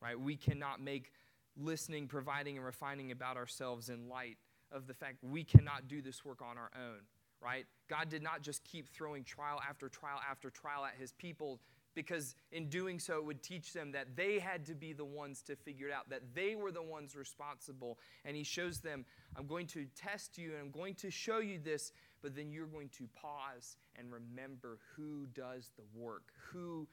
Right? 0.00 0.18
We 0.18 0.36
cannot 0.36 0.80
make 0.80 1.12
listening, 1.58 2.06
providing, 2.06 2.56
and 2.56 2.64
refining 2.64 3.10
about 3.10 3.36
ourselves 3.36 3.88
in 3.88 4.08
light 4.08 4.38
of 4.70 4.86
the 4.86 4.94
fact 4.94 5.18
we 5.22 5.44
cannot 5.44 5.88
do 5.88 6.00
this 6.00 6.24
work 6.24 6.40
on 6.42 6.58
our 6.58 6.70
own, 6.76 7.00
right? 7.42 7.66
God 7.88 8.08
did 8.08 8.22
not 8.22 8.42
just 8.42 8.64
keep 8.64 8.88
throwing 8.88 9.24
trial 9.24 9.60
after 9.68 9.88
trial 9.88 10.20
after 10.30 10.50
trial 10.50 10.84
at 10.84 10.94
his 10.98 11.12
people 11.12 11.60
because 11.94 12.36
in 12.52 12.68
doing 12.68 13.00
so 13.00 13.16
it 13.16 13.24
would 13.24 13.42
teach 13.42 13.72
them 13.72 13.90
that 13.90 14.14
they 14.14 14.38
had 14.38 14.64
to 14.66 14.74
be 14.74 14.92
the 14.92 15.04
ones 15.04 15.42
to 15.42 15.56
figure 15.56 15.88
it 15.88 15.92
out, 15.92 16.08
that 16.08 16.22
they 16.32 16.54
were 16.54 16.70
the 16.70 16.82
ones 16.82 17.16
responsible. 17.16 17.98
And 18.24 18.36
he 18.36 18.44
shows 18.44 18.78
them, 18.78 19.04
I'm 19.36 19.46
going 19.46 19.66
to 19.68 19.84
test 19.96 20.38
you 20.38 20.52
and 20.52 20.60
I'm 20.60 20.70
going 20.70 20.94
to 20.96 21.10
show 21.10 21.40
you 21.40 21.58
this, 21.58 21.90
but 22.22 22.36
then 22.36 22.52
you're 22.52 22.66
going 22.66 22.90
to 22.98 23.08
pause 23.20 23.76
and 23.96 24.12
remember 24.12 24.78
who 24.94 25.26
does 25.34 25.70
the 25.76 25.82
work, 25.92 26.24
who 26.52 26.86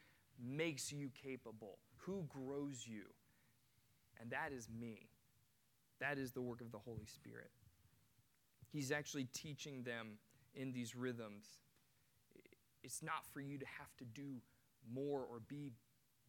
makes 0.43 0.91
you 0.91 1.11
capable, 1.21 1.77
who 1.97 2.25
grows 2.27 2.85
you. 2.87 3.03
And 4.19 4.31
that 4.31 4.51
is 4.55 4.67
me. 4.69 5.09
That 5.99 6.17
is 6.17 6.31
the 6.31 6.41
work 6.41 6.61
of 6.61 6.71
the 6.71 6.77
Holy 6.77 7.05
Spirit. 7.05 7.51
He's 8.71 8.91
actually 8.91 9.27
teaching 9.33 9.83
them 9.83 10.17
in 10.53 10.71
these 10.71 10.95
rhythms. 10.95 11.45
It's 12.83 13.01
not 13.01 13.25
for 13.33 13.39
you 13.39 13.57
to 13.57 13.65
have 13.79 13.95
to 13.97 14.05
do 14.05 14.41
more 14.93 15.21
or 15.21 15.39
be 15.47 15.71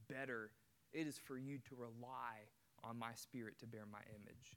better. 0.09 0.51
It 0.93 1.07
is 1.07 1.19
for 1.19 1.37
you 1.37 1.59
to 1.69 1.75
rely 1.77 2.47
on 2.85 2.99
my 2.99 3.13
spirit 3.15 3.59
to 3.61 3.67
bear 3.67 3.85
my 3.91 3.99
image. 4.11 4.57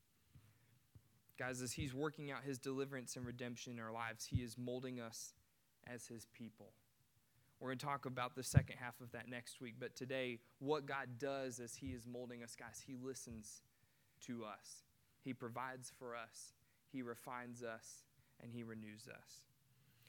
Guys, 1.38 1.62
as 1.62 1.74
He's 1.74 1.94
working 1.94 2.32
out 2.32 2.44
His 2.44 2.60
deliverance 2.60 3.16
and 3.16 3.26
redemption 3.26 3.74
in 3.74 3.80
our 3.80 3.92
lives, 3.92 4.26
He 4.26 4.38
is 4.38 4.58
molding 4.58 5.00
us 5.00 5.34
as 5.88 6.06
His 6.06 6.28
people. 6.34 6.74
We're 7.60 7.70
going 7.70 7.80
to 7.80 7.86
talk 7.86 8.06
about 8.06 8.36
the 8.36 8.44
second 8.44 8.78
half 8.80 9.02
of 9.02 9.12
that 9.12 9.30
next 9.30 9.60
week, 9.60 9.76
but 9.80 9.96
today, 9.96 10.40
what 10.60 10.86
God 10.86 11.08
does 11.20 11.60
as 11.60 11.76
He 11.76 11.88
is 11.88 12.08
molding 12.08 12.42
us, 12.42 12.56
guys, 12.56 12.84
He 12.86 12.96
listens 13.02 13.62
to 14.28 14.46
us, 14.46 14.84
He 15.24 15.34
provides 15.34 15.92
for 16.00 16.16
us, 16.16 16.54
he 16.92 17.02
refines 17.02 17.64
us, 17.64 18.04
and 18.42 18.52
He 18.52 18.64
renews 18.64 19.08
us. 19.08 19.44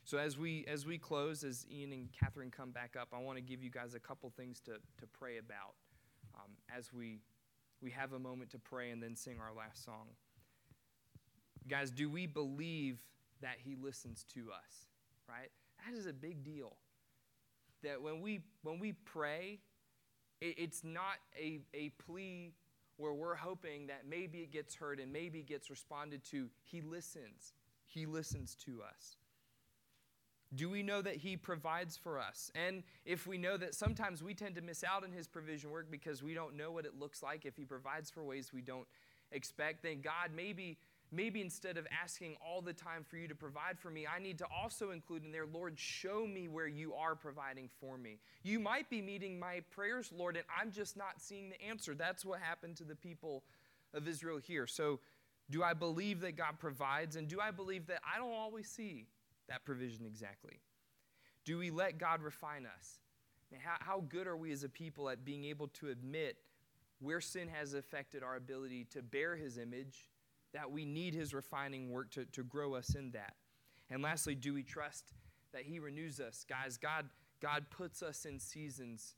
So 0.05 0.19
as 0.19 0.39
we 0.39 0.65
as 0.67 0.87
we 0.87 0.99
close, 0.99 1.45
as 1.45 1.67
Ian 1.71 1.93
and 1.93 2.09
Catherine 2.13 2.51
come 2.51 2.71
back 2.71 2.97
up, 2.99 3.09
I 3.13 3.19
want 3.19 3.37
to 3.37 3.43
give 3.43 3.63
you 3.63 3.71
guys 3.71 3.95
a 3.95 4.01
couple 4.01 4.31
things 4.31 4.61
to, 4.61 4.73
to 4.73 5.07
pray 5.13 5.39
about 5.39 5.75
um, 6.35 6.51
as 6.75 6.93
we 6.93 7.21
we 7.83 7.91
have 7.91 8.13
a 8.13 8.19
moment 8.19 8.51
to 8.51 8.59
pray 8.59 8.91
and 8.91 9.03
then 9.03 9.15
sing 9.15 9.37
our 9.41 9.55
last 9.57 9.85
song. 9.85 10.09
Guys, 11.69 11.91
do 11.91 12.09
we 12.09 12.27
believe 12.27 13.01
that 13.43 13.57
He 13.63 13.77
listens 13.77 14.25
to 14.35 14.51
us? 14.51 14.87
Right? 15.29 15.51
That 15.87 15.97
is 15.97 16.07
a 16.07 16.13
big 16.13 16.43
deal. 16.43 16.77
That 17.83 18.03
when 18.03 18.21
we 18.21 18.41
when 18.63 18.79
we 18.79 18.93
pray, 18.93 19.61
it, 20.41 20.55
it's 20.59 20.85
not 20.85 21.17
a, 21.39 21.61
a 21.75 21.91
plea 21.91 22.53
where 22.97 23.13
we're 23.15 23.35
hoping 23.35 23.87
that 23.87 24.03
maybe 24.09 24.39
it 24.39 24.53
gets 24.53 24.75
heard 24.75 25.01
and 25.01 25.13
maybe 25.13 25.43
gets 25.43 25.71
responded 25.71 26.23
to, 26.25 26.49
He 26.63 26.83
listens. 26.83 27.55
He 27.87 28.07
listens 28.07 28.55
to 28.67 28.83
us. 28.83 29.17
Do 30.55 30.69
we 30.69 30.83
know 30.83 31.01
that 31.01 31.17
He 31.17 31.37
provides 31.37 31.97
for 31.97 32.19
us? 32.19 32.51
And 32.55 32.83
if 33.05 33.27
we 33.27 33.39
know 33.39 33.57
that 33.57 33.75
sometimes 33.75 34.23
we 34.23 34.35
tend 34.35 34.57
to 34.57 34.61
miss 34.61 34.85
out 34.85 35.05
on 35.05 35.13
His 35.13 35.27
provision 35.27 35.71
work 35.71 35.91
because 35.91 36.23
we 36.23 36.35
don't 36.35 36.57
know 36.57 36.71
what 36.71 36.85
it 36.85 36.99
looks 36.99 37.23
like, 37.23 37.47
if 37.47 37.57
He 37.57 37.65
provides 37.65 38.11
for 38.11 38.23
ways 38.23 38.53
we 38.53 38.61
don't 38.61 38.87
expect, 39.33 39.83
then 39.83 40.01
God 40.03 40.31
maybe 40.35 40.77
maybe 41.13 41.41
instead 41.41 41.77
of 41.77 41.87
asking 42.03 42.37
all 42.45 42.61
the 42.61 42.73
time 42.73 43.05
for 43.05 43.17
you 43.17 43.29
to 43.29 43.35
provide 43.35 43.79
for 43.79 43.91
me, 43.91 44.07
I 44.07 44.21
need 44.21 44.39
to 44.39 44.47
also 44.47 44.91
include 44.91 45.25
in 45.25 45.33
there, 45.33 45.47
Lord, 45.47 45.79
show 45.79 46.27
me 46.27 46.49
where 46.49 46.67
you 46.67 46.95
are 46.95 47.15
providing 47.15 47.69
for 47.81 47.99
me. 47.99 48.19
You 48.43 48.61
might 48.61 48.89
be 48.89 49.03
meeting 49.03 49.39
my 49.39 49.61
prayers, 49.71 50.13
Lord, 50.17 50.37
and 50.37 50.45
I'm 50.59 50.71
just 50.71 50.97
not 50.97 51.21
seeing 51.21 51.51
the 51.51 51.63
answer. 51.63 51.95
That's 51.95 52.25
what 52.25 52.41
happened 52.41 52.77
to 52.77 52.85
the 52.85 52.95
people 52.95 53.43
of 53.93 54.07
Israel 54.07 54.39
here. 54.39 54.67
So, 54.67 55.01
do 55.51 55.65
I 55.65 55.75
believe 55.75 56.21
that 56.21 56.37
God 56.37 56.61
provides? 56.61 57.17
And 57.17 57.27
do 57.27 57.41
I 57.41 57.51
believe 57.51 57.89
that 57.89 58.01
I 58.05 58.19
don't 58.19 58.33
always 58.33 58.69
see 58.69 59.07
that 59.49 59.65
provision 59.65 60.07
exactly? 60.07 60.61
Do 61.45 61.59
we 61.59 61.71
let 61.73 61.99
God 61.99 62.23
refine 62.23 62.67
us? 62.67 63.01
How 63.59 64.05
good 64.09 64.29
are 64.29 64.37
we 64.37 64.53
as 64.53 64.63
a 64.63 64.69
people 64.69 65.11
at 65.11 65.25
being 65.25 65.45
able 65.45 65.67
to 65.69 65.89
admit 65.89 66.37
where 67.01 67.21
sin 67.21 67.49
has 67.49 67.75
affected 67.75 68.23
our 68.23 68.37
ability 68.37 68.85
to 68.91 69.03
bear 69.03 69.35
his 69.35 69.59
image? 69.59 70.10
That 70.53 70.71
we 70.71 70.85
need 70.85 71.15
his 71.15 71.33
refining 71.33 71.91
work 71.91 72.11
to, 72.13 72.25
to 72.27 72.43
grow 72.43 72.75
us 72.75 72.95
in 72.95 73.11
that. 73.13 73.35
And 73.91 74.03
lastly, 74.03 74.35
do 74.35 74.55
we 74.55 74.63
trust 74.63 75.13
that 75.53 75.63
he 75.63 75.79
renews 75.79 76.21
us? 76.21 76.45
Guys, 76.49 76.77
God, 76.77 77.09
God 77.41 77.67
puts 77.71 78.03
us 78.03 78.25
in 78.25 78.39
seasons 78.39 79.15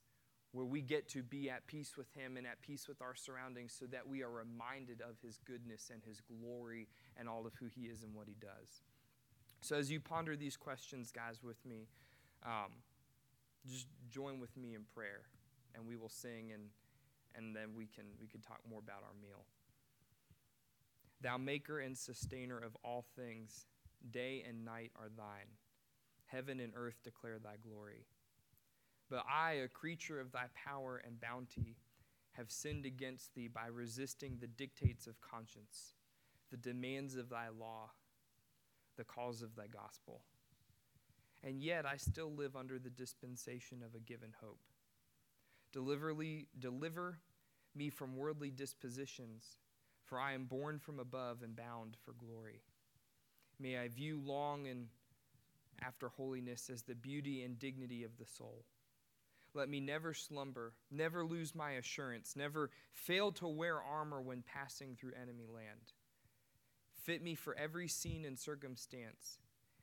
where 0.52 0.66
we 0.66 0.82
get 0.82 1.08
to 1.08 1.22
be 1.22 1.48
at 1.48 1.66
peace 1.66 1.96
with 1.96 2.12
him 2.14 2.36
and 2.36 2.46
at 2.46 2.60
peace 2.60 2.86
with 2.86 3.00
our 3.00 3.14
surroundings 3.14 3.74
so 3.78 3.86
that 3.86 4.06
we 4.06 4.22
are 4.22 4.30
reminded 4.30 5.00
of 5.00 5.16
his 5.22 5.38
goodness 5.46 5.90
and 5.92 6.02
his 6.04 6.20
glory 6.20 6.88
and 7.16 7.28
all 7.28 7.46
of 7.46 7.54
who 7.58 7.66
he 7.66 7.82
is 7.82 8.02
and 8.02 8.14
what 8.14 8.28
he 8.28 8.36
does. 8.38 8.82
So 9.62 9.76
as 9.76 9.90
you 9.90 10.00
ponder 10.00 10.36
these 10.36 10.56
questions, 10.56 11.10
guys, 11.10 11.42
with 11.42 11.64
me, 11.64 11.88
um, 12.44 12.72
just 13.70 13.86
join 14.10 14.40
with 14.40 14.54
me 14.56 14.74
in 14.74 14.82
prayer 14.94 15.22
and 15.74 15.86
we 15.86 15.96
will 15.96 16.08
sing 16.08 16.50
and 16.52 16.64
and 17.34 17.56
then 17.56 17.68
we 17.74 17.86
can 17.86 18.04
we 18.20 18.26
can 18.26 18.40
talk 18.40 18.60
more 18.68 18.80
about 18.80 19.02
our 19.02 19.14
meal. 19.22 19.44
Thou 21.22 21.38
maker 21.38 21.78
and 21.78 21.96
sustainer 21.96 22.58
of 22.58 22.76
all 22.84 23.04
things, 23.16 23.66
day 24.10 24.44
and 24.46 24.64
night 24.64 24.90
are 24.96 25.08
thine. 25.16 25.56
Heaven 26.26 26.58
and 26.58 26.72
earth 26.76 26.98
declare 27.04 27.38
thy 27.38 27.56
glory. 27.62 28.06
But 29.08 29.24
I, 29.30 29.52
a 29.52 29.68
creature 29.68 30.20
of 30.20 30.32
thy 30.32 30.46
power 30.54 31.00
and 31.06 31.20
bounty, 31.20 31.76
have 32.32 32.50
sinned 32.50 32.86
against 32.86 33.34
thee 33.34 33.48
by 33.48 33.66
resisting 33.66 34.38
the 34.40 34.46
dictates 34.46 35.06
of 35.06 35.20
conscience, 35.20 35.94
the 36.50 36.56
demands 36.56 37.16
of 37.16 37.28
thy 37.28 37.48
law, 37.48 37.90
the 38.96 39.04
cause 39.04 39.42
of 39.42 39.54
thy 39.54 39.66
gospel. 39.66 40.22
And 41.44 41.62
yet 41.62 41.86
I 41.86 41.98
still 41.98 42.32
live 42.32 42.56
under 42.56 42.78
the 42.78 42.90
dispensation 42.90 43.82
of 43.84 43.94
a 43.94 44.00
given 44.00 44.32
hope. 44.40 44.60
Deliverly, 45.72 46.48
deliver 46.58 47.18
me 47.74 47.90
from 47.90 48.16
worldly 48.16 48.50
dispositions, 48.50 49.58
for 50.12 50.20
I 50.20 50.34
am 50.34 50.44
born 50.44 50.78
from 50.78 50.98
above 50.98 51.42
and 51.42 51.56
bound 51.56 51.96
for 52.04 52.12
glory. 52.12 52.60
May 53.58 53.78
I 53.78 53.88
view 53.88 54.20
long 54.22 54.66
and 54.66 54.88
after 55.80 56.10
holiness 56.10 56.68
as 56.70 56.82
the 56.82 56.94
beauty 56.94 57.42
and 57.44 57.58
dignity 57.58 58.04
of 58.04 58.18
the 58.18 58.26
soul. 58.26 58.66
Let 59.54 59.70
me 59.70 59.80
never 59.80 60.12
slumber, 60.12 60.74
never 60.90 61.24
lose 61.24 61.54
my 61.54 61.72
assurance, 61.72 62.36
never 62.36 62.68
fail 62.92 63.32
to 63.32 63.48
wear 63.48 63.80
armor 63.80 64.20
when 64.20 64.42
passing 64.42 64.96
through 64.96 65.12
enemy 65.14 65.46
land. 65.48 65.94
Fit 66.92 67.22
me 67.22 67.34
for 67.34 67.56
every 67.56 67.88
scene 67.88 68.26
and 68.26 68.38
circumstance. 68.38 69.38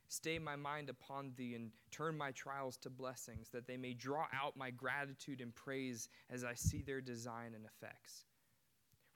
Stay 0.10 0.38
my 0.38 0.56
mind 0.56 0.92
upon 0.92 1.32
thee 1.38 1.56
and 1.56 1.72
turn 1.90 2.16
my 2.16 2.30
trials 2.34 2.78
to 2.78 2.92
blessings, 2.92 3.50
that 3.50 3.66
they 3.66 3.78
may 3.78 3.94
draw 3.96 4.28
out 4.32 4.56
my 4.56 4.70
gratitude 4.70 5.42
and 5.42 5.56
praise 5.56 6.08
as 6.30 6.44
I 6.44 6.54
see 6.54 6.84
their 6.84 7.02
design 7.02 7.56
and 7.56 7.66
effects. 7.66 8.26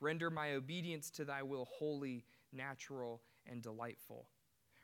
Render 0.00 0.30
my 0.30 0.54
obedience 0.54 1.10
to 1.10 1.24
thy 1.24 1.42
will 1.42 1.64
holy, 1.64 2.24
natural, 2.52 3.22
and 3.46 3.62
delightful. 3.62 4.26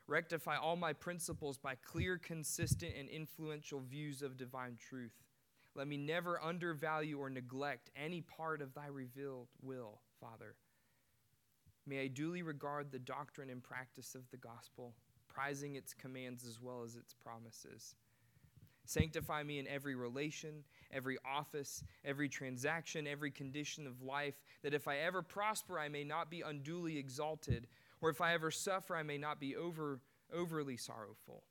Rectify 0.07 0.57
all 0.57 0.75
my 0.75 0.93
principles 0.93 1.57
by 1.57 1.75
clear, 1.75 2.17
consistent, 2.17 2.93
and 2.97 3.07
influential 3.07 3.79
views 3.79 4.21
of 4.21 4.37
divine 4.37 4.77
truth. 4.77 5.13
Let 5.73 5.87
me 5.87 5.95
never 5.95 6.41
undervalue 6.43 7.17
or 7.17 7.29
neglect 7.29 7.91
any 7.95 8.21
part 8.21 8.61
of 8.61 8.73
thy 8.73 8.87
revealed 8.87 9.47
will, 9.61 10.01
Father. 10.19 10.55
May 11.85 12.01
I 12.01 12.07
duly 12.07 12.41
regard 12.41 12.91
the 12.91 12.99
doctrine 12.99 13.49
and 13.49 13.63
practice 13.63 14.15
of 14.15 14.29
the 14.31 14.37
gospel, 14.37 14.93
prizing 15.27 15.75
its 15.75 15.93
commands 15.93 16.45
as 16.45 16.59
well 16.59 16.83
as 16.83 16.95
its 16.95 17.13
promises. 17.13 17.95
Sanctify 18.85 19.43
me 19.43 19.59
in 19.59 19.67
every 19.67 19.95
relation, 19.95 20.63
every 20.91 21.17
office, 21.25 21.83
every 22.05 22.29
transaction, 22.29 23.07
every 23.07 23.31
condition 23.31 23.87
of 23.87 24.01
life, 24.01 24.35
that 24.63 24.73
if 24.73 24.87
I 24.87 24.97
ever 24.97 25.21
prosper, 25.21 25.79
I 25.79 25.89
may 25.89 26.03
not 26.03 26.29
be 26.29 26.41
unduly 26.41 26.97
exalted, 26.97 27.67
or 28.01 28.09
if 28.09 28.21
I 28.21 28.33
ever 28.33 28.51
suffer, 28.51 28.95
I 28.95 29.03
may 29.03 29.17
not 29.17 29.39
be 29.39 29.55
over, 29.55 29.99
overly 30.33 30.77
sorrowful. 30.77 31.43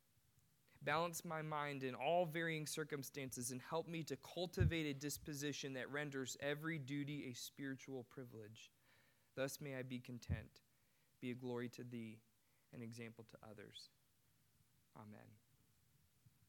Balance 0.82 1.24
my 1.24 1.42
mind 1.42 1.82
in 1.82 1.94
all 1.94 2.24
varying 2.24 2.66
circumstances 2.66 3.50
and 3.50 3.60
help 3.68 3.86
me 3.86 4.02
to 4.04 4.16
cultivate 4.16 4.86
a 4.86 4.98
disposition 4.98 5.74
that 5.74 5.90
renders 5.90 6.38
every 6.40 6.78
duty 6.78 7.28
a 7.30 7.34
spiritual 7.34 8.04
privilege. 8.04 8.70
Thus 9.36 9.60
may 9.60 9.76
I 9.76 9.82
be 9.82 9.98
content, 9.98 10.62
be 11.20 11.30
a 11.30 11.34
glory 11.34 11.68
to 11.70 11.84
thee, 11.84 12.18
an 12.74 12.82
example 12.82 13.26
to 13.30 13.36
others. 13.50 13.90
Amen. 14.96 15.39